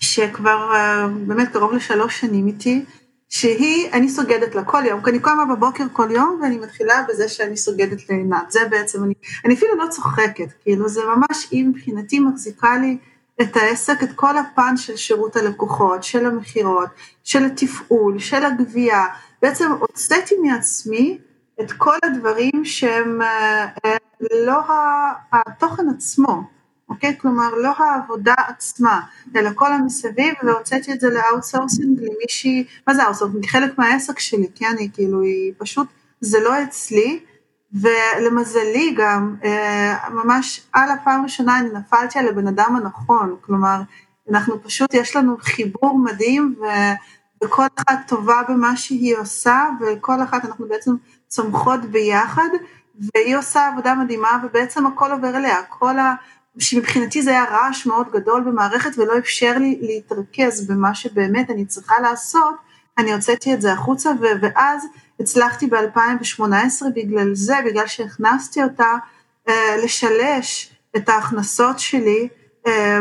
שכבר 0.00 0.74
אה, 0.74 1.08
באמת 1.26 1.48
קרוב 1.52 1.72
לשלוש 1.72 2.20
שנים 2.20 2.46
איתי, 2.46 2.84
שהיא, 3.28 3.90
אני 3.92 4.08
סוגדת 4.08 4.54
לה 4.54 4.64
כל 4.64 4.82
יום, 4.86 5.02
כי 5.02 5.10
אני 5.10 5.18
קמה 5.18 5.44
בבוקר 5.44 5.84
כל 5.92 6.08
יום 6.10 6.40
ואני 6.42 6.58
מתחילה 6.58 7.04
בזה 7.08 7.28
שאני 7.28 7.56
סוגדת 7.56 8.10
לעינת, 8.10 8.50
זה 8.50 8.60
בעצם, 8.70 9.04
אני, 9.04 9.14
אני 9.44 9.54
אפילו 9.54 9.76
לא 9.76 9.86
צוחקת, 9.90 10.48
כאילו 10.62 10.88
זה 10.88 11.00
ממש, 11.04 11.48
היא 11.50 11.64
מבחינתי 11.64 12.20
מחזיקה 12.20 12.76
לי 12.76 12.98
את 13.40 13.56
העסק, 13.56 14.02
את 14.02 14.12
כל 14.14 14.38
הפן 14.38 14.76
של 14.76 14.96
שירות 14.96 15.36
הלקוחות, 15.36 16.04
של 16.04 16.26
המכירות, 16.26 16.88
של 17.24 17.44
התפעול, 17.44 18.18
של 18.18 18.44
הגבייה, 18.44 19.04
בעצם 19.42 19.72
הוצאתי 19.80 20.34
מעצמי 20.42 21.18
את 21.60 21.72
כל 21.72 21.96
הדברים 22.04 22.64
שהם 22.64 23.20
לא 24.46 24.60
התוכן 25.32 25.88
עצמו, 25.96 26.42
אוקיי? 26.88 27.16
כלומר, 27.20 27.54
לא 27.54 27.72
העבודה 27.78 28.34
עצמה, 28.48 29.00
אלא 29.36 29.50
כל 29.54 29.72
המסביב, 29.72 30.34
והוצאתי 30.42 30.92
את 30.92 31.00
זה 31.00 31.08
ל 31.10 31.17
outsourcing 31.17 32.00
למישהי, 32.00 32.64
מה 32.86 32.94
זה 32.94 33.04
outsourcing? 33.04 33.46
חלק 33.46 33.78
מהעסק 33.78 34.18
שלי, 34.18 34.46
כן? 34.54 34.74
היא 34.78 34.90
כאילו, 34.92 35.20
היא 35.20 35.52
פשוט, 35.58 35.86
זה 36.20 36.40
לא 36.40 36.62
אצלי, 36.62 37.20
ולמזלי 37.72 38.94
גם, 38.96 39.34
אה, 39.44 40.08
ממש 40.10 40.60
על 40.72 40.90
הפעם 40.90 41.20
הראשונה 41.20 41.58
אני 41.58 41.68
נפלתי 41.68 42.18
על 42.18 42.28
הבן 42.28 42.46
אדם 42.46 42.76
הנכון, 42.76 43.36
כלומר, 43.40 43.80
אנחנו 44.30 44.62
פשוט, 44.62 44.94
יש 44.94 45.16
לנו 45.16 45.36
חיבור 45.40 45.98
מדהים, 45.98 46.54
ו... 46.60 46.64
וכל 47.44 47.66
אחת 47.78 47.98
טובה 48.06 48.42
במה 48.48 48.76
שהיא 48.76 49.16
עושה, 49.16 49.68
וכל 49.80 50.22
אחת 50.22 50.44
אנחנו 50.44 50.68
בעצם 50.68 50.94
צומחות 51.28 51.80
ביחד, 51.80 52.48
והיא 53.14 53.36
עושה 53.36 53.68
עבודה 53.68 53.94
מדהימה, 53.94 54.42
ובעצם 54.44 54.86
הכל 54.86 55.12
עובר 55.12 55.36
אליה, 55.36 55.62
כל 55.68 55.98
ה... 55.98 56.14
שמבחינתי 56.58 57.22
זה 57.22 57.30
היה 57.30 57.44
רעש 57.44 57.86
מאוד 57.86 58.06
גדול 58.12 58.42
במערכת 58.46 58.98
ולא 58.98 59.18
אפשר 59.18 59.58
לי 59.58 59.78
להתרכז 59.82 60.66
במה 60.66 60.94
שבאמת 60.94 61.50
אני 61.50 61.66
צריכה 61.66 62.00
לעשות, 62.00 62.54
אני 62.98 63.12
הוצאתי 63.12 63.54
את 63.54 63.60
זה 63.60 63.72
החוצה 63.72 64.10
ו- 64.20 64.40
ואז 64.42 64.86
הצלחתי 65.20 65.66
ב-2018 65.66 66.42
בגלל 66.94 67.34
זה, 67.34 67.54
בגלל 67.66 67.86
שהכנסתי 67.86 68.62
אותה 68.62 68.94
אה, 69.48 69.76
לשלש 69.84 70.76
את 70.96 71.08
ההכנסות 71.08 71.78
שלי, 71.78 72.28
אה, 72.66 73.00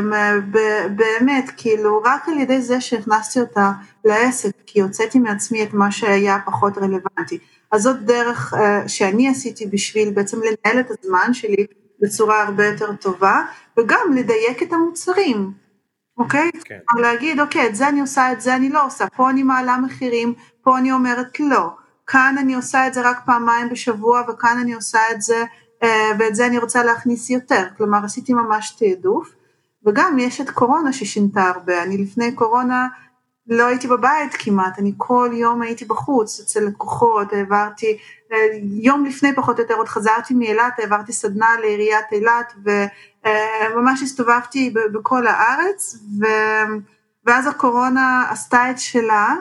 באמת, 0.95 1.51
כאילו 1.58 2.01
רק 2.05 2.30
על 2.30 2.39
ידי 2.39 2.62
זה 2.62 2.82
שהכנסתי 2.82 3.39
אותה 3.39 3.72
לעסק, 4.05 4.51
כי 4.66 4.82
הוצאתי 4.82 5.20
מעצמי 5.20 5.64
את 5.64 5.74
מה 5.74 5.91
שהיה 5.91 6.38
פחות 6.45 6.78
רלוונטי. 6.78 7.39
אז 7.72 7.82
זאת 7.82 8.01
דרך 8.01 8.53
אה, 8.53 8.88
שאני 8.88 9.30
עשיתי 9.30 9.66
בשביל 9.66 10.10
בעצם 10.10 10.38
לנהל 10.38 10.80
את 10.80 10.91
הזמן 10.91 11.34
שלי 11.34 11.66
בצורה 12.02 12.43
הרבה 12.43 12.66
יותר 12.66 12.95
טובה, 12.95 13.41
וגם 13.80 14.14
לדייק 14.16 14.64
את 14.64 14.74
המוצרים, 14.74 15.52
אוקיי? 16.18 16.52
כן. 16.66 16.80
להגיד, 16.98 17.39
אוקיי, 17.39 17.68
את 17.68 17.76
זה 17.76 17.88
אני 17.88 18.02
עושה, 18.02 18.32
את 18.32 18.41
זה 18.41 18.56
אני 18.56 18.70
לא 18.70 18.86
עושה, 18.86 19.06
פה 19.16 19.30
אני 19.30 19.43
מעלה 19.43 19.78
מחירים, 19.78 20.34
פה 20.62 20.78
אני 20.78 20.91
אומרת 20.91 21.39
לא, 21.39 21.70
כאן 22.08 22.36
אני 22.39 22.56
עושה 22.56 22.88
את 22.88 22.93
זה 22.93 23.10
רק 23.10 23.20
פעמיים 23.26 23.70
בשבוע, 23.70 24.22
וכאן 24.30 24.58
אני 24.62 24.74
עושה 24.74 25.00
את 25.12 25.22
זה, 25.22 25.43
אה, 25.84 26.12
ואת 26.20 26.36
זה 26.36 26.48
אני 26.48 26.58
רוצה 26.58 26.84
להכניס 26.84 27.30
יותר, 27.30 27.68
כלומר 27.78 28.06
עשיתי 28.06 28.34
ממש 28.34 28.76
תעדוף, 28.80 29.30
וגם 29.86 30.20
יש 30.20 30.41
את 30.41 30.50
קורונה 30.50 30.93
ששינתה 30.93 31.43
הרבה, 31.43 31.84
אני 31.84 31.98
לפני 31.98 32.32
קורונה, 32.32 32.88
לא 33.48 33.66
הייתי 33.66 33.88
בבית 33.88 34.34
כמעט, 34.34 34.80
אני 34.80 34.93
כל 34.98 35.30
יום 35.34 35.62
הייתי 35.62 35.86
בחוץ 35.86 36.39
אצל 36.39 36.60
לקוחות, 36.60 37.34
העברתי, 37.34 37.98
יום 38.82 39.05
לפני 39.05 39.36
פחות 39.36 39.57
או 39.57 39.63
יותר 39.63 39.73
עוד 39.73 39.88
חזרתי 39.88 40.34
מאילת, 40.34 40.80
העברתי 40.80 41.13
סדנה 41.13 41.47
לעיריית 41.61 42.05
אילת 42.11 42.53
וממש 42.63 44.01
הסתובבתי 44.01 44.73
בכל 44.93 45.28
הארץ 45.28 45.95
ו... 46.21 46.25
ואז 47.25 47.47
הקורונה 47.47 48.25
עשתה 48.30 48.71
את 48.71 48.80
שלה 48.80 49.36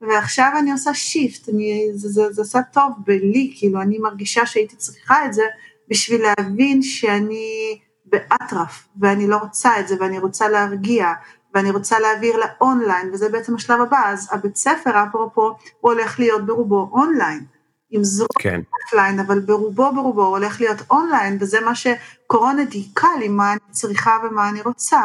ועכשיו 0.00 0.52
אני 0.58 0.72
עושה 0.72 0.94
shift, 0.94 1.48
אני, 1.48 1.90
זה, 1.94 2.08
זה, 2.08 2.32
זה 2.32 2.42
עושה 2.42 2.62
טוב 2.62 2.92
בלי, 3.06 3.54
כאילו 3.58 3.80
אני 3.82 3.98
מרגישה 3.98 4.46
שהייתי 4.46 4.76
צריכה 4.76 5.24
את 5.24 5.32
זה 5.32 5.42
בשביל 5.90 6.22
להבין 6.22 6.82
שאני 6.82 7.78
באטרף 8.04 8.88
ואני 9.00 9.26
לא 9.26 9.36
רוצה 9.36 9.80
את 9.80 9.88
זה 9.88 9.94
ואני 10.00 10.18
רוצה 10.18 10.48
להרגיע 10.48 11.12
ואני 11.54 11.70
רוצה 11.70 11.98
להעביר 11.98 12.36
לאונליין, 12.36 13.10
וזה 13.12 13.28
בעצם 13.28 13.54
השלב 13.54 13.80
הבא, 13.80 14.02
אז 14.06 14.28
הבית 14.32 14.56
ספר, 14.56 15.04
אפרופו, 15.08 15.42
הוא 15.80 15.92
הולך 15.92 16.18
להיות 16.18 16.46
ברובו 16.46 16.90
אונליין. 16.92 17.57
עם 17.90 18.04
זרוק 18.04 18.42
כן. 18.42 18.60
offline, 18.84 19.20
אבל 19.20 19.40
ברובו 19.40 19.92
ברובו 19.94 20.26
הולך 20.26 20.60
להיות 20.60 20.82
אונליין, 20.90 21.38
וזה 21.40 21.60
מה 21.60 21.72
שקורונה 21.74 22.64
דייקה 22.64 23.08
לי, 23.18 23.28
מה 23.28 23.52
אני 23.52 23.60
צריכה 23.70 24.16
ומה 24.24 24.48
אני 24.48 24.60
רוצה. 24.60 25.00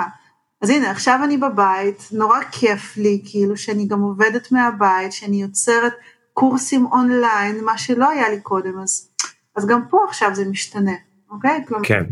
אז 0.62 0.70
הנה, 0.70 0.92
עכשיו 0.92 1.20
אני 1.24 1.38
בבית, 1.38 2.10
נורא 2.12 2.40
כיף 2.52 2.98
לי, 2.98 3.22
כאילו 3.26 3.58
שאני 3.58 3.88
גם 3.88 4.02
עובדת 4.02 4.52
מהבית, 4.52 5.12
שאני 5.12 5.42
יוצרת 5.42 5.94
קורסים 6.34 6.86
אונליין, 6.86 7.64
מה 7.64 7.78
שלא 7.78 8.10
היה 8.10 8.30
לי 8.30 8.42
קודם, 8.42 8.80
אז, 8.80 9.10
אז 9.56 9.68
גם 9.68 9.82
פה 9.90 10.06
עכשיו 10.08 10.36
זה 10.36 10.46
משתנה, 10.46 10.96
אוקיי? 11.32 11.64
כלומר, 11.68 11.86
כן. 11.88 12.04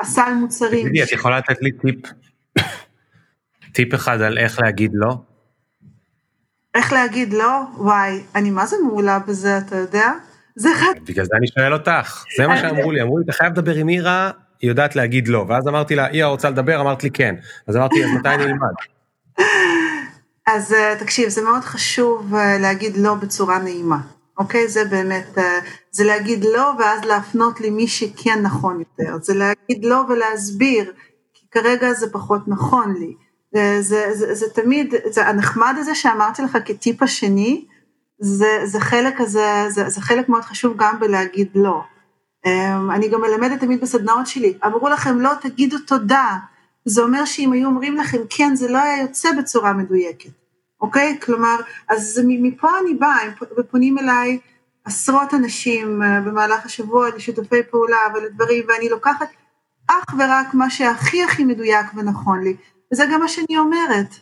הסל 0.00 0.34
מוצרים. 0.34 0.88
תגידי, 0.88 1.02
את 1.02 1.12
יכולה 1.12 1.38
לתת 1.38 1.62
לי 1.62 1.72
טיפ 1.72 2.12
טיפ 3.74 3.94
אחד 3.94 4.20
על 4.20 4.38
איך 4.38 4.60
להגיד 4.60 4.90
לא? 4.94 5.16
איך 6.74 6.92
להגיד 6.92 7.32
לא? 7.32 7.60
וואי, 7.76 8.22
אני 8.34 8.50
מה 8.50 8.66
זה 8.66 8.76
מעולה 8.82 9.18
בזה, 9.18 9.58
אתה 9.58 9.76
יודע? 9.76 10.12
זה 10.56 10.72
אחד... 10.72 10.92
בגלל 11.04 11.24
זה 11.24 11.36
אני 11.38 11.46
שואל 11.46 11.72
אותך, 11.72 12.24
זה 12.36 12.46
מה 12.46 12.56
שאמרו 12.56 12.92
לי, 12.92 13.02
אמרו 13.02 13.18
לי, 13.18 13.24
אתה 13.24 13.32
חייב 13.32 13.52
לדבר 13.52 13.74
עם 13.74 13.86
מירה, 13.86 14.30
היא 14.60 14.70
יודעת 14.70 14.96
להגיד 14.96 15.28
לא, 15.28 15.44
ואז 15.48 15.68
אמרתי 15.68 15.94
לה, 15.94 16.06
היא 16.06 16.24
רוצה 16.24 16.50
לדבר, 16.50 16.80
אמרת 16.80 17.02
לי 17.02 17.10
כן, 17.10 17.34
אז 17.66 17.76
אמרתי, 17.76 18.04
אז 18.04 18.10
מתי 18.10 18.28
אני 18.28 18.44
אלמד? 18.44 18.74
אז 20.46 20.72
אה, 20.72 20.94
תקשיב, 20.98 21.28
זה 21.28 21.42
מאוד 21.42 21.62
חשוב 21.62 22.34
אה, 22.34 22.58
להגיד 22.58 22.96
לא 22.96 23.14
בצורה 23.14 23.58
נעימה, 23.58 23.98
אוקיי? 24.38 24.68
זה 24.68 24.84
באמת, 24.84 25.38
אה, 25.38 25.58
זה 25.90 26.04
להגיד 26.04 26.44
לא 26.44 26.72
ואז 26.78 27.04
להפנות 27.04 27.60
למי 27.60 27.88
שכן 27.88 28.42
נכון 28.42 28.78
יותר, 28.78 29.16
זה 29.20 29.34
להגיד 29.34 29.84
לא 29.84 30.04
ולהסביר, 30.08 30.92
כי 31.34 31.46
כרגע 31.50 31.92
זה 31.92 32.12
פחות 32.12 32.48
נכון 32.48 32.94
לי. 32.98 33.14
זה, 33.54 33.82
זה, 33.82 34.14
זה, 34.14 34.34
זה 34.34 34.46
תמיד, 34.50 34.94
זה 35.10 35.28
הנחמד 35.28 35.74
הזה 35.78 35.94
שאמרתי 35.94 36.42
לך 36.42 36.58
כטיפ 36.64 37.02
השני, 37.02 37.64
זה, 38.18 38.60
זה 38.64 38.80
חלק 38.80 39.20
הזה, 39.20 39.66
זה, 39.68 39.88
זה 39.88 40.00
חלק 40.00 40.28
מאוד 40.28 40.42
חשוב 40.42 40.74
גם 40.76 41.00
בלהגיד 41.00 41.48
לא. 41.54 41.82
אמ, 42.46 42.90
אני 42.90 43.08
גם 43.08 43.20
מלמדת 43.20 43.60
תמיד 43.60 43.80
בסדנאות 43.80 44.26
שלי, 44.26 44.58
אמרו 44.66 44.88
לכם 44.88 45.20
לא, 45.20 45.30
תגידו 45.40 45.76
תודה. 45.86 46.38
זה 46.84 47.02
אומר 47.02 47.24
שאם 47.24 47.52
היו 47.52 47.66
אומרים 47.66 47.96
לכם 47.96 48.18
כן, 48.30 48.54
זה 48.54 48.68
לא 48.68 48.78
היה 48.78 49.02
יוצא 49.02 49.28
בצורה 49.38 49.72
מדויקת, 49.72 50.30
אוקיי? 50.80 51.18
כלומר, 51.22 51.56
אז 51.88 52.20
מפה 52.24 52.68
אני 52.82 52.94
באה, 52.94 53.18
ופונים 53.58 53.98
אליי 53.98 54.38
עשרות 54.84 55.34
אנשים 55.34 56.02
אה, 56.02 56.20
במהלך 56.20 56.66
השבוע 56.66 57.08
לשיתופי 57.16 57.62
פעולה 57.70 57.98
ולדברים, 58.14 58.64
ואני 58.68 58.88
לוקחת 58.88 59.28
אך 59.86 60.14
ורק 60.18 60.54
מה 60.54 60.70
שהכי 60.70 61.22
הכי 61.22 61.44
מדויק 61.44 61.86
ונכון 61.94 62.44
לי. 62.44 62.56
וזה 62.92 63.04
גם 63.12 63.20
מה 63.20 63.28
שאני 63.28 63.58
אומרת. 63.58 64.14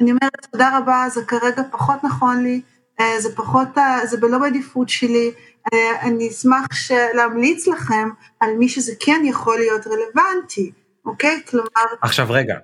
אני 0.00 0.10
אומרת, 0.10 0.46
תודה 0.52 0.78
רבה, 0.78 1.06
זה 1.14 1.24
כרגע 1.24 1.62
פחות 1.70 2.04
נכון 2.04 2.42
לי, 2.42 2.60
אה, 3.00 3.20
זה 3.20 3.36
פחות, 3.36 3.68
זה 4.04 4.16
לא 4.20 4.38
בעדיפות 4.38 4.88
שלי, 4.88 5.30
אה, 5.72 6.02
אני 6.02 6.28
אשמח 6.28 6.66
להמליץ 7.14 7.66
לכם 7.66 8.08
על 8.40 8.50
מי 8.58 8.68
שזה 8.68 8.92
כן 9.00 9.22
יכול 9.24 9.58
להיות 9.58 9.86
רלוונטי, 9.86 10.70
אוקיי? 11.06 11.40
כלומר... 11.48 11.68
עכשיו 12.02 12.26
רגע, 12.30 12.54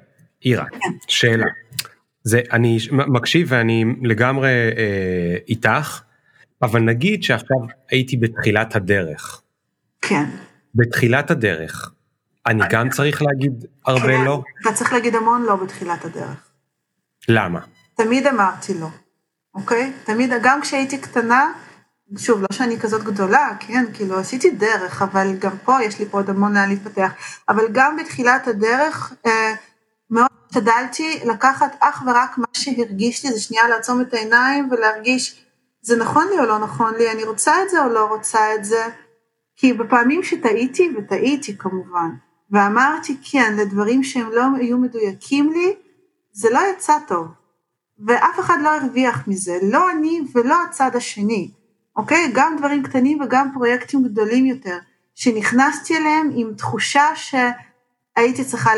אירה, 0.45 0.65
כן. 0.65 0.93
שאלה. 1.09 1.47
זה, 2.23 2.41
אני 2.53 2.79
מקשיב 2.91 3.47
ואני 3.51 3.85
לגמרי 4.03 4.49
אה, 4.77 5.37
איתך, 5.49 6.01
אבל 6.63 6.81
נגיד 6.81 7.23
שעכשיו 7.23 7.57
הייתי 7.91 8.17
בתחילת 8.17 8.77
הדרך. 8.77 9.43
כן. 10.03 10.25
בתחילת 10.75 11.31
הדרך, 11.31 11.93
אני 12.47 12.63
גם 12.71 12.91
צריך 12.91 13.23
להגיד 13.23 13.65
הרבה 13.87 14.25
לא? 14.25 14.43
אתה 14.63 14.73
צריך 14.73 14.93
להגיד 14.93 15.15
המון 15.15 15.43
לא 15.43 15.57
בתחילת 15.57 16.05
הדרך. 16.05 16.51
למה? 17.29 17.61
תמיד 17.95 18.27
אמרתי 18.27 18.75
לא, 18.75 18.89
אוקיי? 19.55 19.93
תמיד, 20.05 20.31
גם 20.43 20.61
כשהייתי 20.61 20.99
קטנה, 20.99 21.53
שוב, 22.19 22.41
לא 22.41 22.47
שאני 22.53 22.81
כזאת 22.81 23.03
גדולה, 23.05 23.49
כן, 23.61 23.85
כאילו 23.95 24.19
עשיתי 24.19 24.51
דרך, 24.51 25.03
אבל 25.03 25.37
גם 25.39 25.53
פה 25.65 25.83
יש 25.83 25.99
לי 25.99 26.07
פה 26.07 26.19
עוד 26.19 26.31
המון 26.31 26.55
לאן 26.55 26.69
להתפתח, 26.69 27.13
אבל 27.49 27.65
גם 27.73 27.97
בתחילת 27.97 28.49
הדרך, 28.49 29.13
אה, 29.27 29.55
מאוד 30.11 30.29
השתדלתי 30.51 31.21
לקחת 31.25 31.77
אך 31.81 32.03
ורק 32.07 32.39
מה 32.39 32.47
שהרגיש 32.53 33.25
לי, 33.25 33.33
זה 33.33 33.41
שנייה 33.41 33.69
לעצום 33.69 34.01
את 34.01 34.15
העיניים 34.15 34.69
ולהרגיש, 34.71 35.45
זה 35.83 35.97
נכון 35.97 36.29
לי 36.31 36.39
או 36.39 36.45
לא 36.45 36.59
נכון 36.59 36.95
לי, 36.95 37.13
אני 37.13 37.25
רוצה 37.25 37.63
את 37.63 37.71
זה 37.71 37.85
או 37.85 37.89
לא 37.89 38.05
רוצה 38.05 38.55
את 38.55 38.65
זה, 38.65 38.87
כי 39.57 39.73
בפעמים 39.73 40.23
שטעיתי, 40.23 40.95
וטעיתי 40.99 41.59
כמובן, 41.59 42.11
ואמרתי 42.51 43.17
כן 43.31 43.57
לדברים 43.57 44.05
שהם 44.05 44.31
לא 44.33 44.43
היו 44.59 44.79
מדויקים 44.79 45.53
לי, 45.53 45.77
זה 46.33 46.49
לא 46.51 46.61
יצא 46.73 46.99
טוב. 47.09 47.27
ואף 48.07 48.41
אחד 48.41 48.59
לא 48.63 48.69
הרוויח 48.69 49.29
מזה, 49.29 49.59
לא 49.63 49.91
אני 49.91 50.21
ולא 50.35 50.63
הצד 50.63 50.97
השני, 50.97 51.51
אוקיי? 51.97 52.31
גם 52.35 52.57
דברים 52.59 52.83
קטנים 52.83 53.21
וגם 53.21 53.51
פרויקטים 53.55 54.03
גדולים 54.03 54.47
יותר, 54.47 54.79
שנכנסתי 55.15 55.97
אליהם 55.97 56.31
עם 56.35 56.55
תחושה 56.55 57.07
שהייתי 57.15 58.45
צריכה... 58.45 58.71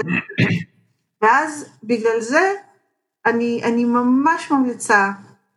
ואז 1.22 1.66
בגלל 1.84 2.20
זה 2.20 2.54
אני, 3.26 3.60
אני 3.64 3.84
ממש 3.84 4.50
ממליצה, 4.50 5.10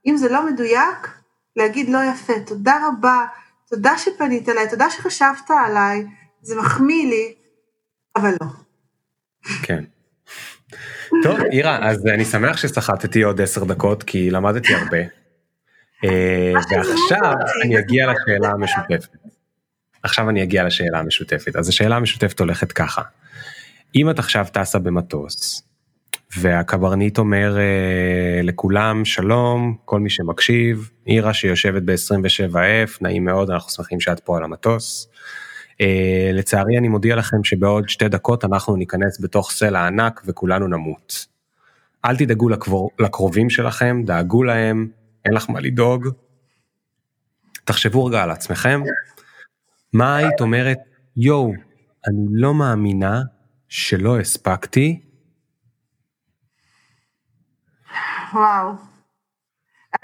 אם 0.08 0.18
זה 0.18 0.30
לא 0.30 0.46
מדויק, 0.46 1.08
להגיד 1.56 1.90
לא 1.90 2.00
יפה, 2.12 2.34
תודה 2.46 2.88
רבה, 2.88 3.26
תודה 3.68 3.98
שפנית 3.98 4.50
אליי, 4.50 4.70
תודה 4.70 4.90
שחשבת 4.90 5.52
עליי, 5.52 6.06
זה 6.42 6.56
מחמיא 6.56 7.06
לי, 7.08 7.34
אבל 8.16 8.32
לא. 8.42 8.48
כן. 9.64 9.84
טוב, 11.24 11.40
אירה, 11.52 11.90
אז 11.90 12.06
אני 12.06 12.26
שמח 12.26 12.58
שסחטתי 12.58 13.22
עוד 13.22 13.42
עשר 13.42 13.64
דקות, 13.64 14.04
כי 14.04 14.32
למדתי 14.32 14.76
הרבה. 14.76 14.98
אה, 16.04 16.54
ועכשיו 16.72 17.34
אני 17.66 17.80
אגיע 17.80 18.08
לשאלה 18.12 18.50
המשותפת. 18.52 19.18
עכשיו 20.04 20.30
אני 20.30 20.44
אגיע 20.44 20.64
לשאלה 20.64 21.00
המשותפת. 21.00 21.56
אז 21.56 21.70
השאלה 21.70 21.96
המשותפת 21.96 22.40
הולכת 22.40 22.72
ככה. 22.72 23.02
אם 23.96 24.10
את 24.10 24.20
עכשיו 24.20 24.46
טסה 24.54 24.80
במטוס, 24.80 25.64
והקברניט 26.38 27.18
אומר 27.18 27.58
uh, 27.58 28.46
לכולם 28.46 29.06
שלום, 29.06 29.76
כל 29.86 30.00
מי 30.00 30.10
שמקשיב, 30.10 30.90
עירה 31.06 31.34
שיושבת 31.34 31.84
ב-27F, 31.84 32.98
נעים 33.02 33.26
מאוד, 33.26 33.50
אנחנו 33.50 33.70
שמחים 33.70 34.00
שאת 34.00 34.20
פה 34.20 34.38
על 34.38 34.44
המטוס. 34.44 35.10
Uh, 35.82 35.84
לצערי 36.34 36.78
אני 36.78 36.88
מודיע 36.88 37.16
לכם 37.16 37.44
שבעוד 37.44 37.90
שתי 37.90 38.10
דקות 38.10 38.46
אנחנו 38.46 38.76
ניכנס 38.76 39.22
בתוך 39.22 39.52
סלע 39.52 39.88
ענק 39.88 40.22
וכולנו 40.26 40.68
נמות. 40.68 41.26
אל 42.06 42.18
תדאגו 42.18 42.50
לקבור, 42.50 42.92
לקרובים 43.00 43.50
שלכם, 43.50 44.02
דאגו 44.06 44.44
להם, 44.44 44.88
אין 45.26 45.34
לך 45.34 45.50
מה 45.50 45.60
לדאוג. 45.60 46.08
תחשבו 47.64 48.06
רגע 48.06 48.24
על 48.24 48.32
עצמכם, 48.32 48.82
מה 49.94 50.16
היית 50.16 50.42
אומרת, 50.42 50.78
יואו, 51.18 51.54
אני 52.08 52.26
לא 52.32 52.54
מאמינה 52.54 53.22
שלא 53.70 54.20
הספקתי. 54.20 55.02
וואו. 58.34 58.72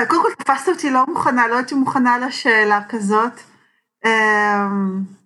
קודם 0.08 0.22
כל 0.24 0.44
תפסת 0.44 0.68
אותי 0.70 0.90
לא 0.90 1.06
מוכנה, 1.08 1.48
לא 1.48 1.58
הייתי 1.58 1.76
מוכנה 1.76 2.18
לשאלה 2.28 2.82
כזאת. 2.90 3.34
אמ, 4.06 5.17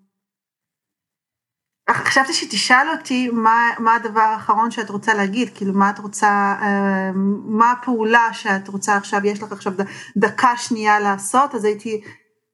חשבתי 1.93 2.33
שתשאל 2.33 2.87
אותי 2.97 3.29
מה, 3.29 3.69
מה 3.79 3.95
הדבר 3.95 4.19
האחרון 4.19 4.71
שאת 4.71 4.89
רוצה 4.89 5.13
להגיד, 5.13 5.49
כאילו 5.55 5.73
מה 5.73 5.89
את 5.89 5.99
רוצה, 5.99 6.55
אמ, 6.61 7.41
מה 7.45 7.71
הפעולה 7.71 8.33
שאת 8.33 8.67
רוצה 8.67 8.95
עכשיו, 8.95 9.25
יש 9.25 9.43
לך 9.43 9.51
עכשיו 9.51 9.73
דקה 10.17 10.57
שנייה 10.57 10.99
לעשות, 10.99 11.55
אז 11.55 11.65
הייתי 11.65 12.01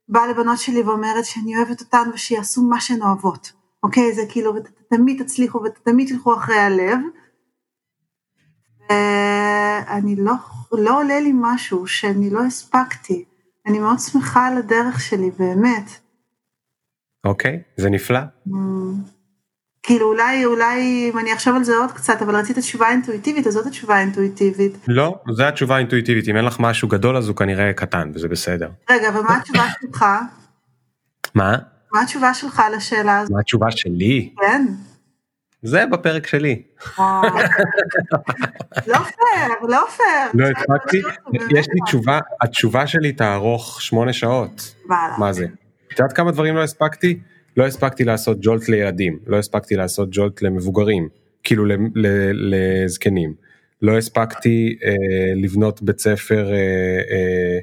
באה 0.10 0.28
לבנות 0.28 0.58
שלי 0.58 0.82
ואומרת 0.82 1.26
שאני 1.26 1.58
אוהבת 1.58 1.82
אותן 1.82 2.10
ושיעשו 2.14 2.62
מה 2.62 2.82
שהן 2.82 3.02
אוהבות, 3.02 3.52
אוקיי? 3.84 4.14
זה 4.14 4.22
כאילו, 4.30 4.54
ותמיד 4.56 5.24
תצליחו 5.24 5.62
ותמיד 5.64 6.08
תלכו 6.08 6.34
אחרי 6.34 6.60
הלב. 6.60 7.00
ואני 8.90 10.16
לא, 10.16 10.34
לא 10.72 11.00
עולה 11.00 11.20
לי 11.20 11.32
משהו 11.36 11.88
שאני 11.88 12.30
לא 12.30 12.44
הספקתי. 12.44 13.26
אני 13.66 13.80
מאוד 13.80 14.00
שמחה 14.00 14.48
על 14.48 14.58
הדרך 14.58 15.02
שלי, 15.02 15.32
באמת. 15.32 15.92
אוקיי, 17.26 17.62
זה 17.78 17.90
נפלא. 17.90 18.20
Mm. 18.48 18.52
כאילו 19.88 20.08
אולי, 20.08 20.46
אולי 20.46 21.10
אם 21.14 21.20
אני 21.20 21.34
אחשוב 21.34 21.56
על 21.56 21.64
זה 21.64 21.78
עוד 21.78 21.92
קצת, 21.92 22.22
אבל 22.22 22.36
רצית 22.36 22.58
תשובה 22.58 22.90
אינטואיטיבית, 22.90 23.48
אז 23.48 23.54
זאת 23.54 23.66
התשובה 23.66 23.96
האינטואיטיבית. 23.96 24.78
לא, 24.88 25.20
זו 25.32 25.44
התשובה 25.44 25.76
האינטואיטיבית, 25.76 26.28
אם 26.28 26.38
אין 26.38 26.46
לך 26.46 26.60
משהו 26.60 26.88
גדול 26.88 27.18
אז 27.18 27.28
הוא 27.28 27.36
כנראה 27.36 27.74
קטן, 27.74 28.12
וזה 28.14 28.28
בסדר. 28.28 28.70
רגע, 28.90 29.10
אבל 29.10 29.22
מה 29.22 29.38
התשובה 29.38 29.64
שלך? 29.82 30.06
מה? 31.36 31.58
מה 31.94 32.02
התשובה 32.02 32.34
שלך 32.34 32.62
לשאלה 32.76 33.20
הזאת? 33.20 33.32
מה 33.32 33.40
התשובה 33.40 33.72
שלי? 33.72 34.34
כן. 34.42 34.66
זה 35.64 35.86
בפרק 35.92 36.28
שלי. 36.28 36.62
לא 37.00 37.08
פייר, 38.88 39.54
לא 39.62 39.86
פייר. 39.98 40.32
לא 40.34 40.46
הספקתי, 40.48 41.02
יש 41.34 41.68
לי 41.74 41.80
תשובה, 41.86 42.20
התשובה 42.42 42.88
שלי 42.88 43.12
תארוך 43.12 43.82
שמונה 43.82 44.14
שעות. 44.14 44.76
מה 45.18 45.34
זה? 45.34 45.46
את 45.94 46.00
יודעת 46.00 46.14
כמה 46.14 46.32
דברים 46.32 46.56
לא 46.56 46.64
הספקתי? 46.64 47.20
לא 47.58 47.66
הספקתי 47.66 48.04
לעשות 48.04 48.38
ג'ולט 48.42 48.70
לילדים, 48.70 49.20
לא 49.28 49.38
הספקתי 49.38 49.76
לעשות 49.76 50.10
ג'ולט 50.12 50.42
למבוגרים, 50.42 51.10
כאילו 51.44 51.66
לזקנים. 52.34 53.34
לא 53.82 53.98
הספקתי 53.98 54.78
אה, 54.84 54.94
לבנות 55.36 55.82
בית 55.82 56.00
ספר 56.00 56.52
אה, 56.52 56.58
אה, 57.12 57.60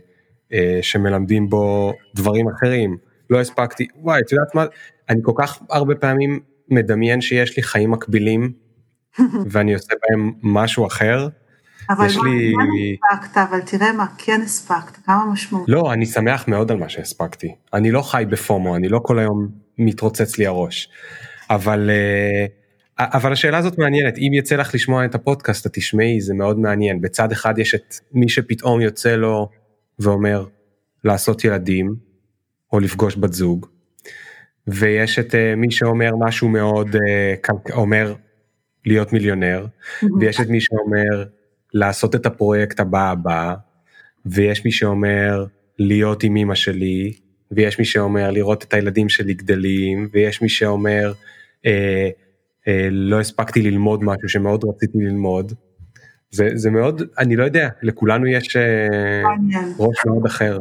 אה, 0.53 0.79
שמלמדים 0.83 1.49
בו 1.51 1.93
דברים 2.15 2.47
אחרים. 2.49 2.97
לא 3.31 3.41
הספקתי, 3.41 3.87
וואי, 3.97 4.21
את 4.21 4.33
יודעת 4.33 4.55
מה, 4.55 4.65
אני 5.09 5.21
כל 5.23 5.33
כך 5.37 5.59
הרבה 5.71 5.95
פעמים 5.95 6.41
מדמיין 6.69 7.21
שיש 7.21 7.57
לי 7.57 7.63
חיים 7.63 7.91
מקבילים, 7.91 8.53
ואני 9.51 9.75
עושה 9.75 9.95
בהם 10.03 10.33
משהו 10.43 10.87
אחר. 10.87 11.29
אבל 11.91 12.07
מה, 12.17 12.29
לי... 12.29 12.53
מה 12.53 12.65
הספקת, 13.13 13.37
אבל 13.37 13.61
תראה 13.61 13.93
מה 13.93 14.07
כן 14.19 14.41
הספקת, 14.45 14.97
כמה 15.07 15.25
משמעות. 15.33 15.69
לא, 15.69 15.93
אני 15.93 16.07
שמח 16.07 16.49
מאוד 16.49 16.71
על 16.71 16.77
מה 16.77 16.89
שהספקתי. 16.89 17.55
אני 17.73 17.91
לא 17.91 18.03
חי 18.03 18.25
בפומו, 18.31 18.77
אני 18.77 18.89
לא 18.89 19.01
כל 19.03 19.19
היום 19.19 19.64
מתרוצץ 19.79 20.39
לי 20.39 20.47
הראש. 20.47 20.89
אבל, 21.51 21.91
אה, 21.91 22.47
אבל 22.99 23.33
השאלה 23.33 23.59
הזאת 23.59 23.79
מעניינת, 23.79 24.19
אם 24.19 24.31
יצא 24.35 24.57
לך 24.57 24.75
לשמוע 24.75 25.05
את 25.05 25.15
הפודקאסט, 25.15 25.67
את 25.67 25.73
תשמעי, 25.75 26.21
זה 26.21 26.35
מאוד 26.35 26.59
מעניין. 26.59 27.01
בצד 27.01 27.33
אחד 27.33 27.59
יש 27.59 27.75
את 27.75 27.95
מי 28.13 28.29
שפתאום 28.29 28.81
יוצא 28.81 29.17
לו 29.17 29.49
ואומר 29.99 30.47
לעשות 31.05 31.45
ילדים, 31.45 31.95
או 32.73 32.81
לפגוש 32.81 33.17
בת 33.17 33.33
זוג, 33.33 33.67
ויש 34.67 35.19
את 35.19 35.35
uh, 35.35 35.57
מי 35.57 35.71
שאומר 35.71 36.11
משהו 36.21 36.49
מאוד, 36.49 36.97
uh, 36.97 37.73
אומר 37.73 38.15
להיות 38.87 39.13
מיליונר, 39.13 39.67
ויש 40.21 40.41
את 40.41 40.49
מי 40.49 40.61
שאומר 40.61 41.25
לעשות 41.75 42.15
את 42.15 42.27
הפרויקט 42.27 42.81
הבא 42.81 43.11
הבא, 43.11 43.55
ויש 44.27 44.65
מי 44.65 44.73
שאומר 44.73 45.45
להיות 45.79 46.23
עם 46.23 46.37
אמא 46.37 46.55
שלי, 46.55 47.13
ויש 47.53 47.79
מי 47.79 47.85
שאומר 47.85 48.31
לראות 48.31 48.65
את 48.65 48.75
הילדים 48.75 49.09
שלי 49.09 49.35
גדלים, 49.35 50.09
ויש 50.13 50.43
מי 50.43 50.49
שאומר 50.49 51.13
אה, 51.67 52.09
אה, 52.69 52.89
לא 52.91 53.21
הספקתי 53.21 53.63
ללמוד 53.63 54.05
משהו 54.05 54.29
שמאוד 54.29 54.65
רציתי 54.65 54.99
ללמוד. 54.99 55.53
זה, 56.31 56.49
זה 56.55 56.71
מאוד, 56.71 57.03
אני 57.19 57.37
לא 57.37 57.45
יודע, 57.45 57.69
לכולנו 57.83 58.27
יש 58.27 58.57
אה, 58.57 59.23
ראש 59.79 59.97
מאוד 60.07 60.27
אחר. 60.27 60.59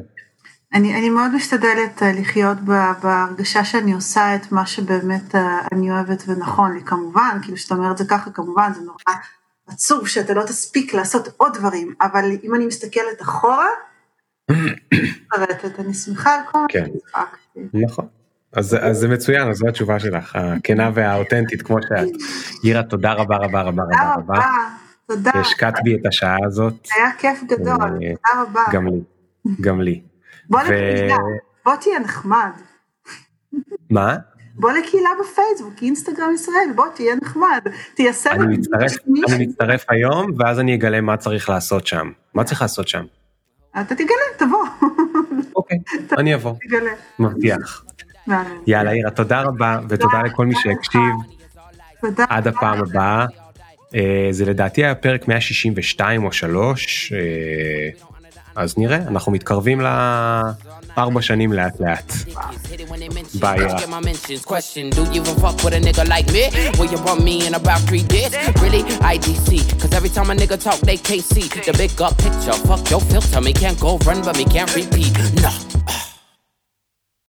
אני, 0.73 0.95
אני 0.99 1.09
מאוד 1.09 1.35
משתדלת 1.35 2.03
אה, 2.03 2.11
לחיות 2.11 2.57
בהרגשה 3.01 3.63
שאני 3.63 3.93
עושה 3.93 4.35
את 4.35 4.51
מה 4.51 4.65
שבאמת 4.65 5.35
אה, 5.35 5.59
אני 5.71 5.91
אוהבת 5.91 6.23
ונכון 6.27 6.73
לי, 6.73 6.81
כמובן, 6.85 7.37
כאילו 7.41 7.57
שאתה 7.57 7.75
אומר 7.75 7.91
את 7.91 7.97
זה 7.97 8.05
ככה, 8.09 8.31
כמובן, 8.31 8.71
זה 8.73 8.81
נורא 8.81 9.17
עצוב 9.67 10.07
שאתה 10.07 10.33
לא 10.33 10.43
תספיק 10.43 10.93
לעשות 10.93 11.27
עוד 11.37 11.57
דברים, 11.57 11.93
אבל 12.01 12.31
אם 12.43 12.55
אני 12.55 12.65
מסתכלת 12.65 13.21
אחורה, 13.21 13.67
אני 15.79 15.93
שמחה 15.93 16.35
על 16.35 16.41
כל 16.51 16.59
מה 16.59 16.65
כן. 16.69 16.85
שהספקתי. 16.85 17.59
נכון. 17.73 18.07
אז, 18.53 18.77
זה 18.91 19.07
מצוין, 19.07 19.49
אז 19.49 19.57
זו 19.57 19.67
התשובה 19.67 19.99
שלך, 19.99 20.35
הכנה 20.35 20.89
והאותנטית 20.93 21.61
כמו 21.61 21.77
שאת. 21.81 22.07
יירה, 22.63 22.83
תודה 22.83 23.13
רבה 23.13 23.37
רבה 23.37 23.61
רבה 23.61 23.83
רבה 23.83 24.15
רבה. 24.15 24.41
תודה. 25.07 25.31
השקעת 25.35 25.73
בי 25.83 25.95
את 25.95 26.05
השעה 26.05 26.37
הזאת. 26.45 26.87
היה 26.95 27.11
כיף 27.17 27.43
גדול, 27.43 27.81
אה, 27.81 27.87
תודה 27.87 28.41
רבה. 28.41 28.63
גם 28.71 28.87
לי, 28.87 29.01
גם 29.61 29.81
לי. 29.81 30.01
בוא 30.49 30.61
לקהילה, 30.61 31.15
בוא 31.65 31.75
תהיה 31.75 31.99
נחמד. 31.99 32.51
מה? 33.89 34.17
בוא 34.55 34.71
לקהילה 34.71 35.09
בפייסבוק, 35.21 35.73
אינסטגרם 35.81 36.33
ישראל, 36.33 36.69
בוא 36.75 36.85
תהיה 36.95 37.15
נחמד, 37.21 37.61
תיישם 37.95 38.29
אני 38.41 38.57
מצטרף 39.45 39.85
היום, 39.89 40.31
ואז 40.37 40.59
אני 40.59 40.75
אגלה 40.75 41.01
מה 41.01 41.17
צריך 41.17 41.49
לעשות 41.49 41.87
שם. 41.87 42.11
מה 42.33 42.43
צריך 42.43 42.61
לעשות 42.61 42.87
שם? 42.87 43.03
אתה 43.81 43.95
תגלה, 43.95 44.07
תבוא. 44.37 44.65
אוקיי, 45.55 45.77
אני 46.17 46.35
אבוא. 46.35 46.53
תגלה. 46.67 46.91
מבטיח. 47.19 47.85
יאללה, 48.67 48.91
אירה, 48.91 49.11
תודה 49.11 49.41
רבה, 49.41 49.79
ותודה 49.89 50.21
לכל 50.25 50.45
מי 50.45 50.55
שהקשיב. 50.55 51.01
תודה. 52.01 52.25
עד 52.29 52.47
הפעם 52.47 52.79
הבאה. 52.79 53.25
אה, 53.95 54.27
זה 54.31 54.45
לדעתי 54.45 54.83
היה 54.83 54.95
פרק 54.95 55.27
162 55.27 56.25
או 56.25 56.31
3. 56.31 57.13
אז 58.55 58.77
נראה, 58.77 58.97
אנחנו 58.97 59.31
מתקרבים 59.31 59.81
לארבע 59.81 61.21
שנים 61.21 61.53
לאט 61.53 61.79
לאט. 61.79 62.13
ביי. 63.39 63.59